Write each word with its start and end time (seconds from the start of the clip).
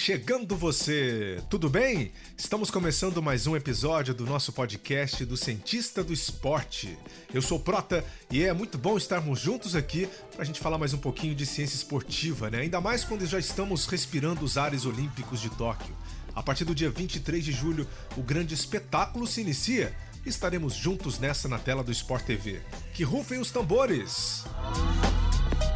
Chegando 0.00 0.56
você! 0.56 1.42
Tudo 1.50 1.68
bem? 1.68 2.10
Estamos 2.34 2.70
começando 2.70 3.22
mais 3.22 3.46
um 3.46 3.54
episódio 3.54 4.14
do 4.14 4.24
nosso 4.24 4.50
podcast 4.50 5.26
do 5.26 5.36
Cientista 5.36 6.02
do 6.02 6.10
Esporte. 6.10 6.96
Eu 7.34 7.42
sou 7.42 7.60
Prota 7.60 8.02
e 8.30 8.42
é 8.42 8.50
muito 8.54 8.78
bom 8.78 8.96
estarmos 8.96 9.38
juntos 9.38 9.76
aqui 9.76 10.08
para 10.32 10.40
a 10.40 10.44
gente 10.44 10.58
falar 10.58 10.78
mais 10.78 10.94
um 10.94 10.98
pouquinho 10.98 11.34
de 11.34 11.44
ciência 11.44 11.76
esportiva, 11.76 12.48
né? 12.48 12.60
Ainda 12.60 12.80
mais 12.80 13.04
quando 13.04 13.26
já 13.26 13.38
estamos 13.38 13.84
respirando 13.84 14.42
os 14.42 14.56
ares 14.56 14.86
olímpicos 14.86 15.38
de 15.38 15.50
Tóquio. 15.50 15.94
A 16.34 16.42
partir 16.42 16.64
do 16.64 16.74
dia 16.74 16.88
23 16.88 17.44
de 17.44 17.52
julho, 17.52 17.86
o 18.16 18.22
grande 18.22 18.54
espetáculo 18.54 19.26
se 19.26 19.42
inicia 19.42 19.94
estaremos 20.24 20.74
juntos 20.74 21.18
nessa 21.18 21.46
na 21.46 21.58
tela 21.58 21.84
do 21.84 21.92
Sport 21.92 22.24
TV. 22.24 22.62
Que 22.94 23.04
rufem 23.04 23.38
os 23.38 23.50
tambores! 23.50 24.44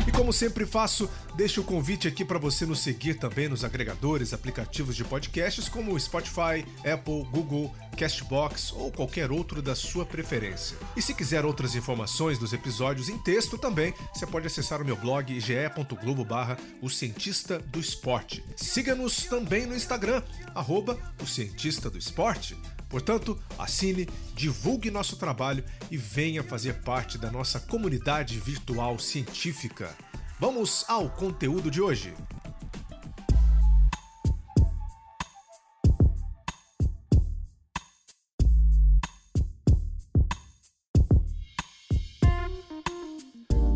E 0.07 0.13
como 0.13 0.33
sempre 0.33 0.67
faço, 0.67 1.09
deixo 1.35 1.63
o 1.63 1.65
convite 1.65 2.07
aqui 2.07 2.25
para 2.25 2.39
você 2.39 2.67
nos 2.67 2.81
seguir 2.81 3.15
também 3.15 3.49
nos 3.49 3.65
agregadores, 3.65 4.35
aplicativos 4.35 4.95
de 4.95 5.05
podcasts 5.05 5.69
como 5.69 5.99
Spotify, 5.99 6.65
Apple, 6.85 7.25
Google, 7.31 7.75
Castbox 7.97 8.73
ou 8.73 8.93
qualquer 8.93 9.31
outro 9.31 9.63
da 9.63 9.75
sua 9.75 10.05
preferência. 10.05 10.77
E 10.95 11.01
se 11.01 11.15
quiser 11.15 11.45
outras 11.45 11.75
informações 11.75 12.39
dos 12.39 12.53
episódios 12.53 13.09
em 13.09 13.17
texto 13.19 13.57
também, 13.57 13.95
você 14.13 14.27
pode 14.27 14.47
acessar 14.47 14.83
o 14.83 14.85
meu 14.85 14.97
blog 14.97 15.41
ge.globo 15.41 16.25
barra 16.25 16.59
o 16.83 16.91
cientista 16.91 17.59
do 17.59 17.81
esporte. 17.81 18.45
Siga-nos 18.57 19.25
também 19.25 19.65
no 19.65 19.75
Instagram, 19.75 20.23
arroba 20.55 20.99
o 21.23 21.27
cientista 21.27 21.89
do 21.89 21.97
esporte. 21.97 22.57
Portanto, 22.95 23.37
assine, 23.59 24.09
divulgue 24.37 24.89
nosso 24.89 25.17
trabalho 25.17 25.65
e 25.91 25.97
venha 25.97 26.45
fazer 26.45 26.75
parte 26.75 27.19
da 27.19 27.29
nossa 27.29 27.59
comunidade 27.59 28.39
virtual 28.39 29.01
científica. 29.01 29.93
Vamos 30.39 30.85
ao 30.87 31.11
conteúdo 31.11 31.73
de 31.73 31.83
hoje. 31.83 32.15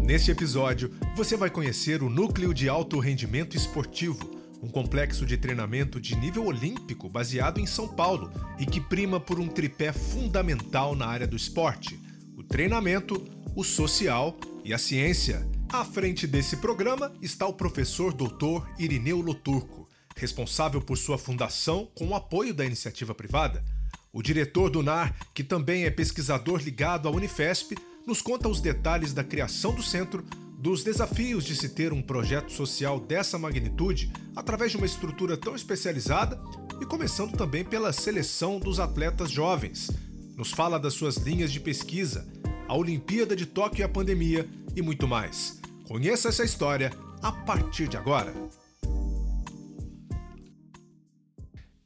Neste 0.00 0.30
episódio, 0.30 0.94
você 1.16 1.36
vai 1.36 1.50
conhecer 1.50 2.04
o 2.04 2.08
Núcleo 2.08 2.54
de 2.54 2.68
Alto 2.68 3.00
Rendimento 3.00 3.56
Esportivo 3.56 4.37
um 4.62 4.68
complexo 4.68 5.24
de 5.24 5.36
treinamento 5.36 6.00
de 6.00 6.16
nível 6.16 6.46
olímpico 6.46 7.08
baseado 7.08 7.60
em 7.60 7.66
São 7.66 7.88
Paulo 7.88 8.30
e 8.58 8.66
que 8.66 8.80
prima 8.80 9.20
por 9.20 9.38
um 9.38 9.48
tripé 9.48 9.92
fundamental 9.92 10.94
na 10.94 11.06
área 11.06 11.26
do 11.26 11.36
esporte: 11.36 11.98
o 12.36 12.42
treinamento, 12.42 13.24
o 13.54 13.62
social 13.64 14.36
e 14.64 14.72
a 14.72 14.78
ciência. 14.78 15.46
À 15.70 15.84
frente 15.84 16.26
desse 16.26 16.56
programa 16.56 17.12
está 17.20 17.46
o 17.46 17.52
professor 17.52 18.12
Dr. 18.14 18.66
Irineu 18.78 19.20
Loturco, 19.20 19.88
responsável 20.16 20.80
por 20.80 20.96
sua 20.96 21.18
fundação 21.18 21.90
com 21.94 22.08
o 22.08 22.14
apoio 22.14 22.54
da 22.54 22.64
iniciativa 22.64 23.14
privada. 23.14 23.62
O 24.10 24.22
diretor 24.22 24.70
do 24.70 24.82
NAR, 24.82 25.14
que 25.34 25.44
também 25.44 25.84
é 25.84 25.90
pesquisador 25.90 26.62
ligado 26.62 27.06
à 27.06 27.10
Unifesp, 27.10 27.76
nos 28.06 28.22
conta 28.22 28.48
os 28.48 28.60
detalhes 28.60 29.12
da 29.12 29.22
criação 29.22 29.74
do 29.74 29.82
centro 29.82 30.24
dos 30.58 30.82
desafios 30.82 31.44
de 31.44 31.54
se 31.54 31.68
ter 31.68 31.92
um 31.92 32.02
projeto 32.02 32.50
social 32.50 32.98
dessa 32.98 33.38
magnitude 33.38 34.10
através 34.34 34.72
de 34.72 34.76
uma 34.76 34.86
estrutura 34.86 35.36
tão 35.36 35.54
especializada 35.54 36.36
e 36.80 36.84
começando 36.84 37.36
também 37.36 37.64
pela 37.64 37.92
seleção 37.92 38.58
dos 38.58 38.80
atletas 38.80 39.30
jovens. 39.30 39.88
Nos 40.36 40.50
fala 40.50 40.78
das 40.78 40.94
suas 40.94 41.16
linhas 41.16 41.52
de 41.52 41.60
pesquisa, 41.60 42.26
a 42.66 42.76
Olimpíada 42.76 43.36
de 43.36 43.46
Tóquio 43.46 43.82
e 43.82 43.84
a 43.84 43.88
pandemia 43.88 44.48
e 44.74 44.82
muito 44.82 45.06
mais. 45.06 45.60
Conheça 45.86 46.28
essa 46.28 46.44
história 46.44 46.92
a 47.22 47.30
partir 47.30 47.86
de 47.86 47.96
agora. 47.96 48.34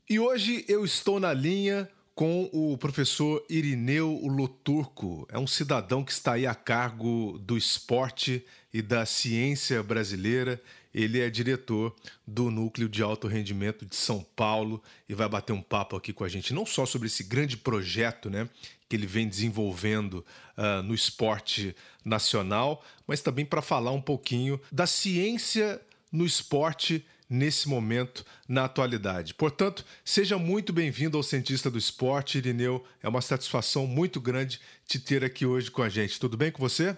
E 0.09 0.19
hoje 0.19 0.65
eu 0.67 0.83
estou 0.83 1.21
na 1.21 1.35
linha 1.35 1.89
com 2.15 2.49
o 2.53 2.77
professor 2.77 3.45
Irineu 3.49 4.21
Loturco. 4.27 5.27
É 5.31 5.39
um 5.39 5.47
cidadão 5.47 6.05
que 6.05 6.13
está 6.13 6.35
aí 6.35 6.47
a 6.47 6.55
cargo 6.55 7.39
do 7.39 7.57
esporte 7.57 8.45
e 8.73 8.83
da 8.83 9.07
ciência 9.07 9.83
brasileira. 9.83 10.61
Ele 10.95 11.21
é 11.21 11.31
diretor 11.31 11.95
do 12.27 12.51
Núcleo 12.51 12.89
de 12.89 13.03
Alto 13.03 13.27
Rendimento 13.27 13.87
de 13.87 13.97
São 13.97 14.25
Paulo 14.37 14.83
e 15.09 15.15
vai 15.15 15.29
bater 15.29 15.53
um 15.53 15.63
papo 15.63 15.97
aqui 15.97 16.13
com 16.13 16.23
a 16.23 16.29
gente, 16.29 16.53
não 16.53 16.67
só 16.67 16.85
sobre 16.85 17.07
esse 17.09 17.25
grande 17.25 17.57
projeto 17.57 18.29
né, 18.29 18.47
que 18.89 18.97
ele 18.97 19.07
vem 19.07 19.27
desenvolvendo 19.27 20.25
uh, 20.57 20.83
no 20.83 20.95
esporte 20.95 21.75
nacional, 22.05 22.85
mas 23.07 23.23
também 23.23 23.47
para 23.47 23.63
falar 23.63 23.93
um 23.93 24.03
pouquinho 24.03 24.61
da 24.71 24.87
ciência 24.87 25.81
no 26.13 26.27
esporte 26.27 27.03
nesse 27.33 27.67
momento, 27.67 28.25
na 28.47 28.67
atualidade. 28.67 29.33
Portanto, 29.33 29.85
seja 30.05 30.37
muito 30.37 30.73
bem-vindo 30.73 31.17
ao 31.17 31.23
Cientista 31.23 31.71
do 31.71 31.79
Esporte, 31.79 32.37
Irineu. 32.37 32.85
É 33.03 33.09
uma 33.09 33.23
satisfação 33.23 33.87
muito 33.87 34.21
grande 34.21 34.61
te 34.87 34.99
ter 34.99 35.25
aqui 35.25 35.47
hoje 35.47 35.71
com 35.71 35.83
a 35.83 35.89
gente. 35.89 36.21
Tudo 36.21 36.37
bem 36.37 36.53
com 36.53 36.61
você? 36.61 36.95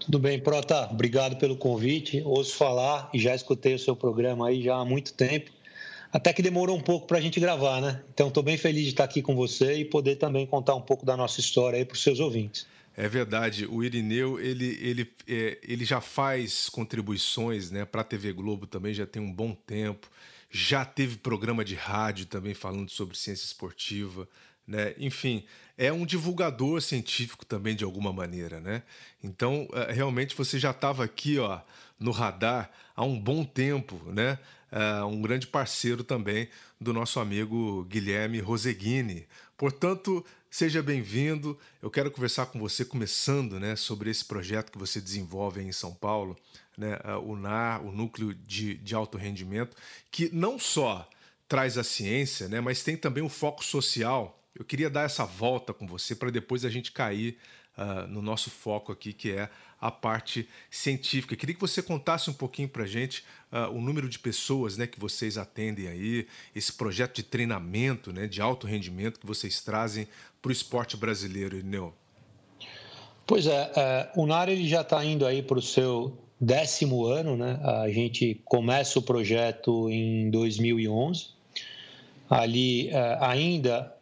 Tudo 0.00 0.18
bem, 0.18 0.40
Prota. 0.40 0.88
Obrigado 0.90 1.36
pelo 1.36 1.56
convite. 1.56 2.22
Ouço 2.24 2.56
falar 2.56 3.10
e 3.12 3.20
já 3.20 3.34
escutei 3.34 3.74
o 3.74 3.78
seu 3.78 3.94
programa 3.94 4.48
aí 4.48 4.62
já 4.62 4.76
há 4.76 4.84
muito 4.84 5.12
tempo. 5.12 5.50
Até 6.10 6.32
que 6.32 6.40
demorou 6.40 6.76
um 6.76 6.80
pouco 6.80 7.06
para 7.06 7.18
a 7.18 7.20
gente 7.20 7.38
gravar, 7.38 7.82
né? 7.82 8.02
Então, 8.14 8.28
estou 8.28 8.42
bem 8.42 8.56
feliz 8.56 8.84
de 8.84 8.90
estar 8.90 9.04
aqui 9.04 9.20
com 9.20 9.34
você 9.34 9.74
e 9.74 9.84
poder 9.84 10.16
também 10.16 10.46
contar 10.46 10.74
um 10.74 10.80
pouco 10.80 11.04
da 11.04 11.16
nossa 11.16 11.40
história 11.40 11.78
aí 11.78 11.84
para 11.84 11.96
os 11.96 12.02
seus 12.02 12.18
ouvintes. 12.18 12.66
É 12.96 13.08
verdade. 13.08 13.66
O 13.66 13.82
Irineu 13.82 14.38
ele, 14.40 14.78
ele, 14.80 15.12
é, 15.26 15.58
ele 15.62 15.84
já 15.84 16.00
faz 16.00 16.68
contribuições 16.68 17.70
né, 17.70 17.84
para 17.84 18.02
a 18.02 18.04
TV 18.04 18.32
Globo 18.32 18.66
também, 18.66 18.94
já 18.94 19.06
tem 19.06 19.20
um 19.20 19.32
bom 19.32 19.54
tempo. 19.54 20.08
Já 20.50 20.84
teve 20.84 21.16
programa 21.16 21.64
de 21.64 21.74
rádio 21.74 22.26
também 22.26 22.54
falando 22.54 22.88
sobre 22.88 23.16
ciência 23.16 23.44
esportiva. 23.44 24.28
Né? 24.66 24.94
Enfim, 24.98 25.44
é 25.76 25.92
um 25.92 26.06
divulgador 26.06 26.80
científico 26.80 27.44
também 27.44 27.74
de 27.74 27.84
alguma 27.84 28.12
maneira, 28.12 28.60
né? 28.60 28.82
Então, 29.22 29.68
é, 29.72 29.92
realmente 29.92 30.34
você 30.36 30.58
já 30.58 30.70
estava 30.70 31.04
aqui, 31.04 31.38
ó, 31.38 31.60
no 31.98 32.12
radar 32.12 32.70
há 32.94 33.04
um 33.04 33.18
bom 33.18 33.44
tempo, 33.44 34.00
né? 34.06 34.38
Uh, 34.72 35.06
um 35.06 35.22
grande 35.22 35.46
parceiro 35.46 36.02
também 36.02 36.48
do 36.80 36.92
nosso 36.92 37.20
amigo 37.20 37.84
Guilherme 37.84 38.40
Roseguini. 38.40 39.26
Portanto, 39.56 40.24
seja 40.54 40.80
bem-vindo. 40.80 41.58
Eu 41.82 41.90
quero 41.90 42.12
conversar 42.12 42.46
com 42.46 42.60
você, 42.60 42.84
começando 42.84 43.58
né, 43.58 43.74
sobre 43.74 44.08
esse 44.08 44.24
projeto 44.24 44.70
que 44.70 44.78
você 44.78 45.00
desenvolve 45.00 45.60
em 45.60 45.72
São 45.72 45.92
Paulo, 45.92 46.38
né, 46.78 46.96
o 47.24 47.34
NAR, 47.34 47.84
o 47.84 47.90
Núcleo 47.90 48.32
de, 48.32 48.74
de 48.74 48.94
Alto 48.94 49.18
Rendimento, 49.18 49.76
que 50.12 50.30
não 50.32 50.56
só 50.56 51.10
traz 51.48 51.76
a 51.76 51.82
ciência, 51.82 52.46
né, 52.46 52.60
mas 52.60 52.84
tem 52.84 52.96
também 52.96 53.24
o 53.24 53.28
foco 53.28 53.64
social 53.64 54.40
eu 54.54 54.64
queria 54.64 54.88
dar 54.88 55.02
essa 55.02 55.24
volta 55.24 55.74
com 55.74 55.84
você 55.86 56.14
para 56.14 56.30
depois 56.30 56.64
a 56.64 56.70
gente 56.70 56.92
cair 56.92 57.36
uh, 57.76 58.06
no 58.08 58.22
nosso 58.22 58.50
foco 58.50 58.92
aqui, 58.92 59.12
que 59.12 59.30
é 59.30 59.48
a 59.80 59.90
parte 59.90 60.48
científica. 60.70 61.36
Queria 61.36 61.54
que 61.54 61.60
você 61.60 61.82
contasse 61.82 62.30
um 62.30 62.32
pouquinho 62.32 62.68
para 62.68 62.84
a 62.84 62.86
gente 62.86 63.24
uh, 63.52 63.70
o 63.70 63.80
número 63.80 64.08
de 64.08 64.18
pessoas 64.18 64.76
né, 64.76 64.86
que 64.86 64.98
vocês 64.98 65.36
atendem 65.36 65.88
aí, 65.88 66.26
esse 66.54 66.72
projeto 66.72 67.16
de 67.16 67.22
treinamento, 67.22 68.12
né, 68.12 68.26
de 68.26 68.40
alto 68.40 68.66
rendimento 68.66 69.20
que 69.20 69.26
vocês 69.26 69.60
trazem 69.60 70.08
para 70.40 70.48
o 70.48 70.52
esporte 70.52 70.96
brasileiro, 70.96 71.58
Ineu. 71.58 71.94
Pois 73.26 73.46
é, 73.46 73.72
é 73.76 74.12
o 74.16 74.26
NAR 74.26 74.48
ele 74.48 74.68
já 74.68 74.82
está 74.82 75.02
indo 75.04 75.26
aí 75.26 75.42
para 75.42 75.58
o 75.58 75.62
seu 75.62 76.18
décimo 76.40 77.06
ano, 77.06 77.36
né? 77.36 77.58
A 77.62 77.88
gente 77.88 78.40
começa 78.44 78.98
o 78.98 79.02
projeto 79.02 79.88
em 79.90 80.30
2011. 80.30 81.28
Ali 82.28 82.88
é, 82.88 83.18
ainda 83.20 83.93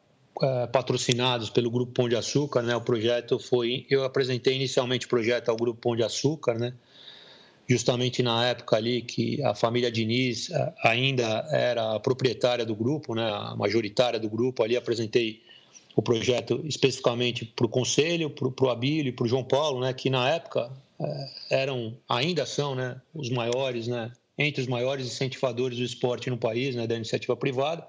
patrocinados 0.72 1.50
pelo 1.50 1.70
Grupo 1.70 1.92
Pão 1.92 2.08
de 2.08 2.16
Açúcar, 2.16 2.62
né? 2.62 2.74
O 2.74 2.80
projeto 2.80 3.38
foi, 3.38 3.86
eu 3.90 4.04
apresentei 4.04 4.54
inicialmente 4.54 5.06
o 5.06 5.08
projeto 5.08 5.50
ao 5.50 5.56
Grupo 5.56 5.80
Pão 5.80 5.96
de 5.96 6.02
Açúcar, 6.02 6.58
né? 6.58 6.72
Justamente 7.68 8.22
na 8.22 8.46
época 8.46 8.76
ali 8.76 9.02
que 9.02 9.42
a 9.44 9.54
família 9.54 9.90
Diniz 9.90 10.50
é, 10.50 10.74
ainda 10.84 11.46
era 11.50 11.94
a 11.94 12.00
proprietária 12.00 12.66
do 12.66 12.74
grupo, 12.74 13.14
né? 13.14 13.30
A 13.30 13.54
majoritária 13.54 14.18
do 14.18 14.28
grupo. 14.28 14.62
Ali 14.62 14.76
apresentei 14.76 15.42
o 15.94 16.02
projeto 16.02 16.60
especificamente 16.64 17.44
para 17.44 17.66
o 17.66 17.68
conselho, 17.68 18.30
para 18.30 18.66
o 18.66 18.70
Abílio 18.70 19.10
e 19.10 19.12
para 19.12 19.24
o 19.24 19.28
João 19.28 19.44
Paulo, 19.44 19.80
né? 19.80 19.92
Que 19.92 20.10
na 20.10 20.28
época 20.30 20.70
é, 21.02 21.62
eram, 21.62 21.96
ainda 22.08 22.46
são, 22.46 22.74
né, 22.74 23.00
os 23.14 23.28
maiores, 23.28 23.88
né, 23.88 24.12
entre 24.38 24.62
os 24.62 24.68
maiores 24.68 25.06
incentivadores 25.06 25.78
do 25.78 25.84
esporte 25.84 26.30
no 26.30 26.38
país, 26.38 26.74
né, 26.74 26.86
da 26.86 26.94
iniciativa 26.94 27.36
privada. 27.36 27.86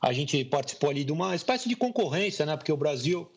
A 0.00 0.12
gente 0.12 0.44
participou 0.44 0.90
ali 0.90 1.04
de 1.04 1.12
uma 1.12 1.34
espécie 1.34 1.68
de 1.68 1.76
concorrência, 1.76 2.46
né, 2.46 2.56
porque 2.56 2.72
o 2.72 2.76
Brasil, 2.76 3.30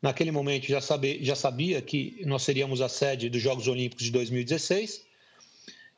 naquele 0.00 0.30
momento, 0.30 0.66
já, 0.66 0.80
sabe, 0.80 1.22
já 1.22 1.36
sabia 1.36 1.82
que 1.82 2.22
nós 2.24 2.42
seríamos 2.42 2.80
a 2.80 2.88
sede 2.88 3.28
dos 3.28 3.42
Jogos 3.42 3.68
Olímpicos 3.68 4.04
de 4.04 4.10
2016. 4.10 5.04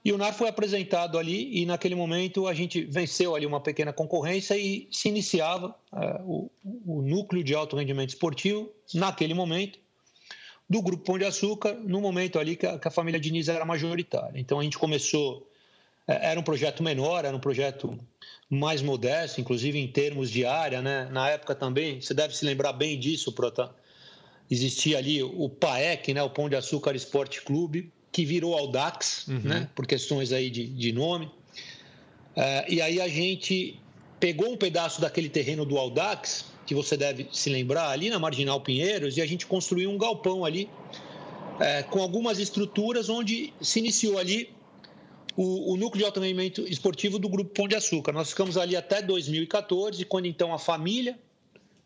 E 0.04 0.12
o 0.12 0.18
NAR 0.18 0.32
foi 0.32 0.48
apresentado 0.48 1.18
ali 1.18 1.60
e 1.60 1.66
naquele 1.66 1.94
momento 1.94 2.46
a 2.46 2.54
gente 2.54 2.82
venceu 2.84 3.34
ali 3.34 3.44
uma 3.44 3.60
pequena 3.60 3.92
concorrência 3.92 4.56
e 4.56 4.88
se 4.90 5.08
iniciava 5.08 5.74
uh, 5.92 6.22
o, 6.24 6.50
o, 6.86 7.02
núcleo 7.02 7.42
de 7.42 7.54
alto 7.54 7.76
rendimento 7.76 8.10
esportivo 8.10 8.70
naquele 8.94 9.34
momento 9.34 9.78
do 10.70 10.82
Grupo 10.82 11.02
Pão 11.02 11.18
de 11.18 11.24
Açúcar, 11.24 11.74
no 11.74 12.00
momento 12.00 12.38
ali 12.38 12.54
que 12.54 12.66
a, 12.66 12.78
que 12.78 12.86
a 12.86 12.90
família 12.90 13.18
Diniz 13.18 13.48
era 13.48 13.64
majoritária. 13.64 14.38
Então 14.38 14.60
a 14.60 14.62
gente 14.62 14.78
começou, 14.78 15.47
era 16.14 16.40
um 16.40 16.42
projeto 16.42 16.82
menor, 16.82 17.24
era 17.24 17.36
um 17.36 17.40
projeto 17.40 17.98
mais 18.48 18.80
modesto, 18.80 19.40
inclusive 19.40 19.78
em 19.78 19.86
termos 19.86 20.30
de 20.30 20.46
área, 20.46 20.80
né? 20.80 21.08
Na 21.12 21.28
época 21.28 21.54
também, 21.54 22.00
você 22.00 22.14
deve 22.14 22.34
se 22.34 22.44
lembrar 22.44 22.72
bem 22.72 22.98
disso, 22.98 23.30
Prota. 23.32 23.70
Existia 24.50 24.96
ali 24.96 25.22
o 25.22 25.48
PAEC, 25.50 26.14
né? 26.14 26.22
o 26.22 26.30
Pão 26.30 26.48
de 26.48 26.56
Açúcar 26.56 26.96
Esporte 26.96 27.42
Clube, 27.42 27.92
que 28.10 28.24
virou 28.24 28.56
Audax, 28.56 29.28
uhum. 29.28 29.40
né? 29.44 29.68
Por 29.74 29.86
questões 29.86 30.32
aí 30.32 30.48
de, 30.48 30.66
de 30.66 30.92
nome. 30.92 31.30
É, 32.34 32.64
e 32.72 32.80
aí 32.80 33.00
a 33.00 33.08
gente 33.08 33.78
pegou 34.18 34.50
um 34.50 34.56
pedaço 34.56 35.02
daquele 35.02 35.28
terreno 35.28 35.66
do 35.66 35.76
Audax 35.76 36.46
que 36.64 36.74
você 36.74 36.96
deve 36.96 37.28
se 37.32 37.48
lembrar, 37.48 37.88
ali 37.88 38.10
na 38.10 38.18
Marginal 38.18 38.60
Pinheiros, 38.60 39.16
e 39.16 39.22
a 39.22 39.26
gente 39.26 39.46
construiu 39.46 39.90
um 39.90 39.96
galpão 39.96 40.44
ali, 40.44 40.68
é, 41.58 41.82
com 41.82 42.00
algumas 42.00 42.38
estruturas 42.38 43.08
onde 43.08 43.54
se 43.60 43.78
iniciou 43.78 44.18
ali 44.18 44.50
o, 45.38 45.72
o 45.72 45.76
núcleo 45.76 46.00
de 46.00 46.04
alto 46.04 46.18
rendimento 46.18 46.66
esportivo 46.66 47.16
do 47.16 47.28
Grupo 47.28 47.54
Pão 47.54 47.68
de 47.68 47.76
Açúcar. 47.76 48.10
Nós 48.10 48.30
ficamos 48.30 48.56
ali 48.56 48.74
até 48.74 49.00
2014, 49.00 50.04
quando 50.04 50.26
então 50.26 50.52
a 50.52 50.58
família 50.58 51.16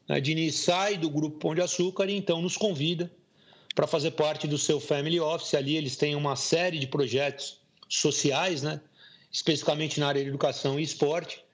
né, 0.08 0.22
Diniz 0.22 0.54
sai 0.54 0.96
do 0.96 1.10
Grupo 1.10 1.38
Pão 1.38 1.54
de 1.54 1.60
Açúcar 1.60 2.08
e 2.08 2.16
então 2.16 2.40
nos 2.40 2.56
convida 2.56 3.12
para 3.74 3.86
fazer 3.86 4.12
parte 4.12 4.48
do 4.48 4.56
seu 4.56 4.80
Family 4.80 5.20
Office. 5.20 5.52
Ali 5.52 5.76
eles 5.76 5.96
têm 5.96 6.16
uma 6.16 6.34
série 6.34 6.78
de 6.78 6.86
projetos 6.86 7.60
sociais, 7.90 8.62
né? 8.62 8.80
especificamente 9.30 10.00
na 10.00 10.08
área 10.08 10.22
de 10.22 10.30
educação 10.30 10.80
e 10.80 10.82
esporte. 10.82 11.44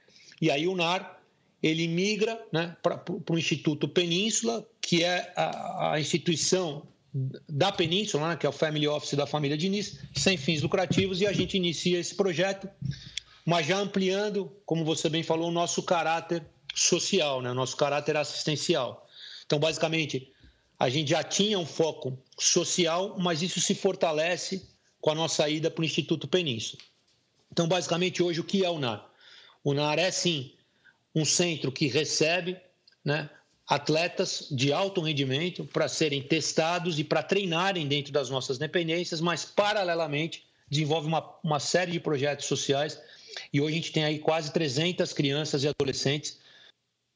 E 0.40 0.52
aí 0.52 0.68
o 0.68 0.76
NAR 0.76 1.20
ele 1.60 1.88
migra 1.88 2.40
né, 2.52 2.76
para 2.80 3.02
o 3.28 3.36
Instituto 3.36 3.88
Península, 3.88 4.64
que 4.80 5.02
é 5.02 5.32
a, 5.34 5.94
a 5.94 6.00
instituição 6.00 6.86
da 7.48 7.72
Península, 7.72 8.28
né, 8.28 8.36
que 8.36 8.46
é 8.46 8.48
o 8.48 8.52
Family 8.52 8.86
Office 8.86 9.14
da 9.14 9.26
família 9.26 9.56
Diniz, 9.56 9.98
sem 10.14 10.36
fins 10.36 10.62
lucrativos, 10.62 11.20
e 11.20 11.26
a 11.26 11.32
gente 11.32 11.56
inicia 11.56 11.98
esse 11.98 12.14
projeto, 12.14 12.68
mas 13.44 13.66
já 13.66 13.78
ampliando, 13.78 14.52
como 14.64 14.84
você 14.84 15.08
bem 15.08 15.22
falou, 15.22 15.48
o 15.48 15.52
nosso 15.52 15.82
caráter 15.82 16.46
social, 16.74 17.42
né, 17.42 17.52
nosso 17.52 17.76
caráter 17.76 18.16
assistencial. 18.16 19.06
Então, 19.44 19.58
basicamente, 19.58 20.30
a 20.78 20.88
gente 20.88 21.10
já 21.10 21.24
tinha 21.24 21.58
um 21.58 21.66
foco 21.66 22.18
social, 22.38 23.16
mas 23.18 23.42
isso 23.42 23.60
se 23.60 23.74
fortalece 23.74 24.68
com 25.00 25.10
a 25.10 25.14
nossa 25.14 25.48
ida 25.48 25.70
para 25.70 25.82
o 25.82 25.84
Instituto 25.84 26.28
Península. 26.28 26.80
Então, 27.50 27.66
basicamente, 27.66 28.22
hoje, 28.22 28.40
o 28.40 28.44
que 28.44 28.64
é 28.64 28.70
o 28.70 28.78
NAR? 28.78 29.10
O 29.64 29.74
NAR 29.74 29.98
é, 29.98 30.10
sim, 30.10 30.52
um 31.14 31.24
centro 31.24 31.72
que 31.72 31.86
recebe 31.88 32.56
né, 33.04 33.28
atletas 33.68 34.46
de 34.50 34.72
alto 34.72 35.02
rendimento 35.02 35.64
para 35.66 35.88
serem 35.88 36.22
testados 36.22 36.98
e 36.98 37.04
para 37.04 37.22
treinarem 37.22 37.86
dentro 37.86 38.12
das 38.12 38.30
nossas 38.30 38.56
dependências, 38.56 39.20
mas 39.20 39.44
paralelamente 39.44 40.44
desenvolve 40.70 41.06
uma, 41.06 41.34
uma 41.44 41.60
série 41.60 41.92
de 41.92 42.00
projetos 42.00 42.46
sociais. 42.46 43.00
E 43.52 43.60
hoje 43.60 43.72
a 43.72 43.76
gente 43.76 43.92
tem 43.92 44.04
aí 44.04 44.18
quase 44.18 44.52
300 44.52 45.12
crianças 45.12 45.64
e 45.64 45.68
adolescentes 45.68 46.38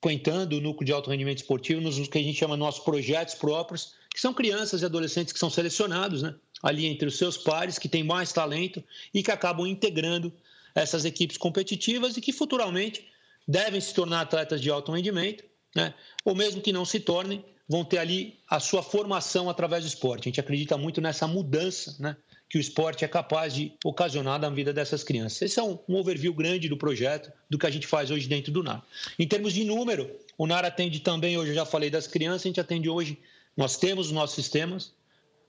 frequentando 0.03 0.57
o 0.57 0.61
núcleo 0.61 0.85
de 0.85 0.93
alto 0.93 1.11
rendimento 1.11 1.39
esportivo 1.39 1.81
nos 1.81 1.97
que 2.09 2.19
a 2.19 2.23
gente 2.23 2.37
chama 2.37 2.57
nossos 2.57 2.85
projetos 2.85 3.35
próprios, 3.35 3.95
que 4.13 4.21
são 4.21 4.35
crianças 4.35 4.83
e 4.83 4.85
adolescentes 4.85 5.33
que 5.33 5.39
são 5.39 5.49
selecionados 5.49 6.23
né, 6.23 6.35
ali 6.61 6.87
entre 6.87 7.07
os 7.07 7.17
seus 7.17 7.39
pares, 7.39 7.79
que 7.79 7.89
têm 7.89 8.03
mais 8.03 8.33
talento 8.33 8.83
e 9.15 9.23
que 9.23 9.31
acabam 9.31 9.65
integrando 9.65 10.33
essas 10.75 11.05
equipes 11.05 11.39
competitivas 11.39 12.17
e 12.17 12.21
que 12.21 12.33
futuramente 12.33 13.07
devem 13.47 13.81
se 13.81 13.95
tornar 13.95 14.23
atletas 14.23 14.61
de 14.61 14.71
alto 14.71 14.91
rendimento, 14.91 15.45
né? 15.75 15.95
ou 16.25 16.35
mesmo 16.35 16.61
que 16.61 16.73
não 16.73 16.85
se 16.85 17.01
tornem, 17.01 17.45
vão 17.69 17.85
ter 17.85 17.99
ali 17.99 18.39
a 18.49 18.61
sua 18.61 18.83
formação 18.83 19.49
através 19.49 19.85
do 19.85 19.89
esporte. 19.89 20.23
A 20.23 20.29
gente 20.31 20.41
acredita 20.41 20.77
muito 20.77 21.01
nessa 21.01 21.27
mudança 21.27 21.97
né? 21.99 22.17
que 22.49 22.59
o 22.59 22.61
esporte 22.61 23.05
é 23.05 23.09
capaz 23.09 23.55
de 23.55 23.73
ocasionar 23.83 24.39
na 24.39 24.51
vida 24.51 24.73
dessas 24.73 25.03
crianças. 25.03 25.41
Esse 25.41 25.59
é 25.59 25.63
um, 25.63 25.79
um 25.89 25.97
overview 25.97 26.35
grande 26.35 26.69
do 26.69 26.77
projeto, 26.77 27.33
do 27.49 27.59
que 27.59 27.67
a 27.67 27.71
gente 27.71 27.87
faz 27.87 28.11
hoje 28.11 28.29
dentro 28.29 28.53
do 28.53 28.63
NAR. 28.63 28.85
Em 29.19 29.27
termos 29.27 29.55
de 29.55 29.65
número, 29.65 30.11
o 30.37 30.47
NAR 30.47 30.65
atende 30.65 31.01
também, 31.01 31.39
hoje 31.39 31.53
eu 31.53 31.55
já 31.55 31.65
falei 31.65 31.89
das 31.89 32.07
crianças, 32.07 32.43
a 32.43 32.49
gente 32.49 32.61
atende 32.61 32.91
hoje, 32.91 33.19
nós 33.57 33.79
temos 33.79 34.09
os 34.09 34.13
nossos 34.13 34.35
sistemas, 34.35 34.93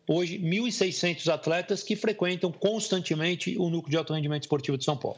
hoje 0.07 0.39
1.600 0.39 1.27
atletas 1.27 1.83
que 1.83 1.95
frequentam 1.95 2.51
constantemente 2.51 3.57
o 3.57 3.69
núcleo 3.69 3.91
de 3.91 3.97
alto 3.97 4.13
rendimento 4.13 4.43
esportivo 4.43 4.77
de 4.77 4.85
São 4.85 4.95
Paulo. 4.95 5.17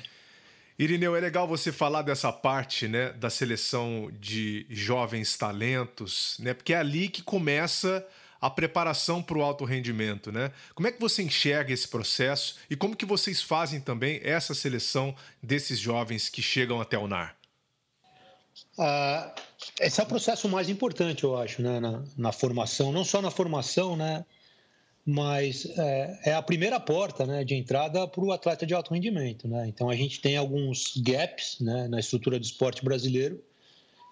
Irineu, 0.78 1.16
é 1.16 1.22
legal 1.22 1.48
você 1.48 1.72
falar 1.72 2.02
dessa 2.02 2.34
parte 2.34 2.88
né, 2.88 3.14
da 3.14 3.30
seleção 3.30 4.12
de 4.20 4.66
jovens 4.70 5.38
talentos, 5.38 6.36
né? 6.40 6.54
Porque 6.54 6.74
é 6.74 6.78
ali 6.78 7.08
que 7.08 7.24
começa 7.24 8.06
a 8.42 8.50
preparação 8.50 9.24
para 9.24 9.38
o 9.38 9.42
alto 9.42 9.64
rendimento, 9.64 10.34
né? 10.34 10.52
Como 10.74 10.88
é 10.88 10.92
que 10.92 11.00
você 11.00 11.24
enxerga 11.24 11.74
esse 11.74 11.88
processo 11.88 12.58
e 12.70 12.76
como 12.76 12.96
que 12.96 13.06
vocês 13.06 13.42
fazem 13.42 13.80
também 13.80 14.20
essa 14.22 14.54
seleção 14.54 15.16
desses 15.42 15.80
jovens 15.80 16.28
que 16.28 16.42
chegam 16.42 16.82
até 16.82 16.98
o 16.98 17.08
NAR? 17.08 17.38
Ah, 18.78 19.34
esse 19.80 20.02
é 20.02 20.04
o 20.04 20.08
processo 20.08 20.50
mais 20.50 20.70
importante, 20.70 21.24
eu 21.24 21.38
acho, 21.38 21.62
né? 21.62 21.80
na, 21.80 22.04
na 22.18 22.32
formação, 22.34 22.92
não 22.92 23.06
só 23.06 23.22
na 23.22 23.32
formação, 23.32 23.96
né? 23.96 24.26
Mas 25.06 25.68
é, 25.78 26.20
é, 26.26 26.34
a 26.34 26.42
primeira 26.42 26.80
porta 26.80 27.28
né, 27.28 27.44
de 27.44 27.54
entrada 27.54 28.08
para 28.08 28.24
o 28.24 28.32
atleta 28.32 28.66
de 28.66 28.74
alto 28.74 28.92
rendimento. 28.92 29.48
Né? 29.48 29.68
Então 29.68 29.90
a 29.90 29.96
gente 29.96 30.20
tem 30.20 30.36
alguns 30.36 30.98
gaps 30.98 31.58
né, 31.60 31.88
na 31.88 32.00
estrutura 32.00 32.40
do 32.40 32.44
esporte 32.44 32.84
brasileiro 32.84 33.40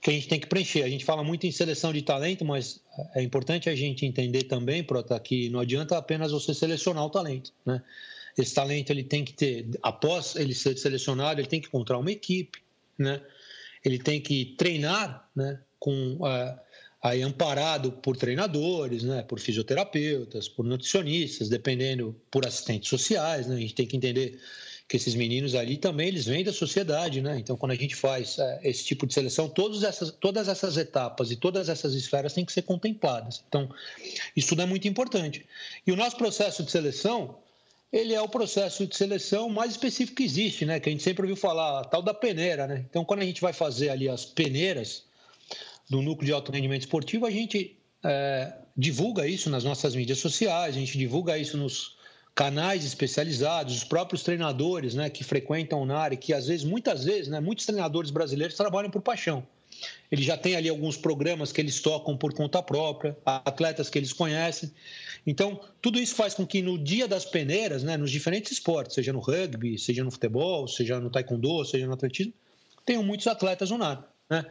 que 0.04 0.12
a 0.12 0.14
gente 0.14 0.28
tem 0.28 0.40
que 0.40 0.48
preencher. 0.48 0.84
A 0.84 0.90
gente 0.90 1.04
fala 1.04 1.24
muito 1.24 1.48
em 1.48 1.52
seleção 1.52 1.92
de 1.92 2.02
talento, 2.04 2.46
mas 2.46 2.80
é 3.16 3.24
importante 3.24 3.70
a 3.70 3.76
gente 3.76 4.06
entender 4.06 4.44
também, 4.44 4.84
Prota, 4.84 5.20
que 5.20 5.50
não 5.50 5.62
adianta 5.62 5.98
apenas 5.98 6.32
você 6.32 6.54
selecionar 6.54 7.06
o 7.06 7.10
talento. 7.10 7.52
Né? 7.66 7.82
Esse 8.38 8.54
talento 8.54 8.92
ele 8.92 9.04
tem 9.04 9.26
que 9.26 9.34
ter, 9.34 9.66
após 9.82 10.36
ele 10.36 10.54
ser 10.54 10.78
selecionado, 10.78 11.42
ele 11.42 11.48
tem 11.48 11.62
que 11.62 11.68
encontrar 11.68 11.98
uma 11.98 12.12
equipe, 12.12 12.60
né? 12.98 13.20
ele 13.84 13.98
tem 13.98 14.22
que 14.22 14.54
treinar 14.58 15.28
né, 15.36 15.60
com. 15.80 16.18
Uh, 16.18 16.64
aí 17.04 17.22
amparado 17.22 17.92
por 17.92 18.16
treinadores, 18.16 19.04
né, 19.04 19.22
por 19.24 19.38
fisioterapeutas, 19.38 20.48
por 20.48 20.66
nutricionistas, 20.66 21.50
dependendo 21.50 22.16
por 22.32 22.48
assistentes 22.48 22.90
sociais, 22.90 23.46
né, 23.46 23.56
a 23.56 23.60
gente 23.60 23.76
tem 23.76 23.86
que 23.86 23.98
entender 23.98 24.40
que 24.88 24.96
esses 24.96 25.14
meninos 25.14 25.54
ali 25.54 25.76
também 25.76 26.08
eles 26.08 26.26
vêm 26.26 26.44
da 26.44 26.54
sociedade, 26.54 27.22
né? 27.22 27.38
Então, 27.40 27.56
quando 27.56 27.72
a 27.72 27.76
gente 27.76 27.96
faz 27.96 28.38
é, 28.38 28.60
esse 28.64 28.84
tipo 28.84 29.08
de 29.08 29.14
seleção, 29.14 29.48
todas 29.48 29.82
essas, 29.82 30.12
todas 30.12 30.48
essas 30.48 30.78
etapas 30.78 31.32
e 31.32 31.36
todas 31.36 31.70
essas 31.70 31.94
esferas 31.94 32.34
têm 32.34 32.44
que 32.46 32.52
ser 32.52 32.64
contempladas. 32.64 33.44
Então, 33.48 33.70
isso 34.36 34.50
tudo 34.50 34.62
é 34.62 34.66
muito 34.66 34.88
importante. 34.88 35.46
E 35.88 35.92
o 35.92 35.96
nosso 35.96 36.18
processo 36.18 36.64
de 36.64 36.70
seleção, 36.70 37.38
ele 37.92 38.14
é 38.14 38.22
o 38.22 38.28
processo 38.28 38.86
de 38.86 38.96
seleção 38.96 39.50
mais 39.50 39.72
específico 39.72 40.18
que 40.18 40.24
existe, 40.24 40.66
né? 40.66 40.80
Que 40.80 40.90
a 40.90 40.92
gente 40.92 41.04
sempre 41.04 41.24
ouviu 41.24 41.38
falar, 41.38 41.80
a 41.80 41.86
tal 41.86 42.02
da 42.02 42.14
peneira, 42.14 42.68
né? 42.68 42.86
Então, 42.88 43.06
quando 43.06 43.22
a 43.22 43.26
gente 43.26 43.42
vai 43.42 43.54
fazer 43.54 43.90
ali 43.90 44.10
as 44.10 44.26
peneiras, 44.26 45.06
do 45.90 46.02
núcleo 46.02 46.26
de 46.26 46.34
alto 46.34 46.52
rendimento 46.52 46.82
esportivo, 46.82 47.26
a 47.26 47.32
gente 47.32 47.78
é, 48.04 48.54
divulga 48.76 49.28
isso 49.28 49.50
nas 49.50 49.64
nossas 49.64 49.96
mídias 49.96 50.20
sociais, 50.20 50.76
a 50.76 50.80
gente 50.80 50.98
divulga 50.98 51.38
isso 51.38 51.58
nos 51.58 51.96
canais 52.36 52.84
especializados, 52.84 53.76
os 53.76 53.84
próprios 53.84 54.24
treinadores 54.24 54.96
né, 54.96 55.10
que 55.10 55.24
frequentam 55.24 55.86
na 55.86 55.98
área, 55.98 56.18
que 56.18 56.34
às 56.34 56.48
vezes, 56.48 56.66
muitas 56.66 57.04
vezes, 57.04 57.28
né, 57.28 57.40
muitos 57.40 57.66
treinadores 57.66 58.10
brasileiros 58.10 58.58
trabalham 58.58 58.90
por 58.90 59.02
paixão. 59.02 59.46
Eles 60.12 60.26
já 60.26 60.38
têm 60.38 60.56
ali 60.56 60.70
alguns 60.70 60.98
programas 60.98 61.52
que 61.52 61.60
eles 61.60 61.80
tocam 61.80 62.16
por 62.16 62.34
conta 62.34 62.62
própria, 62.62 63.18
atletas 63.26 63.90
que 63.90 63.98
eles 63.98 64.14
conhecem. 64.14 64.72
Então, 65.26 65.60
tudo 65.82 66.00
isso 66.00 66.16
faz 66.16 66.34
com 66.34 66.46
que 66.46 66.62
no 66.62 66.78
dia 66.78 67.08
das 67.08 67.26
peneiras, 67.26 67.84
né, 67.84 67.98
nos 67.98 68.12
diferentes 68.12 68.52
esportes, 68.52 68.96
seja 68.96 69.14
no 69.14 69.20
rugby, 69.20 69.78
seja 69.78 70.04
no 70.04 70.12
futebol, 70.12 70.68
seja 70.68 71.00
no 71.00 71.10
taekwondo, 71.10 71.66
seja 71.66 71.86
no 71.86 71.94
atletismo, 71.94 72.34
tenham 72.86 73.04
muitos 73.04 73.28
atletas 73.28 73.70
no 73.70 73.78
NAR. 73.78 74.08
Né? 74.30 74.46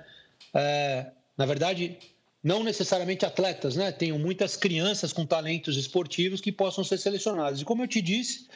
É, 0.54 1.12
na 1.36 1.46
verdade, 1.46 1.98
não 2.42 2.62
necessariamente 2.62 3.24
atletas, 3.24 3.76
né? 3.76 3.92
Tenho 3.92 4.18
muitas 4.18 4.56
crianças 4.56 5.12
com 5.12 5.24
talentos 5.24 5.76
esportivos 5.76 6.40
que 6.40 6.50
possam 6.50 6.82
ser 6.82 6.98
selecionadas. 6.98 7.60
E 7.60 7.64
como 7.64 7.82
eu 7.82 7.88
te 7.88 8.02
disse, 8.02 8.46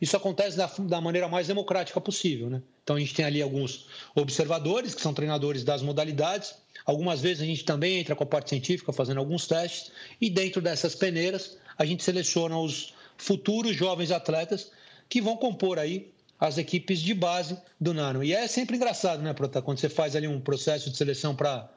isso 0.00 0.16
acontece 0.16 0.56
da, 0.56 0.66
da, 0.66 1.00
maneira 1.00 1.28
mais 1.28 1.48
democrática 1.48 2.00
possível, 2.00 2.48
né? 2.48 2.62
Então 2.82 2.96
a 2.96 3.00
gente 3.00 3.14
tem 3.14 3.24
ali 3.24 3.42
alguns 3.42 3.86
observadores, 4.14 4.94
que 4.94 5.00
são 5.00 5.12
treinadores 5.12 5.64
das 5.64 5.82
modalidades. 5.82 6.54
Algumas 6.84 7.20
vezes 7.20 7.42
a 7.42 7.46
gente 7.46 7.64
também 7.64 7.98
entra 7.98 8.14
com 8.14 8.24
a 8.24 8.26
parte 8.26 8.50
científica 8.50 8.92
fazendo 8.92 9.18
alguns 9.18 9.46
testes. 9.46 9.92
E 10.20 10.30
dentro 10.30 10.60
dessas 10.60 10.94
peneiras, 10.94 11.56
a 11.76 11.84
gente 11.84 12.02
seleciona 12.02 12.58
os, 12.58 12.94
futuros 13.22 13.76
jovens 13.76 14.10
atletas 14.10 14.70
que 15.08 15.20
vão 15.20 15.36
compor 15.36 15.78
aí 15.78 16.12
as 16.40 16.58
equipes 16.58 17.00
de 17.00 17.14
base 17.14 17.56
do 17.80 17.94
Nano. 17.94 18.24
E 18.24 18.32
é 18.32 18.48
sempre 18.48 18.76
engraçado, 18.76 19.22
né, 19.22 19.32
Prota, 19.32 19.62
quando 19.62 19.78
você 19.78 19.88
faz 19.88 20.16
ali 20.16 20.26
um 20.26 20.40
processo 20.40 20.90
de 20.90 20.96
seleção 20.96 21.36
para 21.36 21.71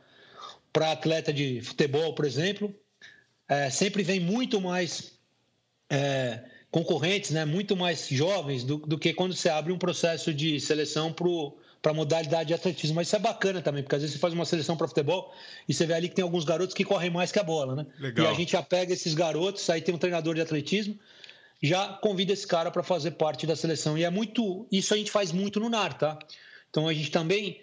atleta 0.83 1.31
de 1.31 1.61
futebol, 1.61 2.13
por 2.13 2.25
exemplo, 2.25 2.73
é, 3.47 3.69
sempre 3.69 4.03
vem 4.03 4.19
muito 4.19 4.59
mais 4.59 5.19
é, 5.89 6.43
concorrentes, 6.71 7.31
né, 7.31 7.45
muito 7.45 7.75
mais 7.75 8.07
jovens 8.09 8.63
do, 8.63 8.77
do, 8.77 8.97
que 8.97 9.13
quando 9.13 9.33
você 9.33 9.49
abre 9.49 9.71
um 9.71 9.77
processo 9.77 10.33
de 10.33 10.59
seleção 10.59 11.13
para 11.13 11.91
a 11.91 11.93
modalidade 11.93 12.47
de 12.47 12.53
atletismo. 12.53 12.95
Mas 12.95 13.07
isso 13.07 13.15
é 13.15 13.19
bacana 13.19 13.61
também, 13.61 13.83
porque 13.83 13.95
às 13.95 14.01
vezes 14.01 14.15
você 14.15 14.19
faz 14.19 14.33
uma 14.33 14.45
seleção 14.45 14.75
para 14.75 14.87
futebol 14.87 15.33
e 15.69 15.73
você 15.73 15.85
vê 15.85 15.93
ali 15.93 16.09
que 16.09 16.15
tem 16.15 16.23
alguns 16.23 16.43
garotos 16.43 16.73
que 16.73 16.83
correm 16.83 17.09
mais 17.09 17.31
que 17.31 17.39
a 17.39 17.43
bola, 17.43 17.75
né? 17.75 17.85
Legal. 17.99 18.25
E 18.25 18.29
a 18.29 18.33
gente 18.33 18.51
já 18.51 18.61
pega 18.61 18.93
esses 18.93 19.13
garotos, 19.13 19.69
aí 19.69 19.81
tem 19.81 19.93
um 19.93 19.97
treinador 19.97 20.35
de 20.35 20.41
atletismo, 20.41 20.99
já 21.61 21.87
convida 21.93 22.33
esse 22.33 22.45
cara 22.45 22.69
para 22.69 22.83
fazer 22.83 23.11
parte 23.11 23.47
da 23.47 23.55
seleção. 23.55 23.97
E 23.97 24.03
é 24.03 24.09
muito. 24.09 24.67
Isso 24.71 24.93
a 24.93 24.97
gente 24.97 25.11
faz 25.11 25.31
muito 25.31 25.59
no 25.59 25.69
NAR, 25.69 25.97
tá? 25.97 26.19
Então 26.69 26.87
a 26.87 26.93
gente 26.93 27.11
também. 27.11 27.61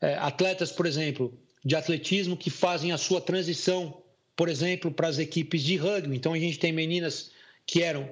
É, 0.00 0.16
atletas, 0.16 0.72
por 0.72 0.84
exemplo, 0.84 1.32
de 1.64 1.76
atletismo 1.76 2.36
que 2.36 2.50
fazem 2.50 2.92
a 2.92 2.98
sua 2.98 3.20
transição, 3.20 4.02
por 4.36 4.48
exemplo, 4.48 4.90
para 4.90 5.08
as 5.08 5.18
equipes 5.18 5.62
de 5.62 5.76
rugby. 5.76 6.16
Então 6.16 6.32
a 6.32 6.38
gente 6.38 6.58
tem 6.58 6.72
meninas 6.72 7.30
que 7.66 7.82
eram 7.82 8.08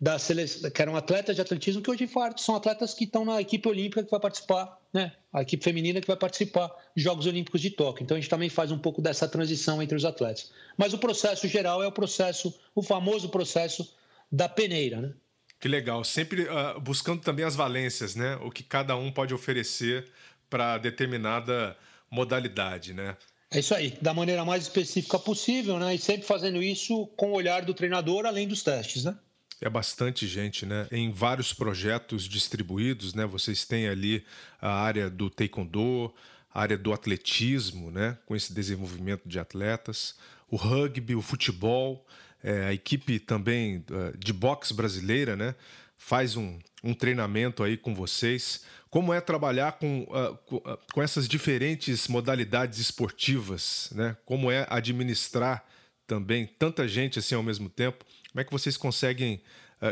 da 0.00 0.18
seleção, 0.18 0.70
que 0.70 0.82
eram 0.82 0.94
atletas 0.94 1.36
de 1.36 1.42
atletismo 1.42 1.80
que 1.80 1.90
hoje 1.90 2.08
são 2.36 2.54
atletas 2.54 2.92
que 2.92 3.04
estão 3.04 3.24
na 3.24 3.40
equipe 3.40 3.66
olímpica 3.66 4.04
que 4.04 4.10
vai 4.10 4.20
participar, 4.20 4.78
né? 4.92 5.12
A 5.32 5.42
equipe 5.42 5.64
feminina 5.64 6.00
que 6.00 6.06
vai 6.06 6.16
participar 6.16 6.68
dos 6.94 7.02
Jogos 7.02 7.26
Olímpicos 7.26 7.60
de 7.60 7.70
Tóquio. 7.70 8.04
Então 8.04 8.16
a 8.16 8.20
gente 8.20 8.28
também 8.28 8.50
faz 8.50 8.70
um 8.70 8.78
pouco 8.78 9.00
dessa 9.00 9.26
transição 9.26 9.82
entre 9.82 9.96
os 9.96 10.04
atletas. 10.04 10.52
Mas 10.76 10.92
o 10.92 10.98
processo 10.98 11.48
geral 11.48 11.82
é 11.82 11.86
o 11.86 11.92
processo, 11.92 12.54
o 12.74 12.82
famoso 12.82 13.30
processo 13.30 13.94
da 14.30 14.48
peneira, 14.48 15.00
né? 15.00 15.12
Que 15.58 15.68
legal, 15.68 16.04
sempre 16.04 16.42
uh, 16.42 16.78
buscando 16.78 17.22
também 17.22 17.44
as 17.44 17.56
valências, 17.56 18.14
né? 18.14 18.36
O 18.42 18.50
que 18.50 18.62
cada 18.62 18.94
um 18.96 19.10
pode 19.10 19.32
oferecer 19.32 20.06
para 20.50 20.76
determinada 20.76 21.74
modalidade, 22.10 22.92
né? 22.92 23.16
É 23.50 23.60
isso 23.60 23.74
aí, 23.74 23.96
da 24.02 24.12
maneira 24.12 24.44
mais 24.44 24.64
específica 24.64 25.18
possível, 25.18 25.78
né? 25.78 25.94
E 25.94 25.98
sempre 25.98 26.26
fazendo 26.26 26.62
isso 26.62 27.06
com 27.16 27.30
o 27.30 27.34
olhar 27.34 27.64
do 27.64 27.72
treinador, 27.72 28.26
além 28.26 28.46
dos 28.46 28.62
testes, 28.62 29.04
né? 29.04 29.16
É 29.60 29.70
bastante 29.70 30.26
gente, 30.26 30.66
né? 30.66 30.86
Em 30.90 31.10
vários 31.10 31.52
projetos 31.52 32.24
distribuídos, 32.24 33.14
né? 33.14 33.24
Vocês 33.24 33.64
têm 33.64 33.88
ali 33.88 34.24
a 34.60 34.70
área 34.70 35.08
do 35.08 35.30
taekwondo, 35.30 36.12
a 36.52 36.60
área 36.60 36.76
do 36.76 36.92
atletismo, 36.92 37.90
né? 37.90 38.18
Com 38.26 38.36
esse 38.36 38.52
desenvolvimento 38.52 39.26
de 39.26 39.38
atletas, 39.38 40.14
o 40.50 40.56
rugby, 40.56 41.14
o 41.14 41.22
futebol, 41.22 42.04
é, 42.42 42.66
a 42.66 42.72
equipe 42.72 43.18
também 43.18 43.78
uh, 43.90 44.16
de 44.18 44.32
boxe 44.32 44.74
brasileira, 44.74 45.36
né? 45.36 45.54
Faz 45.96 46.36
um, 46.36 46.58
um 46.82 46.94
treinamento 46.94 47.62
aí 47.62 47.76
com 47.76 47.94
vocês. 47.94 48.64
Como 48.90 49.12
é 49.12 49.20
trabalhar 49.20 49.72
com, 49.72 50.02
uh, 50.02 50.36
com, 50.46 50.56
uh, 50.56 51.02
essas 51.02 51.28
diferentes 51.28 52.08
modalidades 52.08 52.78
esportivas, 52.78 53.90
né? 53.94 54.16
Como 54.24 54.50
é 54.50 54.66
administrar 54.70 55.64
também 56.06 56.46
tanta 56.46 56.86
gente 56.86 57.18
assim 57.18 57.34
ao 57.34 57.42
mesmo 57.42 57.68
tempo? 57.68 58.04
Como 58.30 58.40
é 58.40 58.44
que 58.44 58.52
vocês 58.52 58.76
conseguem 58.76 59.42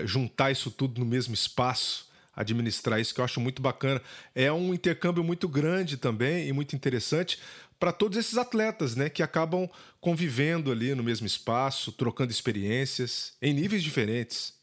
juntar 0.05 0.51
isso 0.51 0.71
tudo 0.71 0.99
no 0.99 1.05
mesmo 1.05 1.35
espaço? 1.35 2.09
administrar 2.37 3.01
isso, 3.01 3.15
que 3.15 3.21
eu 3.21 3.25
acho 3.25 3.41
muito 3.41 3.63
bacana. 3.63 4.03
É 4.35 4.53
um 4.53 4.75
intercâmbio 4.75 5.23
muito 5.23 5.49
grande 5.49 5.97
também 5.97 6.49
e 6.49 6.53
muito 6.53 6.75
interessante, 6.75 7.39
para 7.79 7.93
todos 7.93 8.17
esses 8.19 8.39
atletas, 8.39 8.97
né, 8.97 9.09
que 9.09 9.23
acabam 9.23 9.69
convivendo 10.01 10.71
ali 10.71 10.95
no 10.95 11.03
mesmo 11.03 11.27
espaço, 11.27 11.93
trocando 11.93 12.31
experiências 12.31 13.35
em 13.43 13.53
níveis 13.53 13.83
diferentes. 13.83 14.55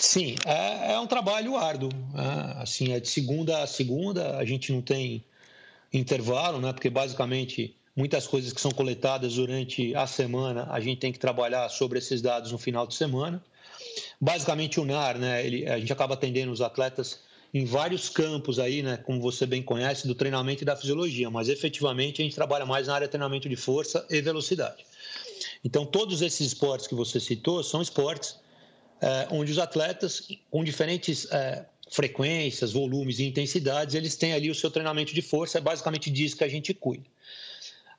Sim, 0.00 0.36
é, 0.46 0.92
é 0.92 1.00
um 1.00 1.08
trabalho 1.08 1.56
árduo. 1.56 1.90
É, 2.14 2.62
assim, 2.62 2.92
é 2.92 3.00
de 3.00 3.08
segunda 3.08 3.62
a 3.64 3.66
segunda, 3.66 4.36
a 4.36 4.44
gente 4.44 4.72
não 4.72 4.80
tem 4.80 5.24
intervalo, 5.92 6.60
né, 6.60 6.72
porque 6.72 6.88
basicamente 6.88 7.76
muitas 7.96 8.26
coisas 8.28 8.52
que 8.52 8.60
são 8.60 8.70
coletadas 8.70 9.34
durante 9.34 9.92
a 9.96 10.06
semana, 10.06 10.68
a 10.70 10.78
gente 10.78 11.00
tem 11.00 11.12
que 11.12 11.18
trabalhar 11.18 11.68
sobre 11.68 11.98
esses 11.98 12.22
dados 12.22 12.52
no 12.52 12.58
final 12.58 12.86
de 12.86 12.94
semana. 12.94 13.42
Basicamente 14.20 14.78
o 14.78 14.84
NAR, 14.84 15.18
né, 15.18 15.44
ele, 15.44 15.66
a 15.68 15.80
gente 15.80 15.92
acaba 15.92 16.14
atendendo 16.14 16.52
os 16.52 16.60
atletas 16.60 17.18
em 17.52 17.64
vários 17.64 18.08
campos 18.08 18.60
aí, 18.60 18.84
né, 18.84 18.98
como 18.98 19.20
você 19.20 19.46
bem 19.46 19.62
conhece, 19.62 20.06
do 20.06 20.14
treinamento 20.14 20.62
e 20.62 20.66
da 20.66 20.76
fisiologia, 20.76 21.28
mas 21.28 21.48
efetivamente 21.48 22.22
a 22.22 22.24
gente 22.24 22.36
trabalha 22.36 22.64
mais 22.64 22.86
na 22.86 22.94
área 22.94 23.08
de 23.08 23.10
treinamento 23.10 23.48
de 23.48 23.56
força 23.56 24.06
e 24.08 24.20
velocidade. 24.20 24.84
Então, 25.64 25.84
todos 25.84 26.22
esses 26.22 26.46
esportes 26.46 26.86
que 26.86 26.94
você 26.94 27.18
citou 27.18 27.64
são 27.64 27.82
esportes 27.82 28.36
onde 29.30 29.52
os 29.52 29.58
atletas, 29.58 30.28
com 30.50 30.64
diferentes 30.64 31.30
é, 31.30 31.64
frequências, 31.90 32.72
volumes 32.72 33.18
e 33.18 33.24
intensidades, 33.24 33.94
eles 33.94 34.16
têm 34.16 34.32
ali 34.32 34.50
o 34.50 34.54
seu 34.54 34.70
treinamento 34.70 35.14
de 35.14 35.22
força, 35.22 35.58
é 35.58 35.60
basicamente 35.60 36.10
disso 36.10 36.36
que 36.36 36.44
a 36.44 36.48
gente 36.48 36.74
cuida. 36.74 37.04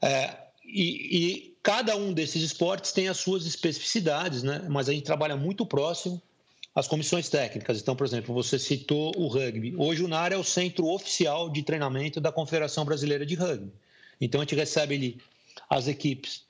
É, 0.02 0.38
e, 0.66 1.18
e, 1.18 1.58
cada 1.64 1.96
um 1.96 2.14
desses 2.14 2.42
esportes 2.42 2.92
tem 2.92 3.08
as 3.08 3.18
suas 3.18 3.46
especificidades, 3.46 4.44
né? 4.44 4.66
mas 4.70 4.88
a 4.88 4.94
gente 4.94 5.04
trabalha 5.04 5.36
muito 5.36 5.66
próximo 5.66 6.22
as 6.76 6.88
comissões 6.88 7.28
técnicas. 7.28 7.82
Então, 7.82 7.96
por 7.96 8.06
exemplo, 8.06 8.34
você 8.34 8.60
citou 8.60 9.12
o 9.18 9.28
rugby. 9.28 9.76
Hoje 9.76 10.04
o 10.04 10.08
NAR 10.08 10.32
é 10.32 10.38
o 10.38 10.44
centro 10.44 10.88
oficial 10.88 11.50
de 11.50 11.64
treinamento 11.64 12.22
da 12.22 12.32
Confederação 12.32 12.86
Brasileira 12.86 13.26
de 13.26 13.36
Rugby. 13.36 13.72
Então, 14.22 14.40
a 14.40 14.44
gente 14.44 14.56
recebe 14.56 14.96
ali 14.96 15.18
as 15.70 15.88
equipes 15.88 16.44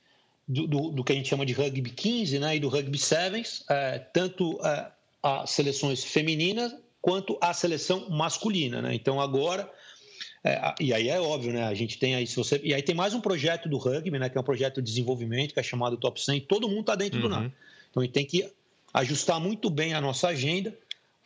do, 0.50 0.66
do, 0.66 0.90
do 0.90 1.04
que 1.04 1.12
a 1.12 1.14
gente 1.14 1.28
chama 1.28 1.46
de 1.46 1.52
rugby 1.52 1.90
15 1.90 2.38
né, 2.40 2.56
e 2.56 2.60
do 2.60 2.68
rugby 2.68 2.98
sevens, 2.98 3.64
é, 3.70 3.98
tanto 3.98 4.58
é, 4.64 4.90
as 5.22 5.50
seleções 5.50 6.02
femininas 6.02 6.74
quanto 7.00 7.38
a 7.40 7.54
seleção 7.54 8.10
masculina. 8.10 8.82
Né? 8.82 8.94
Então, 8.94 9.20
agora. 9.20 9.70
É, 10.42 10.74
e 10.80 10.92
aí 10.92 11.08
é 11.08 11.20
óbvio, 11.20 11.52
né? 11.52 11.64
A 11.64 11.74
gente 11.74 11.98
tem 11.98 12.14
aí, 12.14 12.26
se 12.26 12.34
você. 12.34 12.58
E 12.64 12.72
aí 12.72 12.82
tem 12.82 12.94
mais 12.94 13.12
um 13.12 13.20
projeto 13.20 13.68
do 13.68 13.76
rugby, 13.76 14.18
né? 14.18 14.26
Que 14.30 14.38
é 14.38 14.40
um 14.40 14.44
projeto 14.44 14.80
de 14.80 14.90
desenvolvimento, 14.90 15.52
que 15.52 15.60
é 15.60 15.62
chamado 15.62 15.98
Top 15.98 16.18
100. 16.18 16.40
Todo 16.40 16.66
mundo 16.66 16.80
está 16.80 16.94
dentro 16.94 17.18
uhum. 17.18 17.28
do 17.28 17.28
NAR. 17.28 17.52
Então 17.90 18.02
a 18.02 18.06
gente 18.06 18.14
tem 18.14 18.24
que 18.24 18.50
ajustar 18.94 19.38
muito 19.38 19.68
bem 19.68 19.92
a 19.92 20.00
nossa 20.00 20.28
agenda 20.28 20.74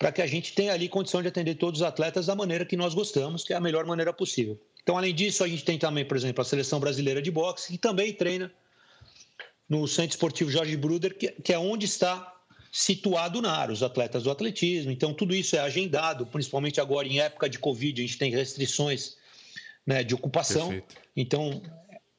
para 0.01 0.11
que 0.11 0.21
a 0.21 0.27
gente 0.27 0.53
tenha 0.53 0.73
ali 0.73 0.89
condição 0.89 1.23
de 1.23 1.29
atender 1.29 1.55
todos 1.55 1.81
os 1.81 1.87
atletas 1.87 2.27
da 2.27 2.35
maneira 2.35 2.65
que 2.65 2.77
nós 2.77 2.93
gostamos, 2.93 3.45
que 3.45 3.53
é 3.53 3.57
a 3.57 3.61
melhor 3.61 3.87
maneira 3.87 4.13
possível. 4.13 4.61
Então, 4.83 4.99
além 4.99 5.15
disso, 5.15 5.45
a 5.45 5.49
gente 5.49 5.65
tem 5.65 5.79
também, 5.79 6.05
por 6.05 6.17
exemplo, 6.17 6.43
a 6.43 6.45
seleção 6.45 6.81
brasileira 6.81 7.23
de 7.23 7.31
boxe, 7.31 7.71
que 7.71 7.79
também 7.79 8.13
treina 8.13 8.53
no 9.69 9.87
Centro 9.89 10.11
Esportivo 10.11 10.51
Jorge 10.51 10.77
Bruder, 10.77 11.17
que 11.17 11.53
é 11.53 11.59
onde 11.59 11.87
está 11.87 12.35
situado 12.71 13.39
o 13.39 13.43
NAR, 13.43 13.71
os 13.71 13.85
atletas 13.85 14.25
do 14.25 14.31
atletismo. 14.31 14.91
Então, 14.91 15.15
tudo 15.15 15.35
isso 15.35 15.55
é 15.55 15.61
agendado, 15.61 16.27
principalmente 16.27 16.81
agora 16.81 17.07
em 17.07 17.21
época 17.21 17.49
de 17.49 17.59
Covid, 17.59 18.03
a 18.03 18.05
gente 18.05 18.19
tem 18.19 18.33
restrições 18.33 19.17
né, 19.87 20.03
de 20.03 20.15
ocupação. 20.15 20.71
Perfeito. 20.71 20.97
Então, 21.17 21.63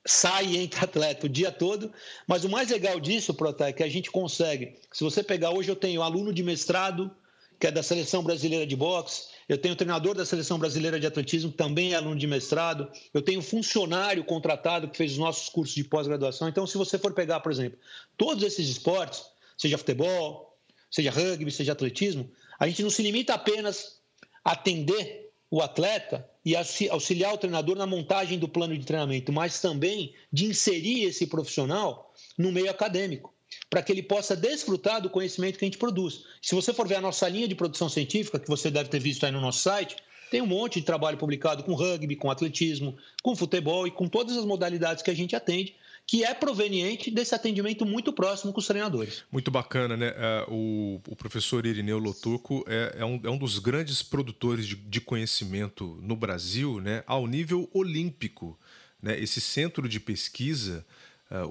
sai 0.05 0.45
e 0.45 0.57
entra 0.57 0.85
atleta 0.85 1.25
o 1.25 1.29
dia 1.29 1.51
todo. 1.51 1.91
Mas 2.25 2.45
o 2.45 2.49
mais 2.49 2.69
legal 2.69 2.99
disso, 2.99 3.33
Prota, 3.33 3.67
é 3.67 3.73
que 3.73 3.83
a 3.83 3.89
gente 3.89 4.09
consegue. 4.09 4.75
Se 4.93 5.03
você 5.03 5.21
pegar 5.21 5.51
hoje, 5.51 5.69
eu 5.69 5.75
tenho 5.75 6.01
aluno 6.01 6.31
de 6.31 6.41
mestrado, 6.41 7.11
que 7.59 7.67
é 7.67 7.71
da 7.71 7.83
Seleção 7.83 8.23
Brasileira 8.23 8.65
de 8.65 8.75
Boxe, 8.75 9.34
eu 9.47 9.57
tenho 9.57 9.75
treinador 9.75 10.15
da 10.15 10.25
Seleção 10.25 10.57
Brasileira 10.57 10.99
de 10.99 11.05
Atletismo, 11.05 11.51
também 11.51 11.93
é 11.93 11.95
aluno 11.95 12.15
de 12.15 12.25
mestrado, 12.25 12.89
eu 13.13 13.21
tenho 13.21 13.41
funcionário 13.41 14.23
contratado 14.23 14.89
que 14.89 14.97
fez 14.97 15.11
os 15.13 15.17
nossos 15.17 15.49
cursos 15.49 15.75
de 15.75 15.83
pós-graduação. 15.83 16.49
Então, 16.49 16.65
se 16.65 16.77
você 16.77 16.97
for 16.97 17.13
pegar, 17.13 17.39
por 17.41 17.51
exemplo, 17.51 17.77
todos 18.17 18.43
esses 18.43 18.67
esportes, 18.67 19.23
seja 19.57 19.77
futebol, 19.77 20.57
seja 20.89 21.11
rugby, 21.11 21.51
seja 21.51 21.73
atletismo, 21.73 22.29
a 22.59 22.67
gente 22.67 22.81
não 22.81 22.89
se 22.89 23.03
limita 23.03 23.33
apenas 23.33 23.99
a 24.43 24.53
atender 24.53 25.31
o 25.51 25.61
atleta 25.61 26.27
e 26.43 26.55
auxiliar 26.89 27.33
o 27.33 27.37
treinador 27.37 27.75
na 27.75 27.85
montagem 27.85 28.39
do 28.39 28.47
plano 28.47 28.77
de 28.77 28.85
treinamento, 28.85 29.31
mas 29.31 29.61
também 29.61 30.13
de 30.31 30.45
inserir 30.45 31.03
esse 31.03 31.27
profissional 31.27 32.13
no 32.37 32.51
meio 32.51 32.69
acadêmico, 32.69 33.34
para 33.69 33.81
que 33.81 33.91
ele 33.91 34.03
possa 34.03 34.35
desfrutar 34.35 35.01
do 35.01 35.09
conhecimento 35.09 35.57
que 35.57 35.65
a 35.65 35.67
gente 35.67 35.77
produz. 35.77 36.23
Se 36.41 36.55
você 36.55 36.73
for 36.73 36.87
ver 36.87 36.95
a 36.95 37.01
nossa 37.01 37.27
linha 37.27 37.47
de 37.47 37.55
produção 37.55 37.89
científica, 37.89 38.39
que 38.39 38.47
você 38.47 38.69
deve 38.69 38.89
ter 38.89 38.99
visto 38.99 39.25
aí 39.25 39.31
no 39.31 39.41
nosso 39.41 39.59
site, 39.59 39.95
tem 40.31 40.41
um 40.41 40.47
monte 40.47 40.79
de 40.79 40.85
trabalho 40.85 41.17
publicado 41.17 41.63
com 41.63 41.73
rugby, 41.73 42.15
com 42.15 42.31
atletismo, 42.31 42.97
com 43.21 43.35
futebol 43.35 43.87
e 43.87 43.91
com 43.91 44.07
todas 44.07 44.37
as 44.37 44.45
modalidades 44.45 45.03
que 45.03 45.11
a 45.11 45.15
gente 45.15 45.35
atende 45.35 45.75
que 46.07 46.23
é 46.23 46.33
proveniente 46.33 47.09
desse 47.09 47.33
atendimento 47.33 47.85
muito 47.85 48.13
próximo 48.13 48.53
com 48.53 48.59
os 48.59 48.67
treinadores. 48.67 49.23
Muito 49.31 49.49
bacana, 49.49 49.97
né? 49.97 50.13
É, 50.15 50.45
o, 50.47 51.01
professor 51.17 51.65
Irineu 51.65 51.97
Lotuco 51.97 52.63
é, 52.67 52.97
é, 52.99 53.05
um, 53.05 53.19
é 53.23 53.29
um 53.29 53.37
dos 53.37 53.57
grandes 53.57 54.03
produtores 54.03 54.67
de, 54.67 54.75
de 54.75 55.01
conhecimento 55.01 55.97
no 56.01 56.15
Brasil, 56.15 56.79
né? 56.79 57.03
Ao 57.07 57.25
nível 57.25 57.67
olímpico. 57.73 58.57
Né? 59.01 59.19
Esse 59.19 59.41
centro 59.41 59.89
de 59.89 59.99
pesquisa, 59.99 60.85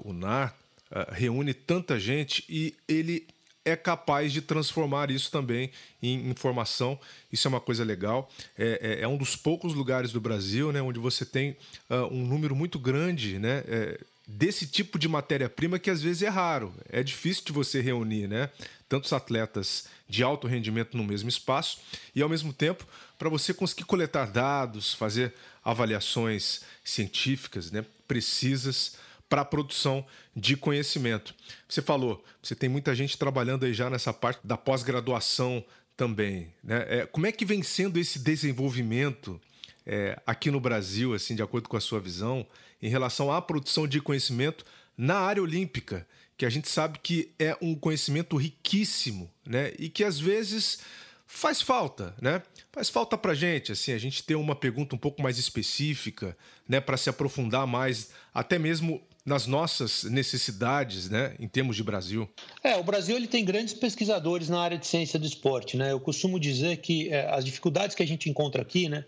o 0.03 0.13
NAR, 0.13 0.55
uh, 0.91 1.11
reúne 1.11 1.53
tanta 1.53 1.99
gente 1.99 2.43
e 2.49 2.75
ele 2.87 3.27
é 3.65 3.75
capaz 3.75 4.31
de 4.31 4.41
transformar 4.41 5.09
isso 5.09 5.31
também 5.31 5.71
em 6.01 6.29
informação. 6.29 6.99
Isso 7.33 7.47
é 7.47 7.49
uma 7.49 7.59
coisa 7.59 7.83
legal. 7.83 8.31
É, 8.55 8.99
é, 8.99 9.03
é 9.03 9.07
um 9.07 9.17
dos 9.17 9.35
poucos 9.35 9.73
lugares 9.73 10.11
do 10.11 10.21
Brasil 10.21 10.71
né, 10.71 10.81
onde 10.81 10.99
você 10.99 11.25
tem 11.25 11.57
uh, 11.89 12.05
um 12.11 12.25
número 12.27 12.55
muito 12.55 12.77
grande 12.77 13.39
né, 13.39 13.63
é, 13.67 13.99
desse 14.27 14.67
tipo 14.67 14.99
de 14.99 15.07
matéria-prima 15.07 15.79
que 15.79 15.89
às 15.89 16.01
vezes 16.01 16.21
é 16.21 16.29
raro. 16.29 16.73
É 16.89 17.01
difícil 17.01 17.43
de 17.45 17.51
você 17.51 17.81
reunir, 17.81 18.27
né? 18.27 18.51
Tantos 18.87 19.11
atletas 19.13 19.87
de 20.07 20.21
alto 20.21 20.47
rendimento 20.47 20.95
no 20.95 21.03
mesmo 21.03 21.27
espaço 21.27 21.79
e, 22.13 22.21
ao 22.21 22.29
mesmo 22.29 22.53
tempo, 22.53 22.85
para 23.17 23.29
você 23.29 23.51
conseguir 23.51 23.85
coletar 23.85 24.27
dados, 24.27 24.93
fazer 24.93 25.33
avaliações 25.63 26.61
científicas 26.83 27.71
né, 27.71 27.83
precisas 28.07 28.97
para 29.29 29.41
a 29.41 29.45
produção 29.45 30.05
de 30.35 30.55
conhecimento. 30.55 31.33
Você 31.67 31.81
falou, 31.81 32.23
você 32.41 32.55
tem 32.55 32.69
muita 32.69 32.93
gente 32.93 33.17
trabalhando 33.17 33.65
aí 33.65 33.73
já 33.73 33.89
nessa 33.89 34.13
parte 34.13 34.45
da 34.45 34.57
pós-graduação 34.57 35.63
também. 35.97 36.53
Né? 36.63 36.85
É, 36.87 37.05
como 37.05 37.25
é 37.25 37.31
que 37.31 37.45
vem 37.45 37.63
sendo 37.63 37.99
esse 37.99 38.19
desenvolvimento 38.19 39.39
é, 39.85 40.19
aqui 40.25 40.49
no 40.51 40.59
Brasil, 40.59 41.13
assim, 41.13 41.35
de 41.35 41.43
acordo 41.43 41.69
com 41.69 41.77
a 41.77 41.81
sua 41.81 41.99
visão, 41.99 42.45
em 42.81 42.89
relação 42.89 43.31
à 43.31 43.41
produção 43.41 43.87
de 43.87 44.01
conhecimento 44.01 44.65
na 44.97 45.15
área 45.15 45.41
olímpica, 45.41 46.07
que 46.37 46.45
a 46.45 46.49
gente 46.49 46.67
sabe 46.67 46.99
que 46.99 47.31
é 47.39 47.57
um 47.61 47.75
conhecimento 47.75 48.35
riquíssimo, 48.35 49.31
né? 49.45 49.73
E 49.79 49.89
que 49.89 50.03
às 50.03 50.19
vezes 50.19 50.79
faz 51.25 51.61
falta, 51.61 52.13
né? 52.21 52.41
Faz 52.71 52.89
falta 52.89 53.17
para 53.17 53.33
gente, 53.33 53.71
assim, 53.71 53.93
a 53.93 53.97
gente 53.97 54.21
ter 54.23 54.35
uma 54.35 54.55
pergunta 54.55 54.95
um 54.95 54.97
pouco 54.97 55.21
mais 55.21 55.37
específica, 55.37 56.37
né, 56.67 56.81
para 56.81 56.97
se 56.97 57.09
aprofundar 57.09 57.65
mais, 57.65 58.09
até 58.33 58.59
mesmo 58.59 59.01
nas 59.25 59.47
nossas 59.47 60.03
necessidades, 60.03 61.09
né, 61.09 61.35
em 61.39 61.47
termos 61.47 61.75
de 61.75 61.83
Brasil? 61.83 62.29
É, 62.63 62.75
o 62.77 62.83
Brasil 62.83 63.15
ele 63.15 63.27
tem 63.27 63.43
grandes 63.43 63.73
pesquisadores 63.73 64.49
na 64.49 64.61
área 64.61 64.77
de 64.77 64.85
ciência 64.85 65.17
do 65.17 65.25
esporte, 65.25 65.75
né? 65.75 65.91
Eu 65.91 65.99
costumo 65.99 66.39
dizer 66.39 66.77
que 66.77 67.09
é, 67.09 67.27
as 67.33 67.43
dificuldades 67.43 67.95
que 67.95 68.03
a 68.03 68.07
gente 68.07 68.29
encontra 68.29 68.61
aqui, 68.61 68.87
né, 68.87 69.03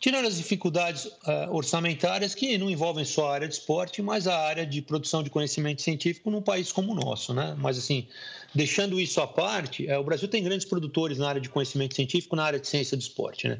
tirando 0.00 0.26
as 0.26 0.36
dificuldades 0.36 1.06
uh, 1.06 1.50
orçamentárias 1.50 2.34
que 2.34 2.56
não 2.56 2.70
envolvem 2.70 3.04
só 3.04 3.30
a 3.30 3.34
área 3.34 3.48
de 3.48 3.54
esporte, 3.54 4.00
mas 4.00 4.26
a 4.26 4.38
área 4.38 4.64
de 4.64 4.80
produção 4.80 5.22
de 5.22 5.30
conhecimento 5.30 5.82
científico 5.82 6.30
num 6.30 6.40
país 6.40 6.70
como 6.70 6.92
o 6.92 6.94
nosso, 6.94 7.34
né? 7.34 7.56
Mas 7.58 7.78
assim, 7.78 8.06
deixando 8.54 9.00
isso 9.00 9.20
à 9.20 9.26
parte, 9.26 9.88
é, 9.88 9.98
o 9.98 10.04
Brasil 10.04 10.28
tem 10.28 10.42
grandes 10.42 10.66
produtores 10.66 11.18
na 11.18 11.28
área 11.28 11.40
de 11.40 11.48
conhecimento 11.48 11.94
científico, 11.94 12.36
na 12.36 12.44
área 12.44 12.60
de 12.60 12.68
ciência 12.68 12.96
do 12.96 13.00
esporte, 13.00 13.48
né? 13.48 13.58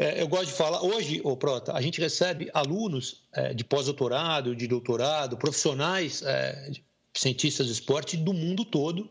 É, 0.00 0.22
eu 0.22 0.26
gosto 0.26 0.46
de 0.46 0.52
falar, 0.52 0.82
hoje, 0.82 1.20
ô 1.22 1.36
Prota, 1.36 1.74
a 1.74 1.82
gente 1.82 2.00
recebe 2.00 2.50
alunos 2.54 3.22
é, 3.34 3.52
de 3.52 3.62
pós-doutorado, 3.62 4.56
de 4.56 4.66
doutorado, 4.66 5.36
profissionais 5.36 6.22
é, 6.22 6.72
cientistas 7.12 7.66
do 7.66 7.72
esporte 7.74 8.16
do 8.16 8.32
mundo 8.32 8.64
todo 8.64 9.10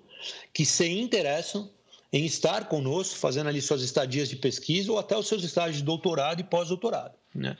que 0.52 0.66
se 0.66 0.90
interessam 0.90 1.70
em 2.12 2.26
estar 2.26 2.68
conosco, 2.68 3.16
fazendo 3.18 3.50
ali 3.50 3.62
suas 3.62 3.84
estadias 3.84 4.30
de 4.30 4.36
pesquisa 4.36 4.92
ou 4.92 4.98
até 4.98 5.16
os 5.16 5.28
seus 5.28 5.44
estágios 5.44 5.78
de 5.78 5.84
doutorado 5.84 6.40
e 6.40 6.44
pós-doutorado. 6.44 7.14
Né? 7.36 7.56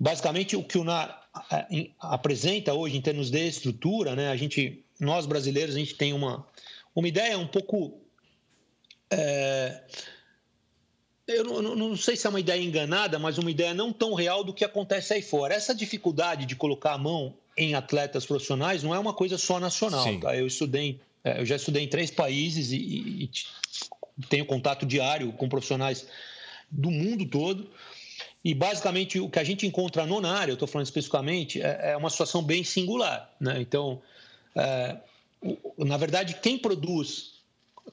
Basicamente, 0.00 0.56
o 0.56 0.64
que 0.64 0.78
o 0.78 0.82
NAR 0.82 1.28
apresenta 2.00 2.74
hoje 2.74 2.96
em 2.96 3.00
termos 3.00 3.30
de 3.30 3.46
estrutura, 3.46 4.16
né? 4.16 4.30
a 4.30 4.36
gente, 4.36 4.84
nós 4.98 5.26
brasileiros, 5.26 5.76
a 5.76 5.78
gente 5.78 5.94
tem 5.94 6.12
uma, 6.12 6.44
uma 6.92 7.06
ideia 7.06 7.38
um 7.38 7.46
pouco. 7.46 8.00
É, 9.12 9.80
eu 11.28 11.44
não, 11.44 11.76
não, 11.76 11.96
sei 11.96 12.16
se 12.16 12.26
é 12.26 12.30
uma 12.30 12.40
ideia 12.40 12.62
enganada, 12.62 13.18
mas 13.18 13.36
uma 13.36 13.50
ideia 13.50 13.74
não 13.74 13.92
tão 13.92 14.14
real 14.14 14.42
do 14.42 14.52
que 14.52 14.64
acontece 14.64 15.12
aí 15.12 15.22
fora. 15.22 15.54
Essa 15.54 15.74
dificuldade 15.74 16.46
de 16.46 16.56
colocar 16.56 16.94
a 16.94 16.98
mão 16.98 17.34
em 17.56 17.74
atletas 17.74 18.24
profissionais 18.24 18.82
não 18.82 18.94
é 18.94 18.98
uma 18.98 19.12
coisa 19.12 19.36
só 19.36 19.60
nacional. 19.60 20.18
Tá? 20.20 20.34
Eu 20.34 20.46
estudei, 20.46 20.98
é, 21.22 21.40
eu 21.40 21.44
já 21.44 21.56
estudei 21.56 21.84
em 21.84 21.88
três 21.88 22.10
países 22.10 22.72
e, 22.72 22.76
e, 22.76 23.24
e 23.24 24.26
tenho 24.28 24.46
contato 24.46 24.86
diário 24.86 25.30
com 25.32 25.48
profissionais 25.48 26.06
do 26.70 26.90
mundo 26.90 27.26
todo. 27.26 27.68
E 28.42 28.54
basicamente 28.54 29.20
o 29.20 29.28
que 29.28 29.38
a 29.38 29.44
gente 29.44 29.66
encontra 29.66 30.06
no 30.06 30.20
NAR, 30.22 30.48
eu 30.48 30.54
estou 30.54 30.66
falando 30.66 30.86
especificamente, 30.86 31.60
é, 31.60 31.90
é, 31.90 31.96
uma 31.96 32.08
situação 32.08 32.42
bem 32.42 32.64
singular. 32.64 33.30
Né? 33.38 33.60
Então, 33.60 34.00
é, 34.56 34.96
na 35.76 35.96
verdade, 35.98 36.38
quem 36.40 36.56
produz 36.56 37.37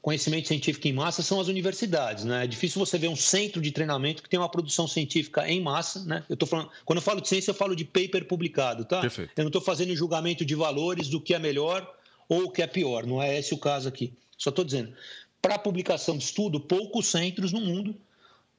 conhecimento 0.02 0.48
científico 0.48 0.88
em 0.88 0.94
massa 0.94 1.22
são 1.22 1.40
as 1.40 1.48
universidades, 1.48 2.24
né? 2.24 2.44
É 2.44 2.48
difícil 2.48 2.84
você 2.84 2.98
ver 2.98 3.08
um 3.08 3.16
centro 3.16 3.62
de 3.62 3.72
treinamento 3.72 4.22
que 4.22 4.30
tem 4.30 4.40
uma 4.40 4.50
produção 4.50 4.88
científica 4.88 5.48
em 5.50 5.62
massa, 5.62 6.04
né? 6.06 6.24
Eu 6.30 6.38
tô 6.38 6.46
falando, 6.46 6.70
quando 6.84 6.98
eu 6.98 7.04
falo 7.04 7.22
de 7.22 7.28
ciência, 7.28 7.52
eu 7.52 7.56
falo 7.56 7.76
de 7.76 7.86
paper 7.86 8.28
publicado, 8.28 8.86
tá? 8.86 9.02
Perfeito. 9.02 9.32
Eu 9.36 9.44
não 9.44 9.50
estou 9.50 9.62
fazendo 9.62 9.96
julgamento 9.96 10.46
de 10.46 10.56
valores 10.56 11.10
do 11.10 11.20
que 11.20 11.34
é 11.34 11.40
melhor 11.40 11.90
ou 12.28 12.46
o 12.46 12.52
que 12.52 12.62
é 12.62 12.68
pior, 12.68 13.06
não 13.06 13.22
é 13.22 13.38
esse 13.38 13.54
o 13.54 13.58
caso 13.58 13.88
aqui. 13.88 14.14
Só 14.38 14.50
estou 14.50 14.66
dizendo, 14.66 14.94
para 15.42 15.60
publicação 15.60 16.18
de 16.18 16.24
estudo, 16.24 16.60
poucos 16.60 17.08
centros 17.08 17.52
no 17.52 17.62
mundo 17.62 17.96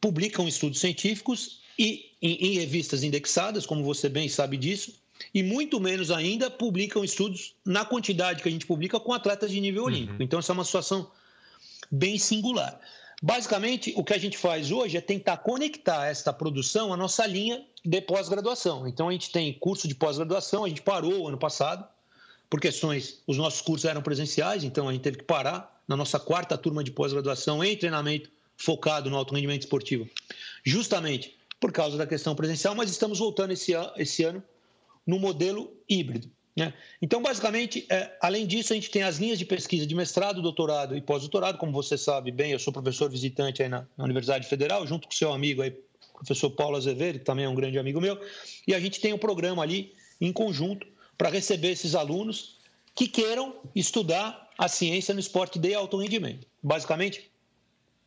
publicam 0.00 0.46
estudos 0.46 0.78
científicos 0.78 1.60
e 1.78 2.12
em, 2.22 2.34
em 2.46 2.52
revistas 2.58 3.02
indexadas, 3.02 3.66
como 3.66 3.82
você 3.82 4.08
bem 4.08 4.28
sabe 4.28 4.56
disso, 4.56 4.94
e 5.34 5.42
muito 5.42 5.80
menos 5.80 6.10
ainda 6.10 6.50
publicam 6.50 7.04
estudos 7.04 7.54
na 7.64 7.84
quantidade 7.84 8.42
que 8.42 8.48
a 8.48 8.52
gente 8.52 8.66
publica 8.66 9.00
com 9.00 9.12
atletas 9.12 9.50
de 9.50 9.60
nível 9.60 9.84
olímpico. 9.84 10.18
Uhum. 10.18 10.22
Então, 10.22 10.38
essa 10.38 10.52
é 10.52 10.54
uma 10.54 10.64
situação 10.64 11.10
bem 11.90 12.18
singular. 12.18 12.80
Basicamente, 13.22 13.92
o 13.96 14.04
que 14.04 14.12
a 14.12 14.18
gente 14.18 14.36
faz 14.36 14.70
hoje 14.70 14.96
é 14.96 15.00
tentar 15.00 15.38
conectar 15.38 16.06
esta 16.06 16.32
produção 16.32 16.92
à 16.92 16.96
nossa 16.96 17.26
linha 17.26 17.64
de 17.84 18.00
pós-graduação. 18.00 18.86
Então, 18.86 19.08
a 19.08 19.12
gente 19.12 19.30
tem 19.30 19.52
curso 19.54 19.88
de 19.88 19.94
pós-graduação, 19.94 20.64
a 20.64 20.68
gente 20.68 20.82
parou 20.82 21.26
ano 21.26 21.38
passado, 21.38 21.86
por 22.48 22.60
questões, 22.60 23.22
os 23.26 23.36
nossos 23.36 23.60
cursos 23.60 23.84
eram 23.84 24.02
presenciais, 24.02 24.64
então 24.64 24.88
a 24.88 24.92
gente 24.92 25.02
teve 25.02 25.18
que 25.18 25.24
parar 25.24 25.82
na 25.88 25.96
nossa 25.96 26.18
quarta 26.18 26.56
turma 26.56 26.84
de 26.84 26.90
pós-graduação 26.90 27.64
em 27.64 27.76
treinamento 27.76 28.30
focado 28.56 29.10
no 29.10 29.16
alto 29.16 29.34
rendimento 29.34 29.62
esportivo, 29.62 30.08
justamente 30.64 31.36
por 31.60 31.72
causa 31.72 31.96
da 31.96 32.06
questão 32.06 32.34
presencial, 32.34 32.74
mas 32.74 32.90
estamos 32.90 33.18
voltando 33.18 33.52
esse, 33.52 33.72
esse 33.96 34.22
ano 34.22 34.42
no 35.06 35.18
modelo 35.18 35.72
híbrido. 35.88 36.30
Né? 36.56 36.72
Então, 37.02 37.20
basicamente, 37.20 37.86
é, 37.90 38.16
além 38.20 38.46
disso, 38.46 38.72
a 38.72 38.76
gente 38.76 38.90
tem 38.90 39.02
as 39.02 39.18
linhas 39.18 39.38
de 39.38 39.44
pesquisa 39.44 39.86
de 39.86 39.94
mestrado, 39.94 40.40
doutorado 40.40 40.96
e 40.96 41.00
pós-doutorado. 41.02 41.58
Como 41.58 41.70
você 41.70 41.98
sabe 41.98 42.30
bem, 42.30 42.52
eu 42.52 42.58
sou 42.58 42.72
professor 42.72 43.10
visitante 43.10 43.62
aí 43.62 43.68
na, 43.68 43.86
Universidade 43.98 44.48
Federal, 44.48 44.86
junto 44.86 45.06
com 45.06 45.14
seu 45.14 45.32
amigo 45.32 45.60
aí, 45.60 45.76
professor 46.14 46.48
Paulo 46.50 46.76
Azevedo, 46.76 47.18
que 47.18 47.24
também 47.26 47.44
é 47.44 47.48
um 47.48 47.54
grande 47.54 47.78
amigo 47.78 48.00
meu, 48.00 48.18
e 48.66 48.74
a 48.74 48.80
gente 48.80 49.00
tem 49.00 49.12
um 49.12 49.18
programa 49.18 49.62
ali 49.62 49.92
em 50.18 50.32
conjunto 50.32 50.86
para 51.18 51.28
receber 51.28 51.72
esses 51.72 51.94
alunos 51.94 52.56
que 52.94 53.06
queiram 53.06 53.54
estudar 53.74 54.50
a 54.56 54.66
ciência 54.66 55.12
no 55.12 55.20
esporte 55.20 55.58
de 55.58 55.74
alto 55.74 55.98
rendimento. 55.98 56.46
Basicamente, 56.62 57.30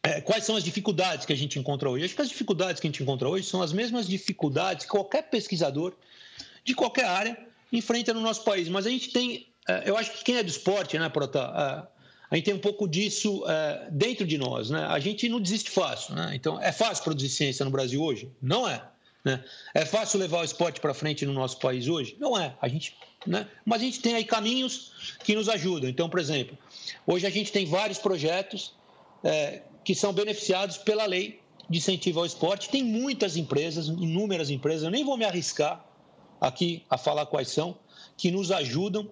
é, 0.02 0.22
quais 0.22 0.44
são 0.44 0.56
as 0.56 0.64
dificuldades 0.64 1.24
que 1.24 1.34
a 1.34 1.36
gente 1.36 1.60
encontra 1.60 1.88
hoje? 1.88 2.06
Acho 2.06 2.16
que 2.16 2.22
as 2.24 2.30
dificuldades 2.30 2.82
que 2.82 2.88
a 2.88 2.90
gente 2.90 3.04
encontra 3.04 3.30
hoje 3.30 3.46
são 3.46 3.62
as 3.62 3.72
mesmas 3.72 4.08
dificuldades 4.08 4.86
que 4.86 4.92
qualquer 4.92 5.30
pesquisador 5.30 5.94
de 6.64 6.74
qualquer 6.74 7.06
área 7.06 7.49
enfrenta 7.72 8.14
no 8.14 8.22
nosso 8.22 8.44
país. 8.44 8.68
Mas 8.70 8.86
a 8.86 8.90
gente 8.90 9.12
tem, 9.12 9.48
é, 9.68 9.90
eu 9.90 9.98
acho 9.98 10.12
que 10.12 10.24
quem 10.24 10.38
é 10.38 10.44
do 10.44 10.50
esporte, 10.50 10.98
né, 10.98 11.10
Prota? 11.10 11.40
É, 11.40 12.00
a 12.32 12.36
gente 12.36 12.46
tem 12.46 12.54
um 12.54 12.60
pouco 12.60 12.88
disso 12.88 13.44
é, 13.48 13.88
dentro 13.92 14.26
de 14.26 14.38
nós, 14.38 14.70
né? 14.70 14.86
A 14.86 15.00
gente 15.00 15.28
não 15.28 15.40
desiste 15.40 15.72
fácil, 15.72 16.14
né? 16.14 16.32
Então, 16.36 16.62
é 16.62 16.72
fácil 16.72 17.04
produzir 17.04 17.30
ciência 17.30 17.66
no 17.66 17.72
Brasil 17.72 18.02
hoje? 18.02 18.30
Não 18.42 18.68
é. 18.68 18.84
Né? 19.26 19.44
É 19.74 19.84
fácil 19.84 20.20
levar 20.20 20.42
o 20.42 20.44
esporte 20.44 20.80
para 20.80 20.94
frente 20.94 21.26
no 21.26 21.34
nosso 21.34 21.60
país 21.60 21.88
hoje? 21.88 22.16
Não 22.20 22.40
é. 22.40 22.56
A 22.62 22.68
gente, 22.68 22.96
né? 23.26 23.48
Mas 23.66 23.82
a 23.82 23.86
gente 23.86 24.00
tem 24.00 24.16
aí 24.16 24.24
caminhos 24.24 25.16
que 25.24 25.36
nos 25.36 25.50
ajudam. 25.50 25.90
Então, 25.90 26.08
por 26.08 26.20
exemplo, 26.20 26.58
hoje 27.06 27.26
a 27.26 27.30
gente 27.30 27.52
tem 27.52 27.66
vários 27.66 27.98
projetos 27.98 28.74
é, 29.24 29.64
que 29.84 29.96
são 29.96 30.14
beneficiados 30.14 30.78
pela 30.78 31.06
lei 31.06 31.42
de 31.68 31.80
incentivo 31.80 32.20
ao 32.20 32.26
esporte. 32.26 32.70
Tem 32.70 32.84
muitas 32.84 33.36
empresas, 33.36 33.88
inúmeras 33.88 34.50
empresas, 34.50 34.84
eu 34.84 34.92
nem 34.92 35.04
vou 35.04 35.18
me 35.18 35.26
arriscar 35.26 35.84
aqui 36.39 36.84
a 36.89 36.97
falar 36.97 37.25
quais 37.25 37.49
são, 37.49 37.78
que 38.17 38.32
nos 38.32 38.52
ajudam 38.52 39.10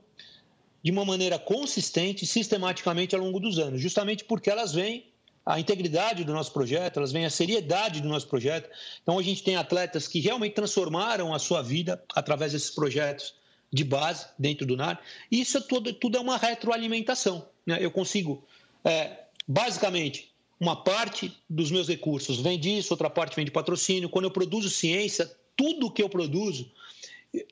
de 0.83 0.91
uma 0.91 1.03
maneira 1.03 1.37
consistente 1.37 2.25
sistematicamente 2.25 3.15
ao 3.15 3.21
longo 3.21 3.39
dos 3.39 3.59
anos, 3.59 3.81
justamente 3.81 4.23
porque 4.23 4.49
elas 4.49 4.73
veem 4.73 5.05
a 5.45 5.59
integridade 5.59 6.25
do 6.25 6.33
nosso 6.33 6.51
projeto, 6.51 6.97
elas 6.97 7.11
veem 7.11 7.25
a 7.25 7.29
seriedade 7.29 8.01
do 8.01 8.09
nosso 8.09 8.27
projeto. 8.27 8.69
Então, 9.01 9.17
a 9.17 9.23
gente 9.23 9.43
tem 9.43 9.55
atletas 9.55 10.05
que 10.05 10.19
realmente 10.19 10.53
transformaram 10.53 11.33
a 11.33 11.39
sua 11.39 11.61
vida 11.61 12.03
através 12.13 12.51
desses 12.51 12.69
projetos 12.69 13.33
de 13.71 13.83
base 13.85 14.27
dentro 14.37 14.65
do 14.65 14.75
NAR. 14.75 14.99
Isso 15.31 15.57
é 15.57 15.61
tudo, 15.61 15.93
tudo 15.93 16.17
é 16.17 16.19
uma 16.19 16.37
retroalimentação. 16.37 17.47
Né? 17.65 17.77
Eu 17.79 17.91
consigo, 17.91 18.43
é, 18.83 19.25
basicamente, 19.47 20.33
uma 20.59 20.83
parte 20.83 21.33
dos 21.49 21.71
meus 21.71 21.87
recursos 21.87 22.39
vem 22.39 22.59
disso, 22.59 22.93
outra 22.93 23.09
parte 23.09 23.35
vem 23.35 23.45
de 23.45 23.51
patrocínio. 23.51 24.09
Quando 24.09 24.25
eu 24.25 24.31
produzo 24.31 24.69
ciência, 24.69 25.31
tudo 25.55 25.91
que 25.91 26.03
eu 26.03 26.09
produzo 26.09 26.69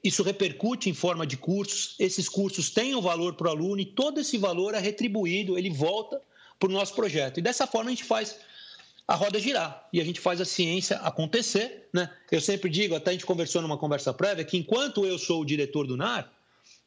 isso 0.04 0.24
repercute 0.24 0.90
em 0.90 0.94
forma 0.94 1.26
de 1.26 1.38
cursos, 1.38 1.96
esses 2.00 2.30
cursos 2.30 2.70
têm 2.70 2.96
um 2.96 3.02
valor 3.02 3.34
para 3.36 3.48
o 3.48 3.50
aluno 3.50 3.80
e 3.80 3.86
todo 3.86 4.20
esse 4.20 4.38
valor 4.38 4.74
é 4.74 4.80
retribuído, 4.80 5.58
ele 5.58 5.70
volta 5.70 6.22
para 6.60 6.70
o 6.70 6.72
nosso 6.72 6.94
projeto. 6.94 7.40
E 7.40 7.42
dessa 7.42 7.68
forma 7.68 7.90
a 7.90 7.94
gente 7.94 8.04
faz 8.04 8.38
a 9.08 9.16
roda 9.16 9.40
girar 9.40 9.88
e 9.94 10.02
a 10.02 10.04
gente 10.04 10.20
faz 10.20 10.42
a 10.42 10.46
ciência 10.46 10.98
acontecer. 10.98 11.88
Né? 11.94 12.10
Eu 12.32 12.42
sempre 12.42 12.70
digo, 12.70 12.96
até 12.96 13.12
a 13.12 13.14
gente 13.14 13.26
conversou 13.26 13.62
numa 13.62 13.78
conversa 13.78 14.14
prévia, 14.14 14.44
que 14.44 14.58
enquanto 14.58 15.06
eu 15.06 15.18
sou 15.20 15.42
o 15.42 15.46
diretor 15.46 15.86
do 15.86 15.98
NAR, 15.98 16.32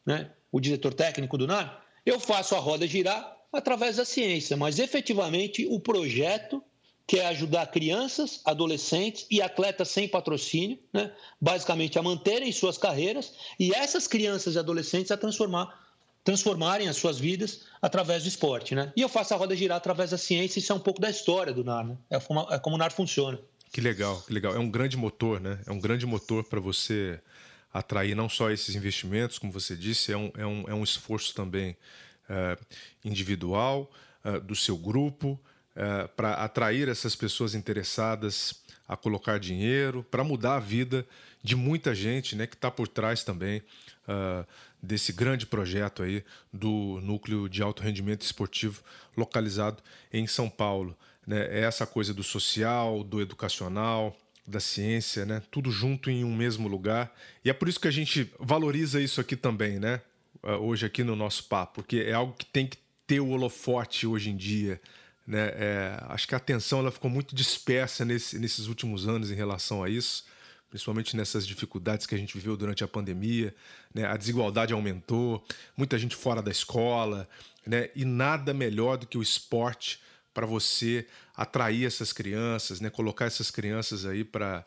né, 0.04 0.30
o 0.50 0.60
diretor 0.60 0.94
técnico 0.94 1.36
do 1.38 1.46
NAR, 1.46 1.84
eu 2.04 2.18
faço 2.18 2.54
a 2.54 2.58
roda 2.58 2.86
girar 2.86 3.36
através 3.52 3.96
da 3.96 4.04
ciência, 4.04 4.56
mas 4.56 4.78
efetivamente 4.78 5.66
o 5.70 5.78
projeto 5.78 6.62
que 7.08 7.18
é 7.18 7.26
ajudar 7.28 7.66
crianças, 7.68 8.42
adolescentes 8.44 9.26
e 9.30 9.40
atletas 9.40 9.88
sem 9.88 10.06
patrocínio, 10.06 10.78
né, 10.92 11.10
basicamente 11.40 11.98
a 11.98 12.02
manterem 12.02 12.52
suas 12.52 12.76
carreiras 12.76 13.32
e 13.58 13.74
essas 13.74 14.06
crianças 14.06 14.54
e 14.54 14.58
adolescentes 14.58 15.10
a 15.10 15.16
transformar 15.16 15.88
transformarem 16.22 16.88
as 16.88 16.98
suas 16.98 17.18
vidas 17.18 17.62
através 17.80 18.24
do 18.24 18.28
esporte, 18.28 18.74
né? 18.74 18.92
E 18.94 19.00
eu 19.00 19.08
faço 19.08 19.32
a 19.32 19.36
roda 19.38 19.56
girar 19.56 19.78
através 19.78 20.10
da 20.10 20.18
ciência, 20.18 20.58
isso 20.58 20.70
é 20.70 20.74
um 20.74 20.80
pouco 20.80 21.00
da 21.00 21.08
história 21.08 21.54
do 21.54 21.64
NAR, 21.64 21.86
né? 21.86 21.96
É 22.10 22.20
como, 22.20 22.40
é 22.52 22.58
como 22.58 22.76
o 22.76 22.78
NAR 22.78 22.92
funciona. 22.92 23.40
Que 23.72 23.80
legal, 23.80 24.20
que 24.20 24.34
legal. 24.34 24.54
É 24.54 24.58
um 24.58 24.68
grande 24.68 24.94
motor, 24.94 25.40
né? 25.40 25.58
É 25.66 25.72
um 25.72 25.80
grande 25.80 26.04
motor 26.04 26.44
para 26.44 26.60
você 26.60 27.18
atrair 27.72 28.14
não 28.14 28.28
só 28.28 28.50
esses 28.50 28.74
investimentos, 28.74 29.38
como 29.38 29.50
você 29.50 29.74
disse, 29.74 30.12
é 30.12 30.18
um, 30.18 30.30
é 30.36 30.46
um, 30.46 30.64
é 30.68 30.74
um 30.74 30.84
esforço 30.84 31.34
também 31.34 31.74
é, 32.28 32.58
individual, 33.02 33.90
é, 34.22 34.38
do 34.38 34.54
seu 34.54 34.76
grupo, 34.76 35.40
é, 35.78 36.08
para 36.08 36.32
atrair 36.32 36.88
essas 36.88 37.14
pessoas 37.14 37.54
interessadas 37.54 38.52
a 38.88 38.96
colocar 38.96 39.38
dinheiro, 39.38 40.04
para 40.10 40.24
mudar 40.24 40.56
a 40.56 40.60
vida 40.60 41.06
de 41.40 41.54
muita 41.54 41.94
gente 41.94 42.34
né, 42.34 42.48
que 42.48 42.56
está 42.56 42.68
por 42.68 42.88
trás 42.88 43.22
também 43.22 43.62
uh, 44.08 44.44
desse 44.82 45.12
grande 45.12 45.46
projeto 45.46 46.02
aí 46.02 46.24
do 46.52 47.00
Núcleo 47.00 47.48
de 47.48 47.62
Alto 47.62 47.80
Rendimento 47.80 48.22
Esportivo 48.22 48.82
localizado 49.16 49.80
em 50.12 50.26
São 50.26 50.50
Paulo. 50.50 50.98
Né? 51.24 51.46
É 51.48 51.60
essa 51.60 51.86
coisa 51.86 52.12
do 52.12 52.24
social, 52.24 53.04
do 53.04 53.20
educacional, 53.20 54.16
da 54.44 54.58
ciência, 54.58 55.24
né? 55.24 55.42
Tudo 55.48 55.70
junto 55.70 56.10
em 56.10 56.24
um 56.24 56.34
mesmo 56.34 56.66
lugar. 56.66 57.14
E 57.44 57.50
é 57.50 57.52
por 57.52 57.68
isso 57.68 57.78
que 57.78 57.86
a 57.86 57.92
gente 57.92 58.32
valoriza 58.40 59.00
isso 59.00 59.20
aqui 59.20 59.36
também, 59.36 59.78
né? 59.78 60.00
Uh, 60.42 60.52
hoje 60.54 60.86
aqui 60.86 61.04
no 61.04 61.14
nosso 61.14 61.44
papo, 61.44 61.74
porque 61.74 61.98
é 61.98 62.14
algo 62.14 62.32
que 62.32 62.46
tem 62.46 62.66
que 62.66 62.78
ter 63.06 63.20
o 63.20 63.28
holofote 63.28 64.06
hoje 64.06 64.30
em 64.30 64.36
dia. 64.36 64.80
Né? 65.28 65.50
É, 65.54 66.02
acho 66.08 66.26
que 66.26 66.34
a 66.34 66.38
atenção 66.38 66.78
ela 66.78 66.90
ficou 66.90 67.10
muito 67.10 67.34
dispersa 67.34 68.02
nesse, 68.02 68.38
nesses 68.38 68.66
últimos 68.66 69.06
anos 69.06 69.30
em 69.30 69.34
relação 69.34 69.84
a 69.84 69.90
isso 69.90 70.24
principalmente 70.70 71.16
nessas 71.16 71.46
dificuldades 71.46 72.06
que 72.06 72.14
a 72.14 72.18
gente 72.18 72.34
viveu 72.36 72.56
durante 72.56 72.84
a 72.84 72.88
pandemia. 72.88 73.54
Né? 73.94 74.04
A 74.04 74.16
desigualdade 74.16 74.72
aumentou, 74.72 75.42
muita 75.76 75.98
gente 75.98 76.14
fora 76.14 76.42
da 76.42 76.50
escola, 76.50 77.28
né? 77.66 77.88
e 77.94 78.04
nada 78.04 78.52
melhor 78.52 78.98
do 78.98 79.06
que 79.06 79.16
o 79.16 79.22
esporte 79.22 79.98
para 80.34 80.46
você 80.46 81.06
atrair 81.34 81.86
essas 81.86 82.12
crianças, 82.12 82.80
né? 82.80 82.90
colocar 82.90 83.24
essas 83.24 83.50
crianças 83.50 84.04
aí 84.04 84.24
para 84.24 84.64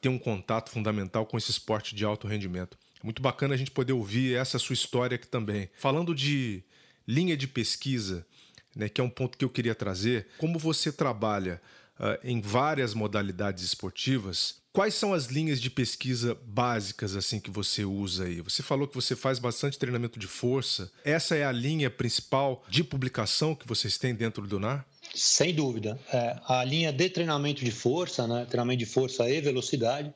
ter 0.00 0.08
um 0.08 0.18
contato 0.18 0.70
fundamental 0.70 1.26
com 1.26 1.36
esse 1.36 1.50
esporte 1.50 1.94
de 1.94 2.04
alto 2.04 2.28
rendimento. 2.28 2.78
É 3.02 3.04
muito 3.04 3.20
bacana 3.20 3.54
a 3.54 3.56
gente 3.56 3.70
poder 3.70 3.92
ouvir 3.92 4.36
essa 4.36 4.58
sua 4.58 4.74
história 4.74 5.16
aqui 5.16 5.26
também. 5.26 5.68
Falando 5.76 6.14
de 6.14 6.62
linha 7.08 7.36
de 7.36 7.48
pesquisa, 7.48 8.24
né, 8.74 8.88
que 8.88 9.00
é 9.00 9.04
um 9.04 9.10
ponto 9.10 9.36
que 9.36 9.44
eu 9.44 9.50
queria 9.50 9.74
trazer, 9.74 10.26
como 10.38 10.58
você 10.58 10.92
trabalha 10.92 11.60
uh, 11.98 12.18
em 12.22 12.40
várias 12.40 12.94
modalidades 12.94 13.64
esportivas, 13.64 14.56
quais 14.72 14.94
são 14.94 15.12
as 15.12 15.26
linhas 15.26 15.60
de 15.60 15.70
pesquisa 15.70 16.36
básicas 16.44 17.16
assim 17.16 17.40
que 17.40 17.50
você 17.50 17.84
usa 17.84 18.24
aí? 18.24 18.40
Você 18.40 18.62
falou 18.62 18.86
que 18.88 18.94
você 18.94 19.14
faz 19.16 19.38
bastante 19.38 19.78
treinamento 19.78 20.18
de 20.18 20.26
força. 20.26 20.90
Essa 21.04 21.36
é 21.36 21.44
a 21.44 21.52
linha 21.52 21.90
principal 21.90 22.64
de 22.68 22.82
publicação 22.84 23.54
que 23.54 23.66
vocês 23.66 23.98
têm 23.98 24.14
dentro 24.14 24.46
do 24.46 24.58
NAR? 24.58 24.86
Sem 25.14 25.52
dúvida. 25.52 25.98
É, 26.12 26.38
a 26.46 26.64
linha 26.64 26.92
de 26.92 27.08
treinamento 27.08 27.64
de 27.64 27.70
força, 27.72 28.26
né, 28.26 28.46
treinamento 28.48 28.78
de 28.78 28.86
força 28.86 29.28
e 29.28 29.40
velocidade, 29.40 30.12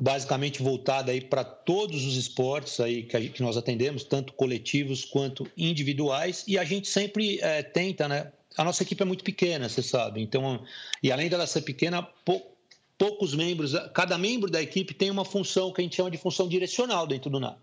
basicamente 0.00 0.62
voltada 0.62 1.12
aí 1.12 1.20
para 1.20 1.44
todos 1.44 2.06
os 2.06 2.16
esportes 2.16 2.80
aí 2.80 3.02
que, 3.02 3.28
que, 3.28 3.42
nós 3.42 3.56
atendemos, 3.56 4.02
tanto 4.02 4.32
coletivos 4.32 5.04
quanto 5.04 5.46
individuais, 5.56 6.42
e 6.48 6.58
a 6.58 6.64
gente 6.64 6.88
sempre 6.88 7.38
é, 7.40 7.62
tenta, 7.62 8.08
né, 8.08 8.32
a 8.56 8.64
nossa 8.64 8.82
equipe 8.82 9.02
é 9.02 9.04
muito 9.04 9.22
pequena, 9.22 9.68
você 9.68 9.82
sabe. 9.82 10.22
Então, 10.22 10.64
e 11.02 11.12
além 11.12 11.28
dela 11.28 11.46
ser 11.46 11.60
pequena, 11.60 12.02
pou, 12.24 12.56
poucos 12.96 13.34
membros, 13.34 13.74
cada 13.92 14.16
membro 14.16 14.50
da 14.50 14.62
equipe 14.62 14.94
tem 14.94 15.10
uma 15.10 15.24
função 15.24 15.70
que 15.72 15.82
a 15.82 15.84
gente 15.84 15.96
chama 15.96 16.10
de 16.10 16.16
função 16.16 16.48
direcional 16.48 17.06
dentro 17.06 17.30
do 17.30 17.38
NAR, 17.38 17.58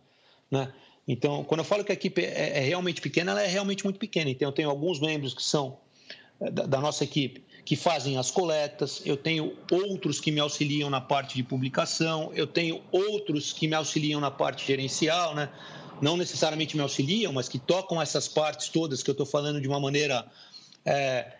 né? 0.51 0.71
Então, 1.07 1.43
quando 1.45 1.59
eu 1.59 1.65
falo 1.65 1.85
que 1.85 1.91
a 1.91 1.95
equipe 1.95 2.21
é, 2.21 2.57
é 2.57 2.59
realmente 2.59 2.99
pequena, 3.01 3.31
ela 3.31 3.41
é 3.41 3.47
realmente 3.47 3.83
muito 3.85 3.97
pequena. 3.97 4.29
Então, 4.29 4.49
eu 4.49 4.51
tenho 4.51 4.69
alguns 4.69 4.99
membros 4.99 5.33
que 5.33 5.41
são 5.41 5.79
é, 6.39 6.51
da, 6.51 6.65
da 6.65 6.81
nossa 6.81 7.03
equipe 7.03 7.47
que 7.67 7.75
fazem 7.75 8.17
as 8.17 8.31
coletas, 8.31 9.01
eu 9.03 9.17
tenho 9.17 9.53
outros 9.69 10.21
que 10.21 10.31
me 10.31 10.39
auxiliam 10.39 10.89
na 10.89 11.01
parte 11.01 11.35
de 11.35 11.43
publicação, 11.43 12.31
eu 12.33 12.47
tenho 12.47 12.81
outros 12.93 13.51
que 13.51 13.67
me 13.67 13.75
auxiliam 13.75 14.21
na 14.21 14.31
parte 14.31 14.65
gerencial, 14.65 15.35
né? 15.35 15.49
Não 16.01 16.15
necessariamente 16.15 16.77
me 16.77 16.81
auxiliam, 16.81 17.33
mas 17.33 17.49
que 17.49 17.59
tocam 17.59 18.01
essas 18.01 18.25
partes 18.25 18.69
todas 18.69 19.03
que 19.03 19.09
eu 19.09 19.11
estou 19.11 19.25
falando 19.25 19.59
de 19.59 19.67
uma 19.67 19.81
maneira 19.81 20.25
é, 20.85 21.33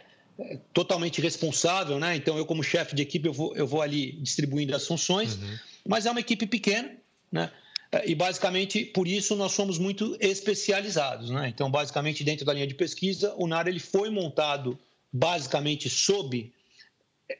totalmente 0.74 1.22
responsável, 1.22 1.98
né? 1.98 2.18
Então 2.18 2.38
eu 2.38 2.46
como 2.46 2.62
chefe 2.62 2.94
de 2.94 3.04
equipe 3.04 3.26
eu 3.30 3.34
vou, 3.34 3.56
eu 3.56 3.66
vou 3.66 3.82
ali 3.82 4.12
distribuindo 4.22 4.76
as 4.76 4.86
funções, 4.86 5.36
uhum. 5.36 5.58
mas 5.88 6.06
é 6.06 6.12
uma 6.12 6.20
equipe 6.20 6.46
pequena, 6.46 6.92
né? 7.32 7.50
É, 7.90 8.06
e 8.06 8.14
basicamente 8.14 8.84
por 8.84 9.08
isso 9.08 9.34
nós 9.34 9.54
somos 9.54 9.80
muito 9.80 10.18
especializados, 10.20 11.30
né? 11.30 11.48
Então 11.48 11.72
basicamente 11.72 12.22
dentro 12.22 12.46
da 12.46 12.52
linha 12.52 12.68
de 12.68 12.76
pesquisa 12.76 13.34
o 13.38 13.48
NAR 13.48 13.66
ele 13.70 13.80
foi 13.80 14.10
montado 14.10 14.78
basicamente 15.12 15.90
sob 15.90 16.52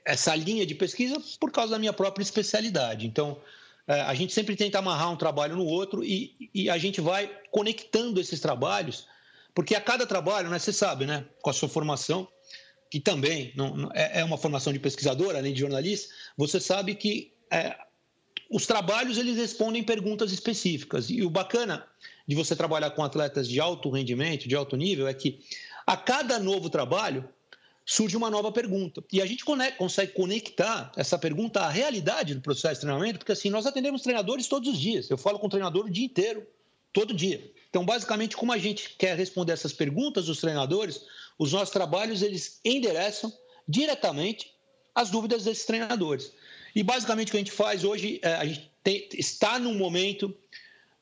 essa 0.06 0.36
linha 0.36 0.66
de 0.66 0.76
pesquisa 0.76 1.22
por 1.40 1.52
causa 1.52 1.72
da 1.72 1.80
minha 1.80 1.94
própria 1.94 2.24
especialidade. 2.24 3.08
Então 3.08 3.40
é, 3.88 4.02
a 4.02 4.14
gente 4.14 4.34
sempre 4.34 4.56
tenta 4.56 4.80
amarrar 4.80 5.12
um 5.12 5.18
trabalho 5.18 5.56
no 5.56 5.66
outro 5.66 6.04
e, 6.04 6.50
e 6.54 6.70
a 6.70 6.78
gente 6.78 7.00
vai 7.00 7.30
conectando 7.52 8.20
esses 8.20 8.40
trabalhos 8.40 9.08
porque 9.58 9.74
a 9.74 9.82
cada 9.82 10.06
trabalho, 10.06 10.52
né, 10.52 10.60
você 10.60 10.72
sabe, 10.72 11.08
né, 11.08 11.26
com 11.42 11.50
a 11.50 11.54
sua 11.54 11.68
formação, 11.68 12.28
que 12.92 13.00
também 13.00 13.52
não, 13.56 13.90
é, 13.92 14.20
é 14.20 14.24
uma 14.24 14.38
formação 14.38 14.72
de 14.72 14.78
pesquisador, 14.78 15.36
além 15.36 15.52
de 15.52 15.62
jornalista, 15.62 16.14
você 16.38 16.60
sabe 16.60 16.94
que 16.94 17.34
é, 17.52 17.76
os 18.52 18.68
trabalhos 18.68 19.18
eles 19.18 19.36
respondem 19.36 19.82
perguntas 19.82 20.32
específicas. 20.32 21.10
E 21.10 21.24
o 21.24 21.30
bacana 21.32 21.88
de 22.28 22.36
você 22.36 22.56
trabalhar 22.56 22.92
com 22.92 23.04
atletas 23.04 23.50
de 23.50 23.60
alto 23.60 23.90
rendimento, 23.90 24.48
de 24.48 24.56
alto 24.56 24.78
nível, 24.78 25.08
é 25.08 25.14
que 25.16 25.40
a 25.88 25.98
cada 25.98 26.38
novo 26.38 26.70
trabalho 26.70 27.28
surge 27.90 28.18
uma 28.18 28.30
nova 28.30 28.52
pergunta. 28.52 29.02
E 29.14 29.22
a 29.22 29.26
gente 29.26 29.46
consegue 29.78 30.12
conectar 30.12 30.92
essa 30.98 31.18
pergunta 31.18 31.62
à 31.62 31.70
realidade 31.70 32.36
do 32.36 32.42
processo 32.42 32.76
de 32.76 32.82
treinamento, 32.82 33.20
porque 33.20 33.32
assim, 33.32 33.50
nós 33.50 33.66
atendemos 33.66 34.02
treinadores 34.02 34.50
todos 34.50 34.74
os 34.74 34.78
dias. 34.78 35.10
Eu 35.10 35.18
falo 35.18 35.40
com 35.40 35.48
o 35.48 35.50
treinador 35.50 35.86
o 35.86 35.90
dia 35.90 36.06
inteiro, 36.06 36.46
todo 36.92 37.14
dia. 37.14 37.50
Então, 37.70 37.86
basicamente, 37.86 38.36
como 38.36 38.52
a 38.52 38.58
gente 38.58 38.94
quer 38.98 39.18
responder 39.18 39.54
essas 39.54 39.72
perguntas 39.72 40.26
dos 40.26 40.42
treinadores, 40.42 41.02
os 41.40 41.54
nossos 41.54 41.70
trabalhos 41.70 42.22
eles 42.22 42.60
endereçam 42.66 43.32
diretamente 43.66 44.54
as 44.94 45.10
dúvidas 45.10 45.46
desses 45.46 45.66
treinadores. 45.66 46.34
E 46.76 46.84
basicamente 46.84 47.30
o 47.30 47.32
que 47.32 47.38
a 47.38 47.40
gente 47.40 47.52
faz 47.52 47.86
hoje, 47.86 48.20
é, 48.22 48.34
a 48.34 48.46
gente 48.46 48.70
tem, 48.84 49.08
está 49.14 49.58
num 49.58 49.76
momento 49.76 50.36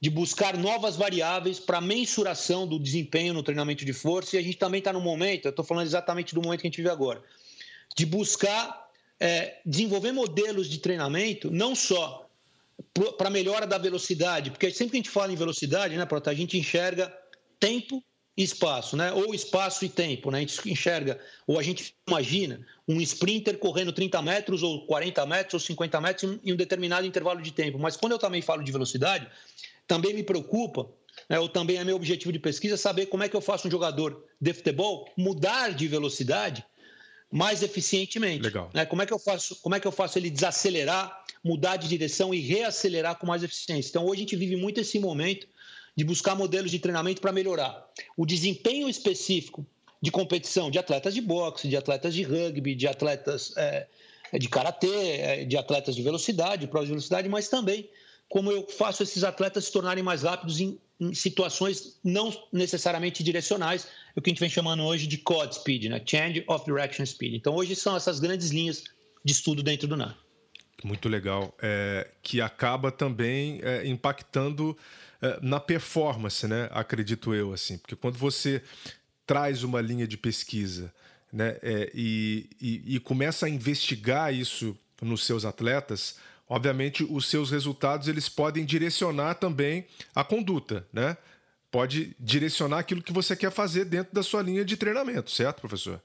de 0.05 0.09
buscar 0.11 0.55
novas 0.55 0.95
variáveis 0.95 1.59
para 1.59 1.81
mensuração 1.81 2.67
do 2.67 2.77
desempenho 2.77 3.33
no 3.33 3.41
treinamento 3.41 3.83
de 3.83 3.91
força, 3.91 4.35
e 4.35 4.39
a 4.39 4.41
gente 4.43 4.55
também 4.55 4.77
está 4.77 4.93
no 4.93 5.01
momento, 5.01 5.45
eu 5.45 5.49
estou 5.49 5.65
falando 5.65 5.87
exatamente 5.87 6.35
do 6.35 6.43
momento 6.43 6.61
que 6.61 6.67
a 6.67 6.69
gente 6.69 6.77
vive 6.77 6.91
agora, 6.91 7.23
de 7.97 8.05
buscar 8.05 8.87
é, 9.19 9.57
desenvolver 9.65 10.11
modelos 10.11 10.69
de 10.69 10.77
treinamento, 10.77 11.49
não 11.49 11.73
só 11.73 12.29
para 13.17 13.31
melhora 13.31 13.65
da 13.65 13.79
velocidade, 13.79 14.51
porque 14.51 14.69
sempre 14.69 14.91
que 14.91 14.97
a 14.97 14.99
gente 14.99 15.09
fala 15.09 15.33
em 15.33 15.35
velocidade, 15.35 15.97
né, 15.97 16.05
Prota, 16.05 16.29
a 16.29 16.35
gente 16.35 16.55
enxerga 16.55 17.11
tempo 17.59 18.03
e 18.37 18.43
espaço, 18.43 18.95
né? 18.97 19.11
Ou 19.13 19.33
espaço 19.33 19.85
e 19.85 19.89
tempo, 19.89 20.29
né? 20.29 20.39
A 20.39 20.41
gente 20.41 20.69
enxerga, 20.69 21.19
ou 21.47 21.57
a 21.57 21.63
gente 21.63 21.95
imagina 22.07 22.59
um 22.87 22.99
sprinter 23.01 23.57
correndo 23.57 23.93
30 23.93 24.21
metros, 24.21 24.61
ou 24.61 24.85
40 24.85 25.25
metros, 25.25 25.53
ou 25.55 25.59
50 25.61 26.01
metros 26.01 26.39
em 26.43 26.53
um 26.53 26.55
determinado 26.55 27.07
intervalo 27.07 27.41
de 27.41 27.51
tempo. 27.51 27.79
Mas 27.79 27.95
quando 27.95 28.11
eu 28.11 28.19
também 28.19 28.41
falo 28.41 28.61
de 28.61 28.71
velocidade, 28.71 29.27
também 29.87 30.13
me 30.13 30.23
preocupa, 30.23 30.89
né, 31.29 31.39
ou 31.39 31.47
também 31.47 31.77
é 31.77 31.83
meu 31.83 31.95
objetivo 31.95 32.31
de 32.31 32.39
pesquisa, 32.39 32.77
saber 32.77 33.07
como 33.07 33.23
é 33.23 33.29
que 33.29 33.35
eu 33.35 33.41
faço 33.41 33.67
um 33.67 33.71
jogador 33.71 34.23
de 34.39 34.53
futebol 34.53 35.09
mudar 35.17 35.73
de 35.73 35.87
velocidade 35.87 36.65
mais 37.31 37.63
eficientemente. 37.63 38.43
Legal. 38.43 38.69
Né? 38.73 38.85
Como, 38.85 39.01
é 39.01 39.05
que 39.05 39.13
eu 39.13 39.19
faço, 39.19 39.55
como 39.61 39.75
é 39.75 39.79
que 39.79 39.87
eu 39.87 39.91
faço 39.91 40.17
ele 40.17 40.29
desacelerar, 40.29 41.23
mudar 41.43 41.75
de 41.77 41.87
direção 41.87 42.33
e 42.33 42.39
reacelerar 42.39 43.17
com 43.17 43.27
mais 43.27 43.43
eficiência? 43.43 43.89
Então, 43.89 44.05
hoje 44.05 44.19
a 44.19 44.21
gente 44.21 44.35
vive 44.35 44.55
muito 44.55 44.79
esse 44.79 44.99
momento 44.99 45.47
de 45.95 46.03
buscar 46.03 46.35
modelos 46.35 46.71
de 46.71 46.79
treinamento 46.79 47.21
para 47.21 47.31
melhorar 47.31 47.87
o 48.17 48.25
desempenho 48.25 48.89
específico 48.89 49.65
de 50.01 50.11
competição 50.11 50.69
de 50.69 50.77
atletas 50.77 51.13
de 51.13 51.21
boxe, 51.21 51.67
de 51.67 51.77
atletas 51.77 52.13
de 52.13 52.21
rugby, 52.21 52.75
de 52.75 52.87
atletas 52.87 53.53
é, 53.55 53.87
de 54.33 54.47
karatê, 54.49 55.17
é, 55.17 55.45
de 55.45 55.57
atletas 55.57 55.95
de 55.95 56.01
velocidade, 56.01 56.67
prova 56.67 56.85
de 56.85 56.91
velocidade, 56.91 57.29
mas 57.29 57.47
também 57.47 57.89
como 58.29 58.51
eu 58.51 58.67
faço 58.67 59.03
esses 59.03 59.23
atletas 59.23 59.65
se 59.65 59.71
tornarem 59.71 60.03
mais 60.03 60.23
rápidos 60.23 60.59
em, 60.59 60.79
em 60.99 61.13
situações 61.13 61.99
não 62.03 62.33
necessariamente 62.51 63.23
direcionais, 63.23 63.87
o 64.15 64.21
que 64.21 64.29
a 64.29 64.31
gente 64.31 64.39
vem 64.39 64.49
chamando 64.49 64.83
hoje 64.83 65.07
de 65.07 65.17
COD 65.17 65.55
Speed, 65.55 65.85
né? 65.85 66.01
Change 66.05 66.43
of 66.47 66.65
Direction 66.65 67.05
Speed. 67.05 67.33
Então, 67.33 67.55
hoje 67.55 67.75
são 67.75 67.95
essas 67.95 68.19
grandes 68.19 68.49
linhas 68.49 68.83
de 69.23 69.31
estudo 69.31 69.61
dentro 69.61 69.87
do 69.87 69.97
NAR. 69.97 70.17
Muito 70.83 71.09
legal. 71.09 71.53
É, 71.61 72.09
que 72.21 72.41
acaba 72.41 72.91
também 72.91 73.59
é, 73.63 73.87
impactando 73.87 74.77
é, 75.21 75.39
na 75.41 75.59
performance, 75.59 76.47
né? 76.47 76.69
Acredito 76.71 77.33
eu, 77.33 77.53
assim. 77.53 77.77
Porque 77.77 77.95
quando 77.95 78.17
você 78.17 78.61
traz 79.25 79.63
uma 79.63 79.81
linha 79.81 80.07
de 80.07 80.17
pesquisa 80.17 80.93
né, 81.31 81.57
é, 81.61 81.91
e, 81.93 82.49
e, 82.61 82.95
e 82.95 82.99
começa 82.99 83.45
a 83.45 83.49
investigar 83.49 84.33
isso 84.33 84.77
nos 85.01 85.25
seus 85.25 85.43
atletas, 85.43 86.17
obviamente 86.47 87.03
os 87.03 87.27
seus 87.27 87.51
resultados 87.51 88.07
eles 88.07 88.29
podem 88.29 88.65
direcionar 88.65 89.35
também 89.35 89.85
a 90.13 90.23
conduta, 90.23 90.87
né? 90.91 91.17
Pode 91.71 92.15
direcionar 92.19 92.79
aquilo 92.79 93.01
que 93.03 93.11
você 93.11 93.35
quer 93.35 93.51
fazer 93.51 93.85
dentro 93.85 94.13
da 94.13 94.23
sua 94.23 94.41
linha 94.41 94.63
de 94.63 94.77
treinamento, 94.77 95.29
certo, 95.29 95.59
professor? 95.59 96.01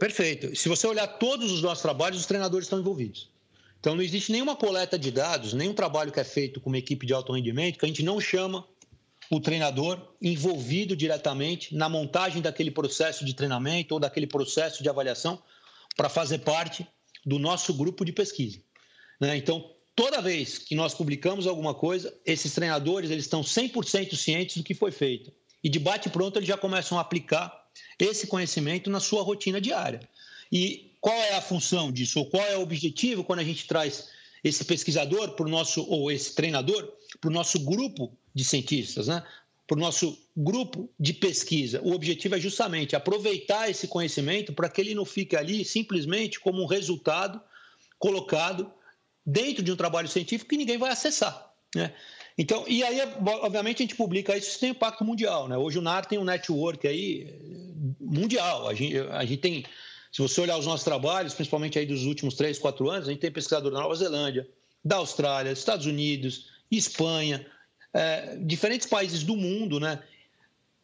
Perfeito. 0.00 0.56
Se 0.56 0.68
você 0.68 0.86
olhar 0.86 1.06
todos 1.06 1.52
os 1.52 1.62
nossos 1.62 1.82
trabalhos, 1.82 2.20
os 2.20 2.26
treinadores 2.26 2.66
estão 2.66 2.80
envolvidos. 2.80 3.30
Então 3.78 3.94
não 3.94 4.02
existe 4.02 4.32
nenhuma 4.32 4.56
coleta 4.56 4.98
de 4.98 5.10
dados, 5.10 5.52
nenhum 5.52 5.72
trabalho 5.72 6.10
que 6.10 6.18
é 6.18 6.24
feito 6.24 6.60
com 6.60 6.68
uma 6.68 6.78
equipe 6.78 7.06
de 7.06 7.14
alto 7.14 7.32
rendimento 7.32 7.78
que 7.78 7.84
a 7.84 7.88
gente 7.88 8.02
não 8.02 8.20
chama 8.20 8.66
o 9.30 9.40
treinador 9.40 10.00
envolvido 10.20 10.96
diretamente 10.96 11.74
na 11.74 11.88
montagem 11.88 12.42
daquele 12.42 12.70
processo 12.70 13.24
de 13.24 13.34
treinamento 13.34 13.94
ou 13.94 14.00
daquele 14.00 14.26
processo 14.26 14.82
de 14.82 14.88
avaliação 14.88 15.40
para 15.96 16.08
fazer 16.08 16.38
parte 16.38 16.86
do 17.24 17.38
nosso 17.38 17.74
grupo 17.74 18.04
de 18.04 18.12
pesquisa. 18.12 18.60
Né? 19.20 19.36
Então, 19.36 19.70
toda 19.94 20.22
vez 20.22 20.58
que 20.58 20.74
nós 20.74 20.94
publicamos 20.94 21.46
alguma 21.46 21.74
coisa, 21.74 22.14
esses 22.24 22.52
treinadores 22.54 23.10
eles 23.10 23.24
estão 23.24 23.42
100% 23.42 24.14
cientes 24.16 24.56
do 24.56 24.62
que 24.62 24.74
foi 24.74 24.90
feito. 24.90 25.32
E 25.62 25.68
de 25.68 25.78
bate 25.78 26.08
pronto 26.08 26.38
eles 26.38 26.48
já 26.48 26.56
começam 26.56 26.98
a 26.98 27.00
aplicar 27.00 27.66
esse 27.98 28.26
conhecimento 28.26 28.88
na 28.90 29.00
sua 29.00 29.22
rotina 29.22 29.60
diária. 29.60 30.00
E 30.50 30.92
qual 31.00 31.16
é 31.16 31.34
a 31.34 31.42
função 31.42 31.90
disso? 31.90 32.20
Ou 32.20 32.26
qual 32.26 32.44
é 32.46 32.56
o 32.56 32.62
objetivo 32.62 33.24
quando 33.24 33.40
a 33.40 33.44
gente 33.44 33.66
traz 33.66 34.08
esse 34.42 34.64
pesquisador 34.64 35.32
para 35.32 35.46
o 35.46 35.48
nosso, 35.48 35.84
ou 35.88 36.10
esse 36.10 36.34
treinador, 36.34 36.92
para 37.20 37.28
o 37.28 37.32
nosso 37.32 37.58
grupo 37.60 38.16
de 38.34 38.44
cientistas, 38.44 39.08
né? 39.08 39.24
para 39.66 39.76
o 39.76 39.80
nosso 39.80 40.18
grupo 40.34 40.88
de 40.98 41.12
pesquisa. 41.12 41.82
O 41.82 41.92
objetivo 41.92 42.34
é 42.34 42.40
justamente 42.40 42.96
aproveitar 42.96 43.68
esse 43.68 43.86
conhecimento 43.86 44.52
para 44.54 44.68
que 44.68 44.80
ele 44.80 44.94
não 44.94 45.04
fique 45.04 45.36
ali 45.36 45.62
simplesmente 45.62 46.40
como 46.40 46.62
um 46.62 46.66
resultado 46.66 47.38
colocado 47.98 48.72
dentro 49.28 49.62
de 49.62 49.70
um 49.70 49.76
trabalho 49.76 50.08
científico 50.08 50.48
que 50.48 50.56
ninguém 50.56 50.78
vai 50.78 50.90
acessar. 50.90 51.52
Né? 51.76 51.92
Então, 52.38 52.64
e 52.66 52.82
aí, 52.82 52.98
obviamente, 53.42 53.82
a 53.82 53.84
gente 53.84 53.94
publica 53.94 54.34
isso, 54.34 54.48
isso 54.48 54.60
tem 54.60 54.70
impacto 54.70 55.04
mundial. 55.04 55.46
Né? 55.46 55.58
Hoje 55.58 55.78
o 55.78 55.82
NAR 55.82 56.06
tem 56.06 56.18
um 56.18 56.24
network 56.24 56.88
aí 56.88 57.28
eh, 57.28 57.94
mundial. 58.00 58.66
A 58.66 58.72
gente, 58.72 58.96
a 58.96 59.24
gente 59.26 59.40
tem, 59.40 59.66
se 60.10 60.22
você 60.22 60.40
olhar 60.40 60.56
os 60.56 60.64
nossos 60.64 60.84
trabalhos, 60.84 61.34
principalmente 61.34 61.78
aí 61.78 61.84
dos 61.84 62.06
últimos 62.06 62.36
três, 62.36 62.58
quatro 62.58 62.88
anos, 62.88 63.06
a 63.06 63.10
gente 63.10 63.20
tem 63.20 63.30
pesquisador 63.30 63.70
da 63.70 63.80
Nova 63.80 63.94
Zelândia, 63.94 64.48
da 64.82 64.96
Austrália, 64.96 65.52
Estados 65.52 65.84
Unidos, 65.84 66.46
Espanha, 66.70 67.46
é, 67.92 68.36
diferentes 68.36 68.86
países 68.86 69.22
do 69.24 69.36
mundo, 69.36 69.78
né, 69.78 70.02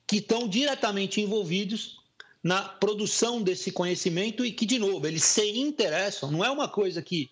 que 0.07 0.17
estão 0.17 0.47
diretamente 0.47 1.19
envolvidos 1.19 1.99
na 2.43 2.61
produção 2.61 3.41
desse 3.41 3.73
conhecimento 3.73 4.45
e 4.45 4.53
que, 4.53 4.67
de 4.67 4.79
novo, 4.79 5.07
eles 5.07 5.25
se 5.25 5.59
interessam. 5.59 6.31
Não 6.31 6.45
é 6.45 6.51
uma 6.51 6.69
coisa 6.69 7.01
que 7.01 7.31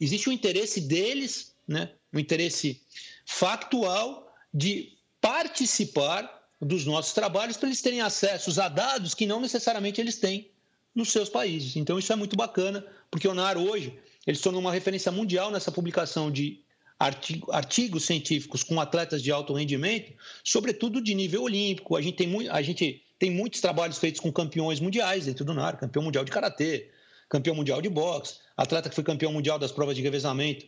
existe 0.00 0.28
um 0.28 0.32
interesse 0.32 0.80
deles, 0.80 1.54
né, 1.66 1.90
um 2.12 2.18
interesse 2.18 2.80
factual 3.24 4.32
de 4.52 4.96
participar 5.20 6.40
dos 6.60 6.84
nossos 6.84 7.12
trabalhos 7.12 7.56
para 7.56 7.68
eles 7.68 7.80
terem 7.80 8.00
acesso 8.00 8.60
a 8.60 8.68
dados 8.68 9.14
que 9.14 9.26
não 9.26 9.40
necessariamente 9.40 10.00
eles 10.00 10.18
têm 10.18 10.50
nos 10.94 11.10
seus 11.10 11.28
países. 11.28 11.76
Então 11.76 11.98
isso 11.98 12.12
é 12.12 12.16
muito 12.16 12.36
bacana, 12.36 12.84
porque 13.10 13.28
o 13.28 13.34
NAR 13.34 13.56
hoje 13.56 13.98
ele 14.26 14.36
se 14.36 14.42
tornou 14.42 14.60
uma 14.60 14.72
referência 14.72 15.10
mundial 15.10 15.50
nessa 15.50 15.72
publicação 15.72 16.30
de 16.30 16.62
artigo, 16.98 17.50
artigos 17.50 18.04
científicos 18.04 18.62
com 18.62 18.78
atletas 18.78 19.22
de 19.22 19.32
alto 19.32 19.54
rendimento, 19.54 20.12
sobretudo 20.44 21.00
de 21.00 21.14
nível 21.14 21.42
olímpico. 21.42 21.96
A 21.96 22.02
gente 22.02 22.16
tem, 22.16 22.26
muito, 22.26 22.50
a 22.50 22.60
gente 22.60 23.02
tem 23.18 23.30
muitos 23.30 23.60
trabalhos 23.60 23.98
feitos 23.98 24.20
com 24.20 24.30
campeões 24.30 24.80
mundiais 24.80 25.24
dentro 25.24 25.44
do 25.44 25.54
NAR, 25.54 25.78
campeão 25.78 26.02
mundial 26.02 26.24
de 26.24 26.30
karatê, 26.30 26.90
campeão 27.28 27.54
mundial 27.54 27.80
de 27.80 27.88
boxe, 27.88 28.38
atleta 28.62 28.88
que 28.88 28.94
foi 28.94 29.04
campeão 29.04 29.32
mundial 29.32 29.58
das 29.58 29.72
provas 29.72 29.96
de 29.96 30.02
revezamento 30.02 30.66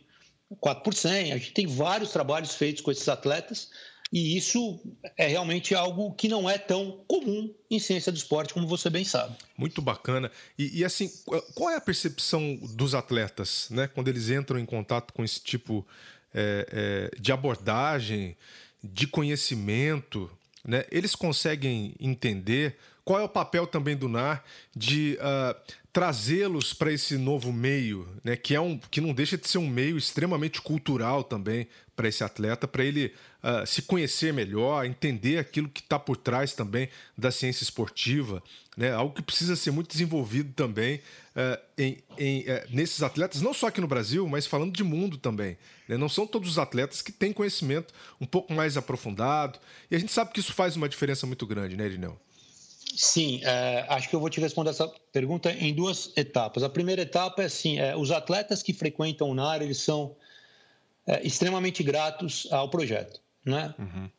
4 0.59 0.83
por 0.83 0.93
100. 0.93 1.31
A 1.31 1.37
gente 1.37 1.53
tem 1.53 1.67
vários 1.67 2.11
trabalhos 2.11 2.55
feitos 2.55 2.81
com 2.81 2.91
esses 2.91 3.07
atletas 3.07 3.69
e 4.11 4.37
isso 4.37 4.79
é 5.17 5.27
realmente 5.27 5.73
algo 5.73 6.13
que 6.13 6.27
não 6.27 6.47
é 6.49 6.57
tão 6.57 7.03
comum 7.07 7.53
em 7.69 7.79
ciência 7.79 8.11
do 8.11 8.17
esporte, 8.17 8.53
como 8.53 8.67
você 8.67 8.89
bem 8.89 9.03
sabe. 9.03 9.35
Muito 9.57 9.81
bacana. 9.81 10.31
E, 10.57 10.81
e, 10.81 10.85
assim, 10.85 11.11
qual 11.55 11.71
é 11.71 11.77
a 11.77 11.81
percepção 11.81 12.55
dos 12.75 12.93
atletas, 12.93 13.67
né, 13.71 13.87
quando 13.87 14.09
eles 14.09 14.29
entram 14.29 14.59
em 14.59 14.65
contato 14.65 15.13
com 15.13 15.23
esse 15.23 15.41
tipo 15.41 15.85
é, 16.31 17.09
é, 17.13 17.19
de 17.19 17.31
abordagem, 17.31 18.37
de 18.83 19.07
conhecimento? 19.07 20.29
Né? 20.63 20.85
Eles 20.91 21.15
conseguem 21.15 21.95
entender 21.99 22.77
qual 23.03 23.19
é 23.19 23.23
o 23.23 23.29
papel 23.29 23.65
também 23.65 23.97
do 23.97 24.07
NAR 24.07 24.43
de 24.75 25.17
uh, 25.19 25.73
trazê-los 25.93 26.73
para 26.73 26.91
esse 26.91 27.19
novo 27.19 27.53
meio, 27.53 28.07
né, 28.23 28.35
que 28.35 28.55
é 28.55 28.59
um 28.59 28.79
que 28.79 28.99
não 28.99 29.13
deixa 29.13 29.37
de 29.37 29.47
ser 29.47 29.59
um 29.59 29.67
meio 29.67 29.95
extremamente 29.95 30.59
cultural 30.59 31.23
também 31.23 31.67
para 31.95 32.07
esse 32.07 32.23
atleta, 32.23 32.67
para 32.67 32.83
ele 32.83 33.13
uh, 33.43 33.65
se 33.67 33.83
conhecer 33.83 34.33
melhor, 34.33 34.85
entender 34.85 35.37
aquilo 35.37 35.69
que 35.69 35.81
está 35.81 35.99
por 35.99 36.17
trás 36.17 36.55
também 36.55 36.89
da 37.15 37.29
ciência 37.29 37.63
esportiva, 37.63 38.41
né, 38.75 38.91
algo 38.91 39.13
que 39.13 39.21
precisa 39.21 39.55
ser 39.55 39.69
muito 39.69 39.91
desenvolvido 39.91 40.51
também 40.53 40.95
uh, 41.35 41.61
em, 41.77 41.99
em, 42.17 42.39
uh, 42.41 42.63
nesses 42.71 43.03
atletas, 43.03 43.43
não 43.43 43.53
só 43.53 43.67
aqui 43.67 43.79
no 43.79 43.87
Brasil, 43.87 44.27
mas 44.27 44.47
falando 44.47 44.73
de 44.73 44.83
mundo 44.83 45.15
também. 45.15 45.55
Né, 45.87 45.95
não 45.95 46.09
são 46.09 46.25
todos 46.25 46.49
os 46.49 46.57
atletas 46.57 47.03
que 47.03 47.11
têm 47.11 47.31
conhecimento 47.31 47.93
um 48.19 48.25
pouco 48.25 48.51
mais 48.51 48.77
aprofundado, 48.77 49.59
e 49.91 49.95
a 49.95 49.99
gente 49.99 50.11
sabe 50.11 50.31
que 50.33 50.39
isso 50.39 50.53
faz 50.53 50.75
uma 50.75 50.89
diferença 50.89 51.27
muito 51.27 51.45
grande, 51.45 51.77
né, 51.77 51.85
Irineu? 51.85 52.19
Sim, 52.95 53.41
é, 53.43 53.85
acho 53.89 54.07
que 54.07 54.15
eu 54.15 54.19
vou 54.19 54.29
te 54.29 54.39
responder 54.39 54.69
essa 54.69 54.87
pergunta 55.11 55.51
em 55.51 55.73
duas 55.73 56.11
etapas. 56.15 56.61
A 56.61 56.69
primeira 56.69 57.01
etapa 57.01 57.41
é 57.41 57.45
assim: 57.45 57.79
é, 57.79 57.95
os 57.95 58.11
atletas 58.11 58.61
que 58.61 58.73
frequentam 58.73 59.29
o 59.29 59.33
NAR 59.33 59.61
eles 59.61 59.79
são 59.79 60.15
é, 61.07 61.25
extremamente 61.25 61.81
gratos 61.81 62.47
ao 62.51 62.69
projeto. 62.69 63.19
Né? 63.43 63.73
Uhum. 63.79 64.09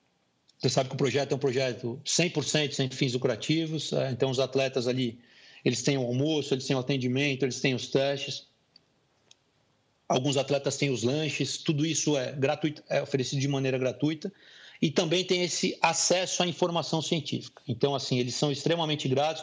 Você 0.59 0.69
sabe 0.69 0.89
que 0.89 0.95
o 0.95 0.99
projeto 0.99 1.33
é 1.33 1.35
um 1.35 1.39
projeto 1.39 2.01
100% 2.05 2.73
sem 2.73 2.91
fins 2.91 3.13
lucrativos, 3.13 3.93
é, 3.93 4.11
então 4.11 4.31
os 4.31 4.41
atletas 4.41 4.89
ali 4.89 5.21
eles 5.65 5.83
têm 5.83 5.97
o 5.97 6.03
almoço, 6.03 6.53
eles 6.53 6.67
têm 6.67 6.77
o 6.77 6.81
atendimento, 6.81 7.45
eles 7.45 7.61
têm 7.61 7.75
os 7.75 7.87
testes. 7.89 8.49
Alguns 10.09 10.37
atletas 10.37 10.77
têm 10.77 10.91
os 10.91 11.03
lanches, 11.03 11.59
tudo 11.59 11.87
isso 11.87 12.17
é, 12.17 12.33
gratuito, 12.33 12.83
é 12.89 13.01
oferecido 13.01 13.41
de 13.41 13.49
maneira 13.49 13.79
gratuita 13.79 14.33
e 14.85 14.91
também 14.91 15.25
tem 15.25 15.43
esse 15.43 15.79
acesso 15.81 16.43
à 16.43 16.47
informação 16.47 17.01
científica. 17.01 17.63
Então, 17.67 17.95
assim, 17.95 18.19
eles 18.19 18.35
são 18.35 18.53
extremamente 18.53 19.09
gratos. 19.09 19.43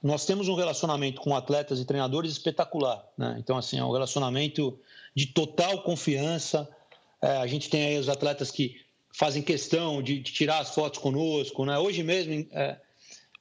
Nós 0.00 0.24
temos 0.24 0.46
um 0.46 0.54
relacionamento 0.54 1.20
com 1.20 1.34
atletas 1.34 1.80
e 1.80 1.84
treinadores 1.84 2.30
espetacular. 2.30 3.04
Né? 3.18 3.34
Então, 3.40 3.58
assim, 3.58 3.80
é 3.80 3.84
um 3.84 3.90
relacionamento 3.90 4.78
de 5.16 5.26
total 5.26 5.82
confiança. 5.82 6.68
É, 7.20 7.38
a 7.38 7.46
gente 7.48 7.68
tem 7.68 7.86
aí 7.86 7.98
os 7.98 8.08
atletas 8.08 8.52
que 8.52 8.80
fazem 9.12 9.42
questão 9.42 10.00
de, 10.00 10.20
de 10.20 10.32
tirar 10.32 10.60
as 10.60 10.72
fotos 10.72 11.00
conosco. 11.00 11.64
Né? 11.64 11.76
Hoje 11.76 12.04
mesmo, 12.04 12.46
é, 12.52 12.76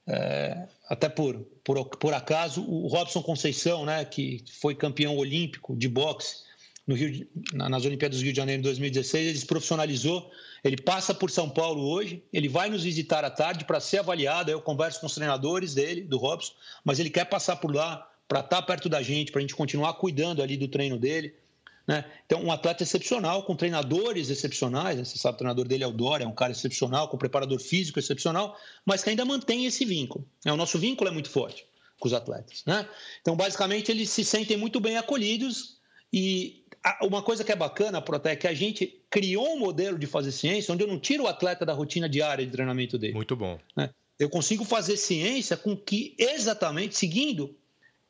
é, 0.08 0.68
até 0.90 1.08
por, 1.08 1.38
por, 1.64 1.86
por 1.86 2.16
acaso, 2.16 2.64
o 2.68 2.88
Robson 2.88 3.22
Conceição, 3.22 3.86
né, 3.86 4.04
que 4.06 4.44
foi 4.60 4.74
campeão 4.74 5.16
olímpico 5.16 5.76
de 5.76 5.88
boxe 5.88 6.50
no 6.92 6.98
Rio, 6.98 7.28
nas 7.54 7.86
Olimpíadas 7.86 8.20
do 8.20 8.24
Rio 8.24 8.34
de 8.34 8.38
Janeiro 8.38 8.60
em 8.60 8.64
2016, 8.64 9.28
ele 9.28 9.38
se 9.38 9.46
profissionalizou 9.46 10.30
ele 10.64 10.78
passa 10.78 11.14
por 11.14 11.32
São 11.32 11.50
Paulo 11.50 11.82
hoje, 11.90 12.24
ele 12.32 12.48
vai 12.48 12.70
nos 12.70 12.84
visitar 12.84 13.26
à 13.26 13.32
tarde 13.32 13.66
para 13.66 13.80
ser 13.80 14.00
avaliado. 14.00 14.52
Eu 14.52 14.62
converso 14.62 15.00
com 15.00 15.08
os 15.08 15.16
treinadores 15.16 15.74
dele, 15.74 16.02
do 16.02 16.18
Robson, 16.18 16.54
mas 16.84 17.00
ele 17.00 17.10
quer 17.10 17.26
passar 17.26 17.56
por 17.56 17.74
lá 17.74 18.08
para 18.28 18.42
estar 18.42 18.58
tá 18.58 18.62
perto 18.62 18.88
da 18.88 19.02
gente, 19.02 19.32
para 19.32 19.40
a 19.40 19.42
gente 19.42 19.56
continuar 19.56 19.94
cuidando 19.96 20.42
ali 20.42 20.56
do 20.56 20.68
treino 20.68 21.00
dele. 21.00 21.34
Né? 21.88 22.06
Então, 22.26 22.44
um 22.44 22.52
atleta 22.52 22.84
excepcional, 22.84 23.44
com 23.44 23.56
treinadores 23.56 24.30
excepcionais. 24.30 24.98
Né? 24.98 25.04
Você 25.04 25.18
sabe, 25.18 25.36
o 25.36 25.38
treinador 25.40 25.68
dele 25.68 25.84
é 25.84 25.88
o 25.88 25.92
Dória, 25.92 26.26
é 26.26 26.28
um 26.28 26.34
cara 26.34 26.52
excepcional, 26.52 27.10
com 27.10 27.18
preparador 27.18 27.60
físico 27.60 27.98
excepcional, 27.98 28.56
mas 28.86 29.04
que 29.04 29.10
ainda 29.10 29.26
mantém 29.26 29.66
esse 29.66 29.84
vínculo. 29.84 30.26
É, 30.46 30.54
o 30.54 30.58
nosso 30.58 30.78
vínculo 30.78 31.10
é 31.10 31.14
muito 31.14 31.30
forte 31.30 31.66
com 32.00 32.08
os 32.08 32.14
atletas. 32.14 32.64
Né? 32.68 32.88
Então, 33.20 33.36
basicamente, 33.36 33.92
eles 33.92 34.12
se 34.12 34.24
sentem 34.24 34.58
muito 34.58 34.80
bem 34.80 34.98
acolhidos 34.98 35.80
e 36.14 36.61
uma 37.02 37.22
coisa 37.22 37.44
que 37.44 37.52
é 37.52 37.56
bacana, 37.56 38.02
Proté, 38.02 38.32
é 38.32 38.36
que 38.36 38.48
a 38.48 38.54
gente 38.54 39.00
criou 39.10 39.54
um 39.54 39.60
modelo 39.60 40.00
de 40.00 40.08
fazer 40.08 40.32
ciência 40.32 40.74
onde 40.74 40.84
eu 40.84 40.88
não 40.88 41.00
tiro 41.00 41.24
o 41.24 41.28
atleta 41.28 41.66
da 41.66 41.74
rotina 41.74 42.10
diária 42.10 42.46
de 42.46 42.52
treinamento 42.52 42.98
dele. 42.98 43.14
Muito 43.14 43.36
bom. 43.36 43.60
Né? 43.76 43.90
Eu 44.18 44.30
consigo 44.30 44.66
fazer 44.66 44.98
ciência 44.98 45.56
com 45.56 45.76
que 45.76 46.16
exatamente, 46.18 46.98
seguindo 46.98 47.56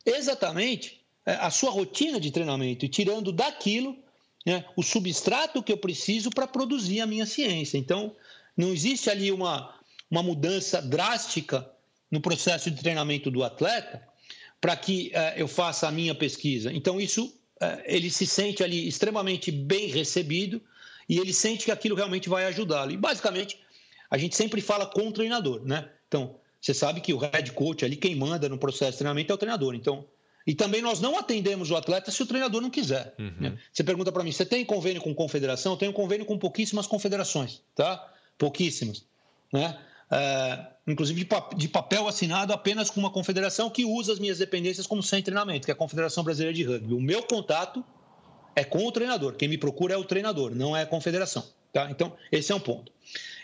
exatamente 0.06 1.02
é, 1.26 1.34
a 1.34 1.50
sua 1.50 1.70
rotina 1.70 2.20
de 2.20 2.32
treinamento 2.32 2.86
e 2.86 2.90
tirando 2.90 3.32
daquilo 3.32 3.98
né, 4.46 4.66
o 4.76 4.82
substrato 4.82 5.62
que 5.62 5.72
eu 5.72 5.78
preciso 5.78 6.30
para 6.30 6.48
produzir 6.48 7.02
a 7.02 7.06
minha 7.06 7.26
ciência. 7.26 7.78
Então, 7.78 8.16
não 8.56 8.70
existe 8.70 9.10
ali 9.10 9.32
uma, 9.32 9.76
uma 10.10 10.24
mudança 10.24 10.82
drástica 10.82 11.70
no 12.10 12.22
processo 12.22 12.72
de 12.72 12.82
treinamento 12.82 13.30
do 13.30 13.44
atleta 13.44 14.02
para 14.60 14.76
que 14.76 15.12
uh, 15.16 15.38
eu 15.38 15.48
faça 15.48 15.88
a 15.88 15.92
minha 15.92 16.14
pesquisa. 16.16 16.72
Então, 16.72 17.00
isso 17.00 17.34
é, 17.34 17.40
ele 17.86 18.10
se 18.10 18.26
sente 18.26 18.63
ali 18.63 18.88
extremamente 18.88 19.52
bem 19.52 19.88
recebido 19.88 20.62
e 21.08 21.19
ele 21.19 21.34
sente 21.34 21.65
que 21.65 21.71
aquilo 21.71 21.95
realmente 21.95 22.30
vai 22.30 22.45
ajudá-lo. 22.45 22.91
E 22.91 22.97
basicamente, 22.97 23.60
a 24.10 24.17
gente 24.17 24.36
sempre 24.36 24.62
fala 24.62 24.86
com 24.86 25.08
o 25.08 25.12
treinador, 25.12 25.62
né? 25.63 25.89
Então, 26.08 26.36
Você 26.62 26.76
sabe 26.76 27.02
que 27.02 27.13
o 27.13 27.17
head 27.17 27.52
coach 27.54 27.84
ali, 27.84 27.95
quem 27.95 28.15
manda 28.15 28.47
no 28.47 28.58
processo 28.58 28.91
de 28.91 28.97
treinamento 29.00 29.32
é 29.32 29.36
o 29.36 29.38
treinador. 29.38 29.74
Então, 29.74 30.06
e 30.45 30.54
também 30.54 30.82
nós 30.82 31.02
não 31.02 31.17
atendemos 31.17 31.71
o 31.71 31.76
atleta 31.76 32.12
se 32.12 32.21
o 32.21 32.26
treinador 32.26 32.62
não 32.62 32.69
quiser. 32.69 33.15
Uhum. 33.17 33.34
Né? 33.39 33.58
Você 33.74 33.84
pergunta 33.84 34.12
para 34.12 34.24
mim, 34.24 34.32
você 34.32 34.45
tem 34.45 34.63
convênio 34.63 35.02
com 35.02 35.13
confederação? 35.13 35.74
Eu 35.74 35.78
tenho 35.78 35.91
convênio 35.91 36.26
com 36.26 36.38
pouquíssimas 36.38 36.86
confederações, 36.86 37.62
tá? 37.76 38.13
Pouquíssimas, 38.38 39.04
né? 39.52 39.78
É, 40.12 40.67
inclusive 40.86 41.24
de, 41.24 41.30
de, 41.56 41.67
papel 41.69 42.08
assinado 42.08 42.52
apenas 42.52 42.89
com 42.89 43.00
uma 43.00 43.10
confederação 43.10 43.69
que 43.69 43.86
usa 43.86 44.12
as 44.12 44.19
minhas 44.19 44.39
dependências 44.39 44.86
como 44.86 45.02
sem 45.02 45.24
treinamento, 45.24 45.65
que 45.65 45.71
é 45.71 45.74
a 45.74 45.78
Confederação 45.78 46.24
Brasileira 46.24 46.54
de 46.54 46.63
Rugby. 46.63 46.93
O 46.93 47.00
meu 47.00 47.24
contato 47.24 47.84
é 48.56 48.63
com 48.63 48.86
o 48.86 48.91
treinador. 48.91 49.36
Quem 49.36 49.47
me 49.47 49.58
procura 49.58 49.93
é 49.93 49.97
o 49.97 50.04
treinador, 50.04 50.54
não 50.54 50.76
é 50.76 50.82
a 50.82 50.86
confederação. 50.86 51.47
Tá? 51.71 51.89
Então, 51.89 52.15
esse 52.30 52.52
é 52.52 52.56
um 52.56 52.60
ponto. 52.60 52.91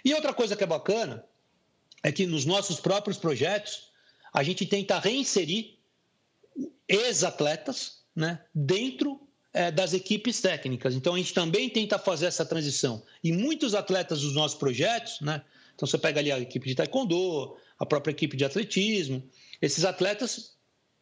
E 0.04 0.14
outra 0.14 0.34
coisa 0.34 0.56
que 0.56 0.64
é 0.64 0.68
bacana 0.68 1.24
é 2.04 2.12
que 2.12 2.26
nos 2.26 2.46
nossos 2.46 2.80
próprios 2.80 3.18
projetos 3.18 3.88
a 4.34 4.44
gente 4.44 4.66
tenta 4.66 5.00
reinserir 5.00 5.78
ex-atletas 6.88 8.04
né, 8.16 8.42
dentro 8.54 9.20
é, 9.54 9.72
das 9.72 9.94
equipes 9.94 10.42
técnicas. 10.42 10.94
Então 10.94 11.16
a 11.16 11.18
gente 11.18 11.34
também 11.34 11.70
tenta 11.70 11.98
fazer 11.98 12.26
essa 12.26 12.46
transição. 12.46 13.04
E 13.24 13.32
muitos 13.32 13.74
atletas 13.74 14.22
dos 14.22 14.36
nossos 14.36 14.58
projetos, 14.58 15.20
né, 15.22 15.42
então 15.78 15.88
você 15.88 15.98
pega 15.98 16.20
ali 16.20 16.32
a 16.32 16.40
equipe 16.40 16.68
de 16.68 16.74
taekwondo, 16.74 17.56
a 17.78 17.86
própria 17.86 18.12
equipe 18.12 18.36
de 18.36 18.44
atletismo, 18.44 19.24
esses 19.62 19.86
atletas, 19.86 20.58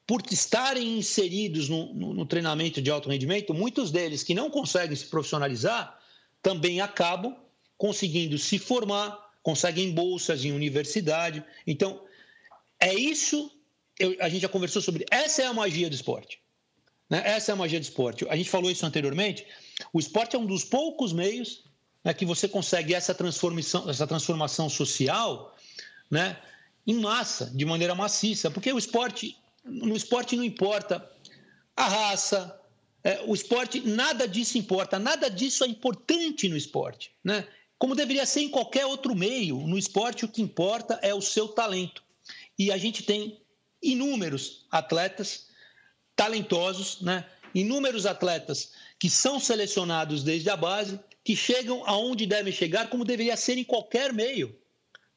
por 0.05 0.21
estarem 0.29 0.97
inseridos 0.99 1.69
no, 1.69 1.93
no, 1.93 2.13
no 2.13 2.25
treinamento 2.25 2.81
de 2.81 2.91
alto 2.91 3.09
rendimento, 3.09 3.53
muitos 3.53 3.89
deles 3.89 4.21
que 4.21 4.33
não 4.33 4.49
conseguem 4.49 4.93
se 4.93 5.05
profissionalizar 5.05 5.97
também 6.41 6.81
acabam 6.81 7.37
conseguindo 7.77 8.37
se 8.37 8.59
formar, 8.59 9.31
conseguem 9.41 9.93
bolsas 9.93 10.43
em 10.43 10.51
universidade. 10.51 11.41
Então, 11.65 12.03
é 12.77 12.93
isso, 12.93 13.49
eu, 13.97 14.15
a 14.19 14.27
gente 14.27 14.41
já 14.41 14.49
conversou 14.49 14.81
sobre, 14.81 15.05
essa 15.09 15.41
é 15.41 15.45
a 15.45 15.53
magia 15.53 15.89
do 15.89 15.95
esporte. 15.95 16.39
Né? 17.09 17.21
Essa 17.25 17.51
é 17.51 17.53
a 17.53 17.55
magia 17.55 17.79
do 17.79 17.83
esporte. 17.83 18.27
A 18.27 18.35
gente 18.35 18.49
falou 18.49 18.69
isso 18.69 18.85
anteriormente. 18.85 19.47
O 19.93 19.99
esporte 19.99 20.35
é 20.35 20.39
um 20.39 20.45
dos 20.45 20.65
poucos 20.65 21.13
meios 21.13 21.64
né, 22.05 22.13
que 22.13 22.25
você 22.25 22.47
consegue 22.47 22.93
essa 22.93 23.15
transformação, 23.15 23.89
essa 23.89 24.05
transformação 24.05 24.69
social 24.69 25.57
né, 26.09 26.37
em 26.85 26.99
massa, 26.99 27.47
de 27.47 27.65
maneira 27.65 27.95
maciça. 27.95 28.51
Porque 28.51 28.71
o 28.71 28.77
esporte, 28.77 29.35
no 29.63 29.95
esporte 29.95 30.35
não 30.35 30.43
importa 30.43 31.09
a 31.75 31.87
raça, 31.87 32.61
é, 33.03 33.23
o 33.25 33.33
esporte, 33.33 33.81
nada 33.81 34.27
disso 34.27 34.55
importa, 34.55 34.99
nada 34.99 35.29
disso 35.29 35.63
é 35.63 35.67
importante 35.67 36.47
no 36.47 36.55
esporte. 36.55 37.11
Né? 37.23 37.47
Como 37.79 37.95
deveria 37.95 38.25
ser 38.27 38.41
em 38.41 38.49
qualquer 38.49 38.85
outro 38.85 39.15
meio, 39.15 39.57
no 39.61 39.77
esporte 39.77 40.25
o 40.25 40.27
que 40.27 40.43
importa 40.43 40.99
é 41.01 41.13
o 41.13 41.21
seu 41.21 41.47
talento. 41.47 42.03
E 42.57 42.71
a 42.71 42.77
gente 42.77 43.01
tem 43.01 43.41
inúmeros 43.81 44.67
atletas 44.69 45.47
talentosos, 46.15 47.01
né? 47.01 47.25
inúmeros 47.53 48.05
atletas 48.05 48.73
que 48.99 49.09
são 49.09 49.39
selecionados 49.39 50.23
desde 50.23 50.49
a 50.49 50.55
base, 50.55 50.99
que 51.25 51.35
chegam 51.35 51.81
aonde 51.87 52.27
devem 52.27 52.53
chegar, 52.53 52.87
como 52.87 53.03
deveria 53.03 53.35
ser 53.35 53.57
em 53.57 53.63
qualquer 53.63 54.13
meio, 54.13 54.55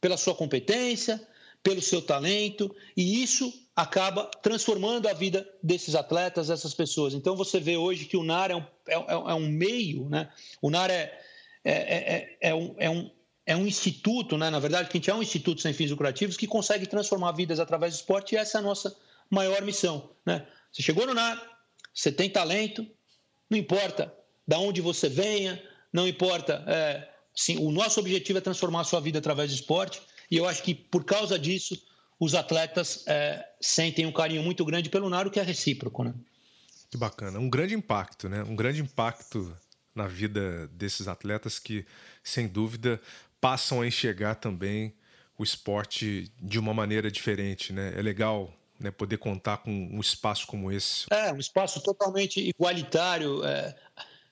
pela 0.01 0.17
sua 0.17 0.35
competência, 0.35 1.21
pelo 1.63 1.83
seu 1.83 2.01
talento, 2.01 2.75
e 2.97 3.23
isso 3.23 3.53
acaba 3.77 4.25
transformando 4.43 5.07
a 5.07 5.13
vida 5.13 5.47
desses 5.63 5.95
atletas, 5.95 6.49
dessas 6.49 6.73
pessoas. 6.73 7.13
Então 7.13 7.37
você 7.37 7.61
vê 7.61 7.77
hoje 7.77 8.07
que 8.07 8.17
o 8.17 8.25
NAR 8.25 8.51
é 8.51 8.57
um, 8.57 8.65
é, 8.89 8.95
é, 8.95 9.13
é 9.13 9.35
um 9.35 9.49
meio, 9.51 10.09
né? 10.09 10.31
o 10.63 10.71
NAR 10.71 10.91
é, 10.91 11.21
é, 11.63 11.73
é, 11.73 12.37
é, 12.41 12.55
um, 12.55 12.75
é, 12.79 12.89
um, 12.89 13.11
é 13.45 13.55
um 13.55 13.67
instituto, 13.67 14.39
né? 14.39 14.49
na 14.49 14.59
verdade, 14.59 14.89
que 14.89 14.97
a 14.97 14.99
gente 14.99 15.11
é 15.11 15.15
um 15.15 15.23
instituto 15.23 15.61
sem 15.61 15.75
fins 15.75 15.91
lucrativos 15.91 16.39
que 16.39 16.47
consegue 16.47 16.87
transformar 16.87 17.33
vidas 17.33 17.61
através 17.61 17.93
do 17.93 17.97
esporte, 17.97 18.35
e 18.35 18.39
essa 18.39 18.57
é 18.57 18.61
a 18.61 18.65
nossa 18.65 18.97
maior 19.29 19.61
missão. 19.61 20.09
Né? 20.25 20.47
Você 20.73 20.83
chegou 20.83 21.07
no 21.07 21.13
NAR, 21.13 21.39
você 21.93 22.11
tem 22.11 22.31
talento, 22.31 22.87
não 23.51 23.59
importa 23.59 24.13
da 24.47 24.59
onde 24.59 24.81
você 24.81 25.11
venha, 25.11 25.63
não 25.93 26.07
importa. 26.07 26.65
É, 26.67 27.09
sim, 27.35 27.59
o 27.59 27.71
nosso 27.71 28.01
objetivo 28.01 28.39
é 28.39 28.43
transformar 28.43 28.81
a 28.81 28.85
sua 28.85 29.01
vida 29.01 29.19
através 29.19 29.51
do 29.51 29.55
esporte, 29.55 30.01
e 30.31 30.37
eu 30.37 30.47
acho 30.47 30.63
que 30.63 30.75
por 30.75 31.05
causa 31.05 31.39
disso 31.39 31.81
os 32.21 32.35
atletas 32.35 33.05
é, 33.07 33.47
sentem 33.61 34.05
um 34.05 34.13
carinho 34.13 34.43
muito 34.43 34.65
grande 34.65 34.91
pelo 34.91 35.09
Naro, 35.09 35.31
que 35.31 35.39
é 35.39 35.43
recíproco. 35.43 36.05
Né? 36.05 36.15
Que 36.91 36.97
bacana. 36.97 37.39
Um 37.39 37.49
grande 37.49 37.75
impacto, 37.75 38.29
né? 38.29 38.43
Um 38.43 38.57
grande 38.57 38.81
impacto 38.81 39.55
na 39.95 40.07
vida 40.07 40.69
desses 40.69 41.07
atletas 41.07 41.59
que, 41.59 41.87
sem 42.23 42.49
dúvida, 42.49 43.01
passam 43.41 43.81
a 43.81 43.87
enxergar 43.87 44.37
também 44.37 44.95
o 45.39 45.45
esporte 45.45 46.33
de 46.41 46.59
uma 46.59 46.75
maneira 46.75 47.11
diferente, 47.11 47.73
né? 47.73 47.93
É 47.97 48.03
legal 48.03 48.53
né, 48.81 48.91
poder 48.91 49.19
contar 49.19 49.59
com 49.59 49.71
um 49.71 50.01
espaço 50.01 50.47
como 50.47 50.73
esse. 50.73 51.07
É, 51.11 51.33
um 51.33 51.39
espaço 51.39 51.81
totalmente 51.81 52.41
igualitário. 52.41 53.45
É, 53.45 53.75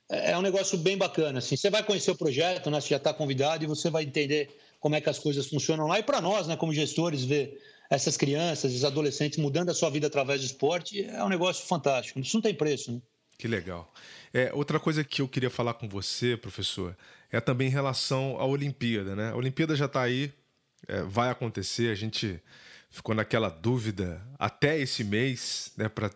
é 0.09 0.37
um 0.37 0.43
negócio 0.43 0.79
bem 0.79 0.97
bacana. 0.97 1.39
Assim. 1.39 1.57
Você 1.57 1.71
vai 1.71 1.83
conhecer 1.83 2.11
o 2.11 2.17
projeto, 2.17 2.71
né? 2.71 2.81
você 2.81 2.89
já 2.89 2.97
está 2.97 3.13
convidado 3.13 3.65
e 3.65 3.67
você 3.67 3.91
vai 3.91 4.05
entender 4.05 4.51
como 4.81 4.95
é 4.95 5.01
que 5.01 5.09
as 5.09 5.19
coisas 5.19 5.47
funcionam 5.47 5.87
lá. 5.87 5.99
E 5.99 6.03
para 6.03 6.21
nós, 6.21 6.47
né, 6.47 6.57
como 6.57 6.73
gestores, 6.73 7.25
ver 7.25 7.61
essas 7.91 8.17
crianças, 8.17 8.71
esses 8.71 8.85
adolescentes 8.85 9.39
mudando 9.39 9.71
a 9.71 9.75
sua 9.75 9.91
vida 9.91 10.07
através 10.07 10.41
do 10.41 10.47
esporte 10.47 11.05
é 11.05 11.23
um 11.23 11.29
negócio 11.29 11.67
fantástico. 11.67 12.19
Isso 12.21 12.37
não 12.37 12.43
tem 12.43 12.55
preço. 12.55 12.93
Né? 12.93 13.01
Que 13.39 13.49
legal. 13.49 13.93
É, 14.33 14.51
outra 14.53 14.81
coisa 14.81 15.05
que 15.05 15.23
eu 15.23 15.29
queria 15.29 15.51
falar 15.51 15.75
com 15.75 15.89
você, 15.89 16.37
professor, 16.37 16.97
é 17.31 17.41
também 17.41 17.69
em 17.69 17.71
relação 17.71 18.37
à 18.41 18.47
Olimpíada. 18.47 19.15
Né? 19.15 19.31
A 19.31 19.37
Olimpíada 19.37 19.77
já 19.77 19.87
está 19.87 20.03
aí, 20.03 20.33
é, 20.89 21.03
vai 21.03 21.31
acontecer, 21.31 21.91
a 21.91 21.95
gente 21.95 22.41
ficou 22.91 23.15
naquela 23.15 23.49
dúvida 23.49 24.23
até 24.39 24.79
esse 24.79 25.05
mês, 25.05 25.73
né? 25.77 25.89
Pra, 25.89 26.11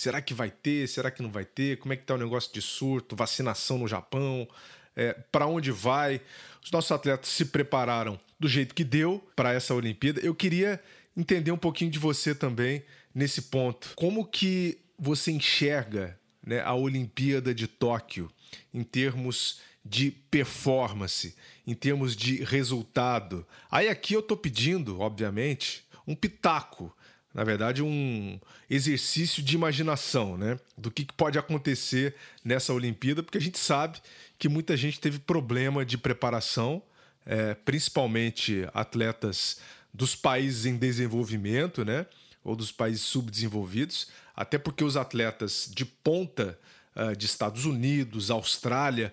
será 0.00 0.22
que 0.22 0.32
vai 0.32 0.50
ter? 0.50 0.88
Será 0.88 1.10
que 1.10 1.22
não 1.22 1.30
vai 1.30 1.44
ter? 1.44 1.78
Como 1.78 1.92
é 1.92 1.96
que 1.96 2.04
tá 2.04 2.14
o 2.14 2.18
negócio 2.18 2.50
de 2.54 2.62
surto, 2.62 3.14
vacinação 3.14 3.76
no 3.76 3.86
Japão? 3.86 4.48
É, 4.96 5.12
para 5.30 5.46
onde 5.46 5.70
vai? 5.70 6.22
Os 6.64 6.70
nossos 6.70 6.90
atletas 6.90 7.28
se 7.28 7.44
prepararam 7.44 8.18
do 8.38 8.48
jeito 8.48 8.74
que 8.74 8.82
deu 8.82 9.22
para 9.36 9.52
essa 9.52 9.74
Olimpíada. 9.74 10.18
Eu 10.20 10.34
queria 10.34 10.82
entender 11.14 11.52
um 11.52 11.58
pouquinho 11.58 11.90
de 11.90 11.98
você 11.98 12.34
também 12.34 12.82
nesse 13.14 13.42
ponto. 13.42 13.92
Como 13.94 14.24
que 14.24 14.78
você 14.98 15.32
enxerga 15.32 16.18
né, 16.44 16.62
a 16.62 16.74
Olimpíada 16.74 17.54
de 17.54 17.66
Tóquio 17.66 18.32
em 18.72 18.82
termos 18.82 19.60
de 19.84 20.10
performance, 20.30 21.36
em 21.66 21.74
termos 21.74 22.16
de 22.16 22.42
resultado? 22.42 23.46
Aí 23.70 23.86
aqui 23.86 24.14
eu 24.14 24.20
estou 24.20 24.36
pedindo, 24.36 24.98
obviamente, 24.98 25.84
um 26.06 26.14
pitaco, 26.14 26.90
na 27.32 27.44
verdade, 27.44 27.82
um 27.82 28.40
exercício 28.68 29.42
de 29.42 29.54
imaginação, 29.54 30.36
né? 30.36 30.58
Do 30.76 30.90
que 30.90 31.06
pode 31.16 31.38
acontecer 31.38 32.14
nessa 32.44 32.72
Olimpíada, 32.72 33.22
porque 33.22 33.38
a 33.38 33.40
gente 33.40 33.58
sabe 33.58 34.00
que 34.38 34.48
muita 34.48 34.76
gente 34.76 35.00
teve 35.00 35.18
problema 35.20 35.84
de 35.84 35.96
preparação, 35.96 36.82
é, 37.24 37.54
principalmente 37.54 38.68
atletas 38.74 39.60
dos 39.94 40.16
países 40.16 40.66
em 40.66 40.76
desenvolvimento, 40.76 41.84
né? 41.84 42.06
Ou 42.42 42.56
dos 42.56 42.72
países 42.72 43.02
subdesenvolvidos, 43.02 44.08
até 44.34 44.58
porque 44.58 44.82
os 44.82 44.96
atletas 44.96 45.70
de 45.72 45.84
ponta 45.84 46.58
uh, 46.96 47.14
de 47.14 47.26
Estados 47.26 47.64
Unidos, 47.66 48.30
Austrália, 48.30 49.12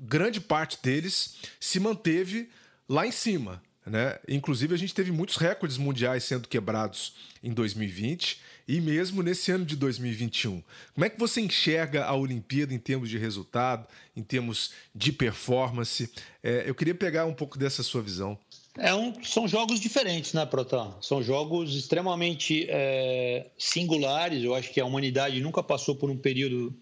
grande 0.00 0.40
parte 0.40 0.78
deles 0.80 1.36
se 1.58 1.80
manteve 1.80 2.48
lá 2.88 3.06
em 3.06 3.12
cima, 3.12 3.60
né? 3.90 4.18
Inclusive, 4.28 4.72
a 4.72 4.78
gente 4.78 4.94
teve 4.94 5.10
muitos 5.10 5.36
recordes 5.36 5.76
mundiais 5.76 6.22
sendo 6.22 6.46
quebrados 6.46 7.14
em 7.42 7.52
2020 7.52 8.40
e 8.68 8.80
mesmo 8.80 9.20
nesse 9.22 9.50
ano 9.50 9.64
de 9.64 9.74
2021. 9.74 10.62
Como 10.94 11.04
é 11.04 11.10
que 11.10 11.18
você 11.18 11.40
enxerga 11.40 12.04
a 12.04 12.14
Olimpíada 12.14 12.72
em 12.72 12.78
termos 12.78 13.10
de 13.10 13.18
resultado, 13.18 13.86
em 14.16 14.22
termos 14.22 14.70
de 14.94 15.12
performance? 15.12 16.08
É, 16.42 16.64
eu 16.66 16.74
queria 16.74 16.94
pegar 16.94 17.26
um 17.26 17.34
pouco 17.34 17.58
dessa 17.58 17.82
sua 17.82 18.00
visão. 18.00 18.38
É 18.78 18.94
um, 18.94 19.12
são 19.24 19.48
jogos 19.48 19.80
diferentes, 19.80 20.32
né, 20.32 20.46
Protan? 20.46 20.94
São 21.00 21.20
jogos 21.20 21.74
extremamente 21.74 22.66
é, 22.68 23.50
singulares. 23.58 24.44
Eu 24.44 24.54
acho 24.54 24.72
que 24.72 24.80
a 24.80 24.84
humanidade 24.84 25.40
nunca 25.40 25.62
passou 25.64 25.96
por 25.96 26.08
um 26.08 26.16
período 26.16 26.72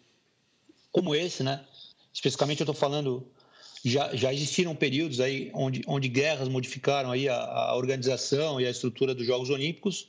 como 0.92 1.14
esse, 1.14 1.42
né? 1.42 1.64
Especificamente, 2.12 2.60
eu 2.60 2.64
estou 2.64 2.74
falando 2.74 3.26
já, 3.84 4.14
já 4.14 4.32
existiram 4.32 4.74
períodos 4.74 5.20
aí 5.20 5.50
onde, 5.54 5.82
onde 5.86 6.08
guerras 6.08 6.48
modificaram 6.48 7.10
aí 7.10 7.28
a, 7.28 7.36
a 7.36 7.76
organização 7.76 8.60
e 8.60 8.66
a 8.66 8.70
estrutura 8.70 9.14
dos 9.14 9.26
Jogos 9.26 9.50
Olímpicos, 9.50 10.08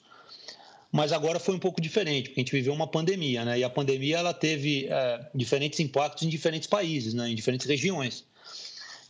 mas 0.91 1.11
agora 1.11 1.39
foi 1.39 1.55
um 1.55 1.59
pouco 1.59 1.79
diferente, 1.79 2.29
porque 2.29 2.41
a 2.41 2.43
gente 2.43 2.51
viveu 2.51 2.73
uma 2.73 2.87
pandemia, 2.87 3.45
né? 3.45 3.59
E 3.59 3.63
a 3.63 3.69
pandemia 3.69 4.17
ela 4.17 4.33
teve 4.33 4.87
é, 4.89 5.29
diferentes 5.35 5.79
impactos 5.79 6.23
em 6.23 6.29
diferentes 6.29 6.67
países, 6.67 7.13
né? 7.13 7.29
em 7.29 7.35
diferentes 7.35 7.67
regiões. 7.67 8.25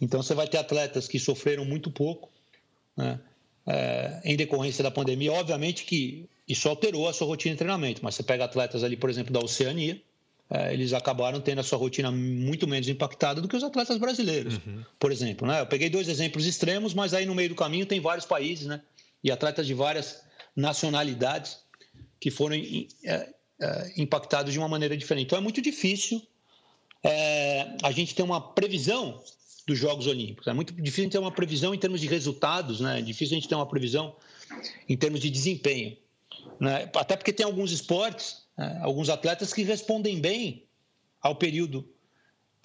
Então 0.01 0.21
você 0.21 0.33
vai 0.33 0.47
ter 0.47 0.57
atletas 0.57 1.07
que 1.07 1.19
sofreram 1.19 1.63
muito 1.63 1.89
pouco, 1.89 2.29
né? 2.97 3.19
É, 3.65 4.21
em 4.25 4.35
decorrência 4.35 4.83
da 4.83 4.91
pandemia. 4.91 5.31
Obviamente 5.31 5.85
que 5.85 6.27
isso 6.47 6.67
alterou 6.67 7.07
a 7.07 7.13
sua 7.13 7.27
rotina 7.27 7.53
de 7.53 7.59
treinamento, 7.59 8.03
mas 8.03 8.15
você 8.15 8.23
pega 8.23 8.43
atletas 8.43 8.83
ali, 8.83 8.97
por 8.97 9.09
exemplo, 9.09 9.31
da 9.31 9.39
Oceania, 9.39 10.01
eles 10.71 10.93
acabaram 10.93 11.39
tendo 11.39 11.59
a 11.59 11.63
sua 11.63 11.77
rotina 11.77 12.11
muito 12.11 12.67
menos 12.67 12.87
impactada 12.87 13.39
do 13.39 13.47
que 13.47 13.55
os 13.55 13.63
atletas 13.63 13.97
brasileiros, 13.97 14.55
uhum. 14.55 14.83
por 14.99 15.11
exemplo. 15.11 15.47
Né? 15.47 15.61
Eu 15.61 15.67
peguei 15.67 15.89
dois 15.89 16.07
exemplos 16.07 16.45
extremos, 16.45 16.93
mas 16.93 17.13
aí 17.13 17.25
no 17.25 17.35
meio 17.35 17.49
do 17.49 17.55
caminho 17.55 17.85
tem 17.85 17.99
vários 17.99 18.25
países 18.25 18.65
né, 18.65 18.81
e 19.23 19.31
atletas 19.31 19.67
de 19.67 19.75
várias 19.75 20.23
nacionalidades 20.55 21.59
que 22.19 22.31
foram 22.31 22.55
é, 22.55 23.29
é, 23.61 23.93
impactados 23.97 24.51
de 24.51 24.59
uma 24.59 24.67
maneira 24.67 24.97
diferente. 24.97 25.27
Então 25.27 25.37
é 25.37 25.41
muito 25.41 25.61
difícil 25.61 26.21
é, 27.03 27.75
a 27.83 27.91
gente 27.91 28.15
ter 28.15 28.23
uma 28.23 28.41
previsão 28.41 29.21
dos 29.67 29.77
Jogos 29.77 30.07
Olímpicos. 30.07 30.47
É 30.47 30.53
muito 30.53 30.73
difícil 30.73 31.09
ter 31.11 31.19
uma 31.19 31.31
previsão 31.31 31.73
em 31.73 31.77
termos 31.77 32.01
de 32.01 32.07
resultados, 32.07 32.79
né? 32.79 32.99
É 32.99 33.01
difícil 33.01 33.37
a 33.37 33.39
gente 33.39 33.47
ter 33.47 33.55
uma 33.55 33.67
previsão 33.67 34.15
em 34.87 34.97
termos 34.97 35.19
de 35.19 35.29
desempenho. 35.29 35.95
Né? 36.59 36.89
Até 36.95 37.15
porque 37.15 37.31
tem 37.31 37.45
alguns 37.45 37.71
esportes, 37.71 38.43
né? 38.59 38.77
alguns 38.81 39.09
atletas 39.09 39.53
que 39.53 39.63
respondem 39.63 40.19
bem 40.19 40.65
ao 41.21 41.35
período 41.35 41.87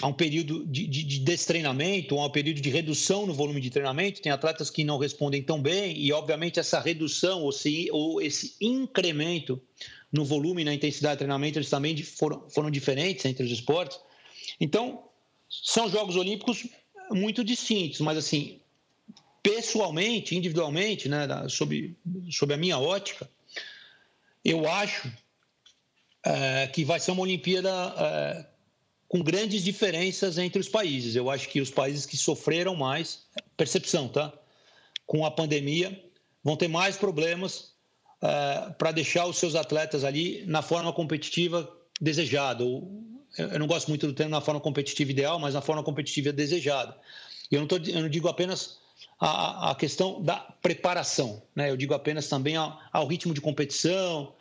a 0.03 0.09
um 0.09 0.13
período 0.13 0.67
de, 0.67 0.89
de, 0.89 1.05
de 1.05 1.19
destreinamento, 1.21 2.19
a 2.19 2.27
um 2.27 2.31
período 2.31 2.61
de 2.61 2.69
redução 2.69 3.27
no 3.27 3.33
volume 3.33 3.61
de 3.61 3.71
treinamento. 3.71 4.21
Tem 4.21 4.33
atletas 4.33 4.69
que 4.69 4.83
não 4.83 4.99
respondem 4.99 5.41
tão 5.41 5.63
bem, 5.63 5.97
e 5.97 6.13
obviamente 6.13 6.59
essa 6.59 6.81
redução 6.81 7.43
ou, 7.43 7.53
se, 7.53 7.89
ou 7.93 8.21
esse 8.21 8.57
incremento 8.61 9.63
no 10.13 10.25
volume 10.25 10.63
e 10.63 10.65
na 10.65 10.75
intensidade 10.75 11.15
de 11.15 11.19
treinamento 11.19 11.59
eles 11.59 11.71
também 11.71 11.97
foram, 12.03 12.51
foram 12.51 12.73
diferentes 12.73 13.25
entre 13.25 13.45
os 13.45 13.53
esportes. 13.53 13.99
Então, 14.61 15.05
são 15.49 15.89
Jogos 15.89 16.17
Olímpicos 16.17 16.67
muito 17.11 17.45
distintos, 17.45 18.01
mas 18.01 18.19
assim, 18.19 18.61
pessoalmente, 19.43 20.37
individualmente, 20.37 21.09
né, 21.09 21.29
sob, 21.49 21.97
sob 22.31 22.53
a 22.53 22.57
minha 22.57 22.79
ótica, 22.79 23.31
eu 24.45 24.69
acho 24.69 25.11
é, 26.25 26.67
que 26.69 26.85
vai 26.85 26.99
ser 26.99 27.11
uma 27.11 27.23
Olimpíada 27.23 27.71
é, 27.71 28.47
com 29.07 29.23
grandes 29.23 29.63
diferenças 29.63 30.39
entre 30.39 30.59
os 30.59 30.69
países. 30.69 31.15
Eu 31.15 31.31
acho 31.31 31.49
que 31.49 31.61
os 31.61 31.71
países 31.71 32.07
que 32.07 32.17
sofreram 32.17 32.75
mais, 32.75 33.25
percepção, 33.57 34.09
tá? 34.09 34.33
Com 35.07 35.25
a 35.25 35.31
pandemia, 35.31 36.03
vão 36.43 36.57
ter 36.57 36.69
mais 36.69 36.97
problemas 36.97 37.75
é, 38.23 38.71
para 38.79 38.91
deixar 38.91 39.27
os 39.27 39.37
seus 39.37 39.55
atletas 39.55 40.03
ali 40.03 40.45
na 40.47 40.63
forma 40.63 40.93
competitiva 40.93 41.71
desejada. 42.01 42.65
Eu 42.65 43.59
não 43.59 43.67
gosto 43.67 43.89
muito 43.89 44.07
do 44.07 44.13
termo 44.13 44.31
na 44.31 44.41
forma 44.41 44.61
competitiva 44.61 45.11
ideal, 45.11 45.39
mas 45.39 45.55
na 45.55 45.61
forma 45.61 45.83
competitiva 45.83 46.33
desejada. 46.33 46.97
Eu 47.51 47.61
não, 47.61 47.67
tô, 47.67 47.77
eu 47.77 48.01
não 48.01 48.09
digo 48.09 48.29
apenas 48.29 48.79
a, 49.21 49.71
a, 49.71 49.75
questão 49.75 50.23
da 50.23 50.37
preparação, 50.63 51.43
né? 51.55 51.71
eu 51.71 51.77
digo 51.77 51.95
apenas 51.95 52.29
também 52.29 52.57
ao, 52.57 52.81
ao 52.93 53.07
ritmo 53.07 53.35
de 53.35 53.41
competição, 53.41 54.34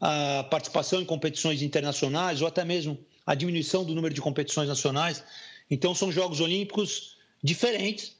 a 0.00 0.44
participação 0.44 1.00
em 1.00 1.04
competições 1.04 1.62
internacionais 1.62 2.40
ou 2.40 2.48
até 2.48 2.64
mesmo 2.64 2.98
a 3.26 3.34
diminuição 3.34 3.84
do 3.84 3.94
número 3.94 4.14
de 4.14 4.20
competições 4.20 4.68
nacionais. 4.68 5.22
Então, 5.70 5.94
são 5.94 6.10
Jogos 6.10 6.40
Olímpicos 6.40 7.16
diferentes, 7.42 8.16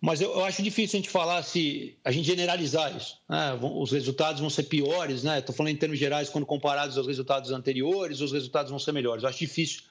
mas 0.00 0.20
eu, 0.20 0.30
eu 0.32 0.44
acho 0.44 0.62
difícil 0.62 0.98
a 0.98 1.02
gente 1.02 1.10
falar 1.10 1.42
se 1.42 1.94
a 2.02 2.10
gente 2.10 2.26
generalizar 2.26 2.96
isso. 2.96 3.18
Né? 3.28 3.58
Os 3.60 3.92
resultados 3.92 4.40
vão 4.40 4.48
ser 4.48 4.62
piores, 4.64 5.22
né? 5.22 5.38
Estou 5.38 5.54
falando 5.54 5.72
em 5.72 5.76
termos 5.76 5.98
gerais, 5.98 6.30
quando 6.30 6.46
comparados 6.46 6.96
aos 6.96 7.06
resultados 7.06 7.50
anteriores, 7.50 8.20
os 8.20 8.32
resultados 8.32 8.70
vão 8.70 8.78
ser 8.78 8.92
melhores. 8.92 9.22
Eu 9.22 9.28
acho 9.28 9.38
difícil 9.38 9.82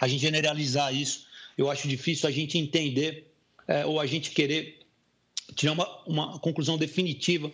a 0.00 0.06
gente 0.06 0.20
generalizar 0.20 0.94
isso. 0.94 1.26
Eu 1.56 1.70
acho 1.70 1.88
difícil 1.88 2.28
a 2.28 2.32
gente 2.32 2.58
entender 2.58 3.32
é, 3.66 3.86
ou 3.86 3.98
a 3.98 4.06
gente 4.06 4.32
querer 4.32 4.80
tirar 5.54 5.72
uma, 5.72 6.02
uma 6.06 6.38
conclusão 6.38 6.76
definitiva 6.76 7.50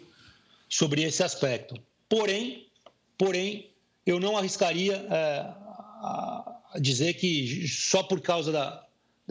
sobre 0.68 1.03
esse 1.03 1.22
aspecto. 1.22 1.81
Porém, 2.09 2.66
Porém, 3.21 3.68
eu 4.07 4.18
não 4.18 4.35
arriscaria 4.35 4.95
é, 5.11 6.81
dizer 6.81 7.12
que 7.12 7.68
só 7.68 8.03
por 8.03 8.18
causa 8.23 8.51
da, 8.51 8.87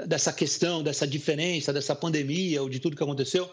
dessa 0.06 0.32
questão, 0.32 0.84
dessa 0.84 1.08
diferença, 1.08 1.74
dessa 1.74 1.96
pandemia 1.96 2.62
ou 2.62 2.70
de 2.70 2.80
tudo 2.80 2.96
que 2.96 3.02
aconteceu, 3.02 3.52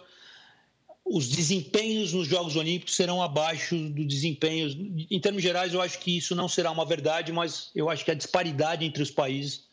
os 1.06 1.26
desempenhos 1.26 2.12
nos 2.12 2.28
Jogos 2.28 2.54
Olímpicos 2.54 2.94
serão 2.94 3.22
abaixo 3.22 3.78
do 3.88 4.04
desempenho. 4.04 4.68
Em 5.10 5.18
termos 5.18 5.42
gerais, 5.42 5.72
eu 5.72 5.80
acho 5.80 5.98
que 6.00 6.18
isso 6.18 6.34
não 6.34 6.50
será 6.50 6.70
uma 6.70 6.84
verdade, 6.84 7.32
mas 7.32 7.70
eu 7.74 7.88
acho 7.88 8.04
que 8.04 8.10
a 8.10 8.14
disparidade 8.14 8.84
entre 8.84 9.02
os 9.02 9.10
países 9.10 9.64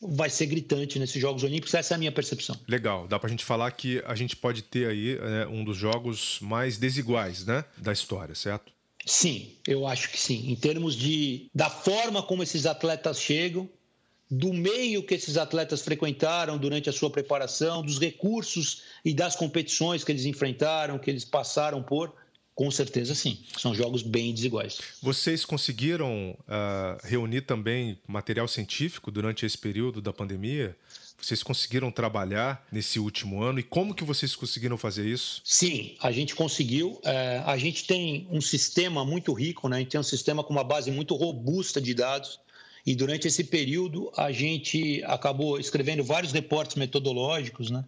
vai 0.00 0.30
ser 0.30 0.46
gritante 0.46 1.00
nesses 1.00 1.20
Jogos 1.20 1.42
Olímpicos. 1.42 1.74
Essa 1.74 1.94
é 1.94 1.96
a 1.96 1.98
minha 1.98 2.12
percepção. 2.12 2.56
Legal. 2.68 3.08
Dá 3.08 3.18
para 3.18 3.26
a 3.26 3.30
gente 3.30 3.44
falar 3.44 3.72
que 3.72 4.00
a 4.06 4.14
gente 4.14 4.36
pode 4.36 4.62
ter 4.62 4.86
aí 4.86 5.18
é, 5.18 5.48
um 5.48 5.64
dos 5.64 5.76
jogos 5.76 6.38
mais 6.40 6.78
desiguais 6.78 7.44
né, 7.44 7.64
da 7.76 7.92
história, 7.92 8.36
certo? 8.36 8.73
Sim, 9.06 9.52
eu 9.66 9.86
acho 9.86 10.10
que 10.10 10.18
sim. 10.18 10.50
Em 10.50 10.56
termos 10.56 10.96
de 10.96 11.50
da 11.54 11.68
forma 11.68 12.22
como 12.22 12.42
esses 12.42 12.66
atletas 12.66 13.20
chegam, 13.20 13.68
do 14.30 14.52
meio 14.52 15.02
que 15.02 15.14
esses 15.14 15.36
atletas 15.36 15.82
frequentaram 15.82 16.56
durante 16.58 16.88
a 16.88 16.92
sua 16.92 17.10
preparação, 17.10 17.82
dos 17.82 17.98
recursos 17.98 18.82
e 19.04 19.12
das 19.12 19.36
competições 19.36 20.02
que 20.02 20.10
eles 20.10 20.24
enfrentaram, 20.24 20.98
que 20.98 21.10
eles 21.10 21.24
passaram 21.24 21.82
por, 21.82 22.14
com 22.54 22.70
certeza 22.70 23.14
sim. 23.14 23.38
São 23.58 23.74
jogos 23.74 24.02
bem 24.02 24.32
desiguais. 24.32 24.78
Vocês 25.02 25.44
conseguiram 25.44 26.36
uh, 26.40 27.06
reunir 27.06 27.42
também 27.42 27.98
material 28.06 28.48
científico 28.48 29.10
durante 29.10 29.44
esse 29.44 29.58
período 29.58 30.00
da 30.00 30.12
pandemia? 30.12 30.76
Vocês 31.20 31.42
conseguiram 31.42 31.90
trabalhar 31.90 32.66
nesse 32.70 32.98
último 32.98 33.42
ano 33.42 33.58
e 33.58 33.62
como 33.62 33.94
que 33.94 34.04
vocês 34.04 34.36
conseguiram 34.36 34.76
fazer 34.76 35.06
isso? 35.06 35.40
Sim, 35.44 35.96
a 36.00 36.12
gente 36.12 36.34
conseguiu. 36.34 37.00
É, 37.02 37.42
a 37.46 37.56
gente 37.56 37.86
tem 37.86 38.28
um 38.30 38.40
sistema 38.40 39.04
muito 39.04 39.32
rico, 39.32 39.68
né? 39.68 39.76
A 39.76 39.78
gente 39.80 39.90
tem 39.90 40.00
um 40.00 40.04
sistema 40.04 40.44
com 40.44 40.52
uma 40.52 40.64
base 40.64 40.90
muito 40.90 41.14
robusta 41.14 41.80
de 41.80 41.94
dados. 41.94 42.38
E 42.86 42.94
durante 42.94 43.26
esse 43.26 43.44
período 43.44 44.12
a 44.16 44.30
gente 44.30 45.02
acabou 45.04 45.58
escrevendo 45.58 46.04
vários 46.04 46.32
reportes 46.32 46.76
metodológicos, 46.76 47.70
né? 47.70 47.84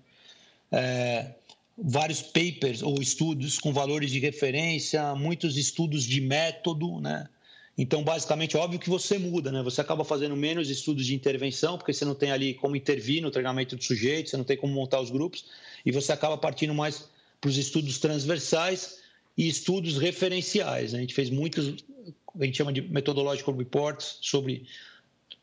É, 0.72 1.34
vários 1.76 2.22
papers 2.22 2.82
ou 2.82 3.00
estudos 3.02 3.58
com 3.58 3.72
valores 3.72 4.10
de 4.10 4.18
referência, 4.18 5.14
muitos 5.14 5.56
estudos 5.56 6.04
de 6.04 6.20
método, 6.20 7.00
né? 7.00 7.28
Então, 7.78 8.02
basicamente, 8.02 8.56
é 8.56 8.58
óbvio 8.58 8.80
que 8.80 8.88
você 8.88 9.18
muda, 9.18 9.52
né? 9.52 9.62
Você 9.62 9.80
acaba 9.82 10.02
fazendo 10.02 10.34
menos 10.34 10.70
estudos 10.70 11.04
de 11.04 11.14
intervenção, 11.14 11.76
porque 11.76 11.92
você 11.92 12.06
não 12.06 12.14
tem 12.14 12.30
ali 12.30 12.54
como 12.54 12.74
intervir 12.74 13.22
no 13.22 13.30
treinamento 13.30 13.76
do 13.76 13.84
sujeito, 13.84 14.30
você 14.30 14.36
não 14.36 14.44
tem 14.44 14.56
como 14.56 14.72
montar 14.72 15.00
os 15.00 15.10
grupos, 15.10 15.44
e 15.84 15.92
você 15.92 16.10
acaba 16.12 16.38
partindo 16.38 16.72
mais 16.72 17.08
para 17.40 17.50
os 17.50 17.58
estudos 17.58 17.98
transversais 17.98 19.00
e 19.36 19.46
estudos 19.46 19.98
referenciais. 19.98 20.94
A 20.94 20.98
gente 20.98 21.12
fez 21.12 21.28
muitos, 21.28 21.84
a 22.40 22.44
gente 22.44 22.56
chama 22.56 22.72
de 22.72 22.80
methodological 22.80 23.54
reports 23.54 24.18
sobre 24.22 24.66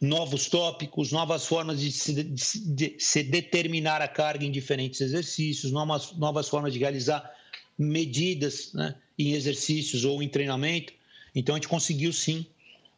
novos 0.01 0.47
tópicos, 0.49 1.11
novas 1.11 1.45
formas 1.45 1.79
de 1.79 1.91
se, 1.91 2.23
de 2.23 2.95
se 2.99 3.23
determinar 3.23 4.01
a 4.01 4.07
carga 4.07 4.43
em 4.43 4.51
diferentes 4.51 4.99
exercícios, 5.01 5.71
novas, 5.71 6.13
novas 6.13 6.49
formas 6.49 6.73
de 6.73 6.79
realizar 6.79 7.31
medidas 7.77 8.73
né, 8.73 8.95
em 9.17 9.33
exercícios 9.33 10.03
ou 10.03 10.21
em 10.21 10.27
treinamento. 10.27 10.93
Então 11.33 11.55
a 11.55 11.57
gente 11.57 11.67
conseguiu 11.67 12.13
sim 12.13 12.45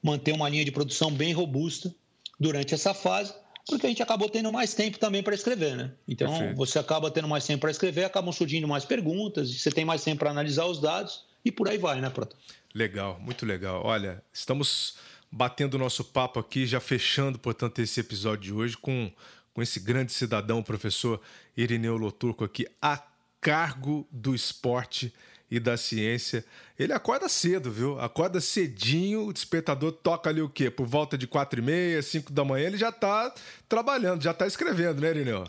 manter 0.01 0.31
uma 0.33 0.47
linha 0.49 0.65
de 0.65 0.71
produção 0.71 1.11
bem 1.11 1.33
robusta 1.33 1.93
durante 2.39 2.73
essa 2.73 2.93
fase, 2.93 3.33
porque 3.67 3.85
a 3.85 3.89
gente 3.89 4.03
acabou 4.03 4.29
tendo 4.29 4.51
mais 4.51 4.73
tempo 4.73 4.99
também 4.99 5.23
para 5.23 5.33
escrever, 5.33 5.75
né? 5.75 5.91
Então 6.07 6.29
Perfeito. 6.29 6.55
você 6.55 6.77
acaba 6.77 7.09
tendo 7.09 7.27
mais 7.27 7.45
tempo 7.45 7.61
para 7.61 7.71
escrever, 7.71 8.03
acabam 8.03 8.31
surgindo 8.31 8.67
mais 8.67 8.85
perguntas, 8.85 9.49
você 9.51 9.71
tem 9.71 9.85
mais 9.85 10.03
tempo 10.03 10.19
para 10.19 10.29
analisar 10.29 10.65
os 10.65 10.79
dados 10.79 11.25
e 11.43 11.51
por 11.51 11.67
aí 11.67 11.77
vai, 11.77 11.99
né, 12.01 12.09
Prota? 12.09 12.35
Legal, 12.73 13.19
muito 13.19 13.45
legal. 13.45 13.81
Olha, 13.83 14.21
estamos 14.33 14.97
batendo 15.31 15.75
o 15.75 15.77
nosso 15.79 16.03
papo 16.03 16.39
aqui, 16.39 16.65
já 16.65 16.79
fechando, 16.79 17.39
portanto, 17.39 17.79
esse 17.79 17.99
episódio 17.99 18.43
de 18.43 18.53
hoje 18.53 18.77
com, 18.77 19.11
com 19.53 19.61
esse 19.61 19.79
grande 19.79 20.11
cidadão, 20.11 20.59
o 20.59 20.63
professor 20.63 21.19
Irineu 21.57 21.97
Loturco 21.97 22.43
aqui, 22.43 22.67
a 22.81 23.01
cargo 23.41 24.07
do 24.11 24.35
esporte 24.35 25.13
e 25.49 25.59
da 25.59 25.77
ciência. 25.77 26.43
Ele 26.77 26.93
acorda 26.93 27.29
cedo, 27.29 27.71
viu? 27.71 27.99
Acorda 27.99 28.41
cedinho, 28.41 29.27
o 29.27 29.33
despertador 29.33 29.91
toca 29.91 30.29
ali 30.29 30.41
o 30.41 30.49
quê? 30.49 30.69
Por 30.69 30.85
volta 30.85 31.17
de 31.17 31.27
quatro 31.27 31.59
e 31.59 31.63
meia, 31.63 32.01
cinco 32.01 32.31
da 32.31 32.43
manhã, 32.43 32.67
ele 32.67 32.77
já 32.77 32.89
está 32.89 33.33
trabalhando, 33.69 34.23
já 34.23 34.31
está 34.31 34.45
escrevendo, 34.47 35.01
né, 35.01 35.09
Irineu? 35.11 35.45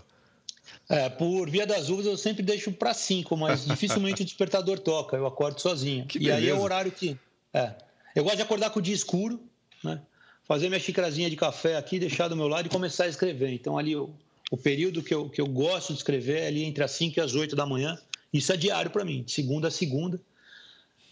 É, 0.88 1.08
por 1.08 1.50
via 1.50 1.66
das 1.66 1.88
dúvidas 1.88 2.12
eu 2.12 2.16
sempre 2.16 2.42
deixo 2.42 2.70
para 2.72 2.94
cinco, 2.94 3.36
mas 3.36 3.64
dificilmente 3.64 4.22
o 4.22 4.24
despertador 4.26 4.78
toca, 4.78 5.16
eu 5.16 5.26
acordo 5.26 5.60
sozinho. 5.60 6.06
Que 6.06 6.18
e 6.18 6.20
beleza. 6.22 6.38
aí 6.38 6.48
é 6.48 6.54
o 6.54 6.60
horário 6.60 6.92
que. 6.92 7.18
É. 7.52 7.74
Eu 8.14 8.22
gosto 8.22 8.36
de 8.36 8.42
acordar 8.42 8.70
com 8.70 8.78
o 8.78 8.82
dia 8.82 8.94
escuro, 8.94 9.40
né? 9.82 10.00
Fazer 10.44 10.68
minha 10.68 10.78
xicrazinha 10.80 11.28
de 11.28 11.34
café 11.34 11.76
aqui, 11.76 11.98
deixar 11.98 12.28
do 12.28 12.36
meu 12.36 12.46
lado 12.46 12.66
e 12.66 12.68
começar 12.68 13.04
a 13.04 13.08
escrever. 13.08 13.52
Então, 13.52 13.76
ali, 13.76 13.96
o, 13.96 14.14
o 14.50 14.56
período 14.56 15.02
que 15.02 15.12
eu, 15.12 15.28
que 15.28 15.40
eu 15.40 15.46
gosto 15.46 15.92
de 15.92 15.98
escrever 15.98 16.42
é 16.42 16.46
ali 16.46 16.62
entre 16.62 16.84
as 16.84 16.92
5 16.92 17.18
e 17.18 17.20
as 17.20 17.34
8 17.34 17.56
da 17.56 17.66
manhã. 17.66 17.98
Isso 18.32 18.52
é 18.52 18.56
diário 18.56 18.90
para 18.90 19.04
mim, 19.04 19.22
de 19.22 19.32
segunda 19.32 19.68
a 19.68 19.70
segunda. 19.70 20.20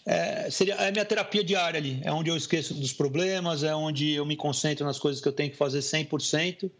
É, 0.07 0.51
seria, 0.51 0.75
é 0.75 0.89
a 0.89 0.93
minha 0.93 1.05
terapia 1.05 1.43
diária 1.43 1.79
ali. 1.79 2.01
É 2.03 2.13
onde 2.13 2.31
eu 2.31 2.37
esqueço 2.37 2.75
dos 2.75 2.93
problemas, 2.93 3.63
é 3.63 3.75
onde 3.75 4.13
eu 4.13 4.27
me 4.27 4.37
concentro 4.37 4.85
nas 4.85 4.99
coisas 4.99 5.23
que 5.23 5.29
eu 5.29 5.33
tenho 5.33 5.51
que 5.51 5.57
fazer 5.57 5.81
100%. 5.81 6.71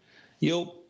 E 0.41 0.47
eu 0.47 0.83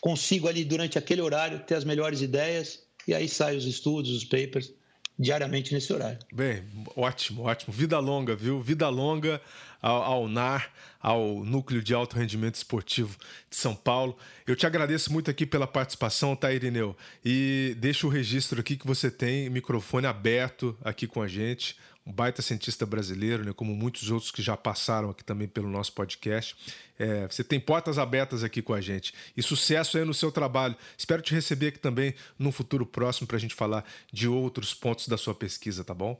consigo 0.00 0.48
ali, 0.48 0.64
durante 0.64 0.98
aquele 0.98 1.20
horário, 1.20 1.60
ter 1.60 1.74
as 1.74 1.84
melhores 1.84 2.22
ideias. 2.22 2.82
E 3.06 3.14
aí 3.14 3.28
saem 3.28 3.58
os 3.58 3.66
estudos, 3.66 4.10
os 4.10 4.24
papers, 4.24 4.72
diariamente 5.18 5.74
nesse 5.74 5.92
horário. 5.92 6.18
Bem, 6.32 6.62
ótimo, 6.96 7.42
ótimo. 7.42 7.72
Vida 7.72 7.98
longa, 7.98 8.34
viu? 8.34 8.62
Vida 8.62 8.88
longa 8.88 9.40
ao, 9.80 10.02
ao 10.02 10.28
NAR, 10.28 10.70
ao 11.00 11.44
Núcleo 11.44 11.82
de 11.82 11.94
Alto 11.94 12.16
Rendimento 12.16 12.56
Esportivo 12.56 13.16
de 13.48 13.56
São 13.56 13.74
Paulo. 13.74 14.16
Eu 14.46 14.56
te 14.56 14.66
agradeço 14.66 15.12
muito 15.12 15.30
aqui 15.30 15.46
pela 15.46 15.66
participação, 15.66 16.34
tá, 16.34 16.52
Irineu? 16.52 16.96
E 17.24 17.76
deixo 17.78 18.06
o 18.06 18.10
registro 18.10 18.60
aqui 18.60 18.76
que 18.76 18.86
você 18.86 19.10
tem 19.10 19.48
microfone 19.48 20.06
aberto 20.06 20.76
aqui 20.82 21.06
com 21.06 21.22
a 21.22 21.28
gente 21.28 21.76
um 22.08 22.12
baita 22.12 22.40
cientista 22.40 22.86
brasileiro, 22.86 23.44
né, 23.44 23.52
como 23.52 23.74
muitos 23.74 24.10
outros 24.10 24.30
que 24.30 24.40
já 24.40 24.56
passaram 24.56 25.10
aqui 25.10 25.22
também 25.22 25.46
pelo 25.46 25.68
nosso 25.68 25.92
podcast. 25.92 26.56
É, 26.98 27.26
você 27.28 27.44
tem 27.44 27.60
portas 27.60 27.98
abertas 27.98 28.42
aqui 28.42 28.62
com 28.62 28.72
a 28.72 28.80
gente. 28.80 29.12
E 29.36 29.42
sucesso 29.42 29.98
aí 29.98 30.04
no 30.06 30.14
seu 30.14 30.32
trabalho. 30.32 30.74
Espero 30.96 31.20
te 31.20 31.34
receber 31.34 31.68
aqui 31.68 31.78
também 31.78 32.14
num 32.38 32.50
futuro 32.50 32.86
próximo 32.86 33.26
para 33.26 33.36
a 33.36 33.40
gente 33.40 33.54
falar 33.54 33.84
de 34.10 34.26
outros 34.26 34.72
pontos 34.72 35.06
da 35.06 35.18
sua 35.18 35.34
pesquisa, 35.34 35.84
tá 35.84 35.92
bom? 35.92 36.18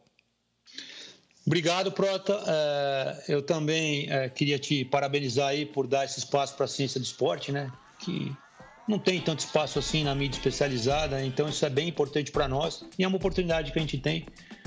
Obrigado, 1.49 1.91
Prota. 1.91 2.39
É, 2.47 3.25
eu 3.27 3.41
também 3.41 4.07
é, 4.11 4.29
queria 4.29 4.59
te 4.59 4.85
parabenizar 4.85 5.49
aí 5.49 5.65
por 5.65 5.87
dar 5.87 6.05
esse 6.05 6.19
espaço 6.19 6.55
para 6.55 6.67
a 6.67 6.69
ciência 6.69 7.01
do 7.01 7.05
esporte, 7.05 7.51
né? 7.51 7.73
Que 7.99 8.37
não 8.87 8.99
tem 8.99 9.19
tanto 9.19 9.39
espaço 9.39 9.79
assim 9.79 10.05
na 10.05 10.15
mídia 10.15 10.37
especializada, 10.37 11.25
então 11.25 11.49
isso 11.49 11.65
é 11.65 11.71
bem 11.71 11.89
importante 11.89 12.31
para 12.31 12.47
nós 12.47 12.85
e 12.99 13.03
é 13.03 13.09
uma 13.09 13.17
oportunidade 13.17 13.73
que 13.73 13.79
a 13.79 13.81
gente 13.81 13.97
tem 13.97 14.27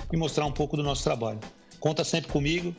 de 0.10 0.18
mostrar 0.18 0.44
um 0.48 0.52
pouco 0.52 0.76
do 0.76 0.82
nosso 0.82 1.04
trabalho. 1.04 1.40
Conta 1.80 2.04
sempre 2.04 2.32
comigo. 2.32 2.76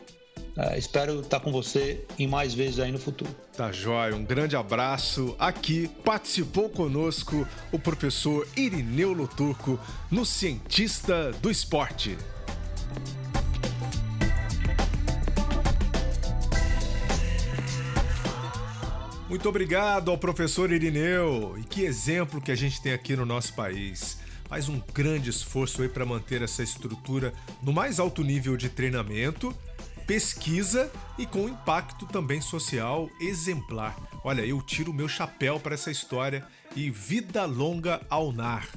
É, 0.56 0.76
espero 0.76 1.20
estar 1.20 1.38
com 1.38 1.52
você 1.52 2.04
em 2.18 2.26
mais 2.26 2.52
vezes 2.54 2.80
aí 2.80 2.90
no 2.90 2.98
futuro. 2.98 3.32
Tá 3.56 3.70
jóia, 3.70 4.16
um 4.16 4.24
grande 4.24 4.56
abraço. 4.56 5.36
Aqui 5.38 5.86
participou 6.04 6.68
conosco 6.68 7.46
o 7.70 7.78
professor 7.78 8.48
Irineu 8.56 9.12
Loturco 9.12 9.78
no 10.10 10.26
Cientista 10.26 11.30
do 11.40 11.48
Esporte. 11.48 12.18
Muito 19.32 19.48
obrigado 19.48 20.10
ao 20.10 20.18
professor 20.18 20.70
Irineu. 20.70 21.56
E 21.58 21.64
que 21.64 21.84
exemplo 21.84 22.38
que 22.38 22.52
a 22.52 22.54
gente 22.54 22.82
tem 22.82 22.92
aqui 22.92 23.16
no 23.16 23.24
nosso 23.24 23.54
país. 23.54 24.18
Faz 24.46 24.68
um 24.68 24.78
grande 24.92 25.30
esforço 25.30 25.80
aí 25.80 25.88
para 25.88 26.04
manter 26.04 26.42
essa 26.42 26.62
estrutura 26.62 27.32
no 27.62 27.72
mais 27.72 27.98
alto 27.98 28.22
nível 28.22 28.58
de 28.58 28.68
treinamento, 28.68 29.56
pesquisa 30.06 30.92
e 31.16 31.24
com 31.24 31.48
impacto 31.48 32.04
também 32.04 32.42
social 32.42 33.08
exemplar. 33.18 33.96
Olha, 34.22 34.44
eu 34.44 34.60
tiro 34.60 34.90
o 34.90 34.94
meu 34.94 35.08
chapéu 35.08 35.58
para 35.58 35.72
essa 35.72 35.90
história 35.90 36.46
e 36.76 36.90
vida 36.90 37.46
longa 37.46 38.02
ao 38.10 38.32
NAR. 38.32 38.68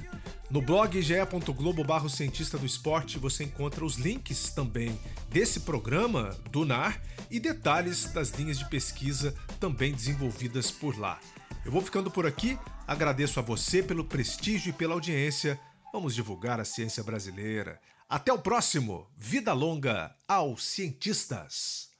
No 0.48 0.62
blog 0.62 1.02
ge.globo 1.02 2.08
cientista 2.08 2.56
do 2.56 2.64
esporte 2.64 3.18
você 3.18 3.42
encontra 3.42 3.84
os 3.84 3.96
links 3.96 4.52
também 4.52 4.96
desse 5.28 5.60
programa 5.60 6.36
do 6.52 6.64
NAR 6.64 7.02
e 7.28 7.40
detalhes 7.40 8.12
das 8.12 8.30
linhas 8.30 8.58
de 8.58 8.68
pesquisa 8.68 9.34
também 9.58 9.92
desenvolvidas 9.92 10.70
por 10.70 10.96
lá. 10.98 11.18
Eu 11.64 11.72
vou 11.72 11.82
ficando 11.82 12.12
por 12.12 12.26
aqui, 12.26 12.56
agradeço 12.86 13.40
a 13.40 13.42
você 13.42 13.82
pelo 13.82 14.04
prestígio 14.04 14.70
e 14.70 14.72
pela 14.72 14.94
audiência. 14.94 15.58
Vamos 15.92 16.14
divulgar 16.14 16.60
a 16.60 16.64
ciência 16.64 17.02
brasileira. 17.02 17.80
Até 18.08 18.32
o 18.32 18.38
próximo! 18.38 19.08
Vida 19.16 19.52
longa 19.52 20.14
aos 20.28 20.64
cientistas! 20.64 21.90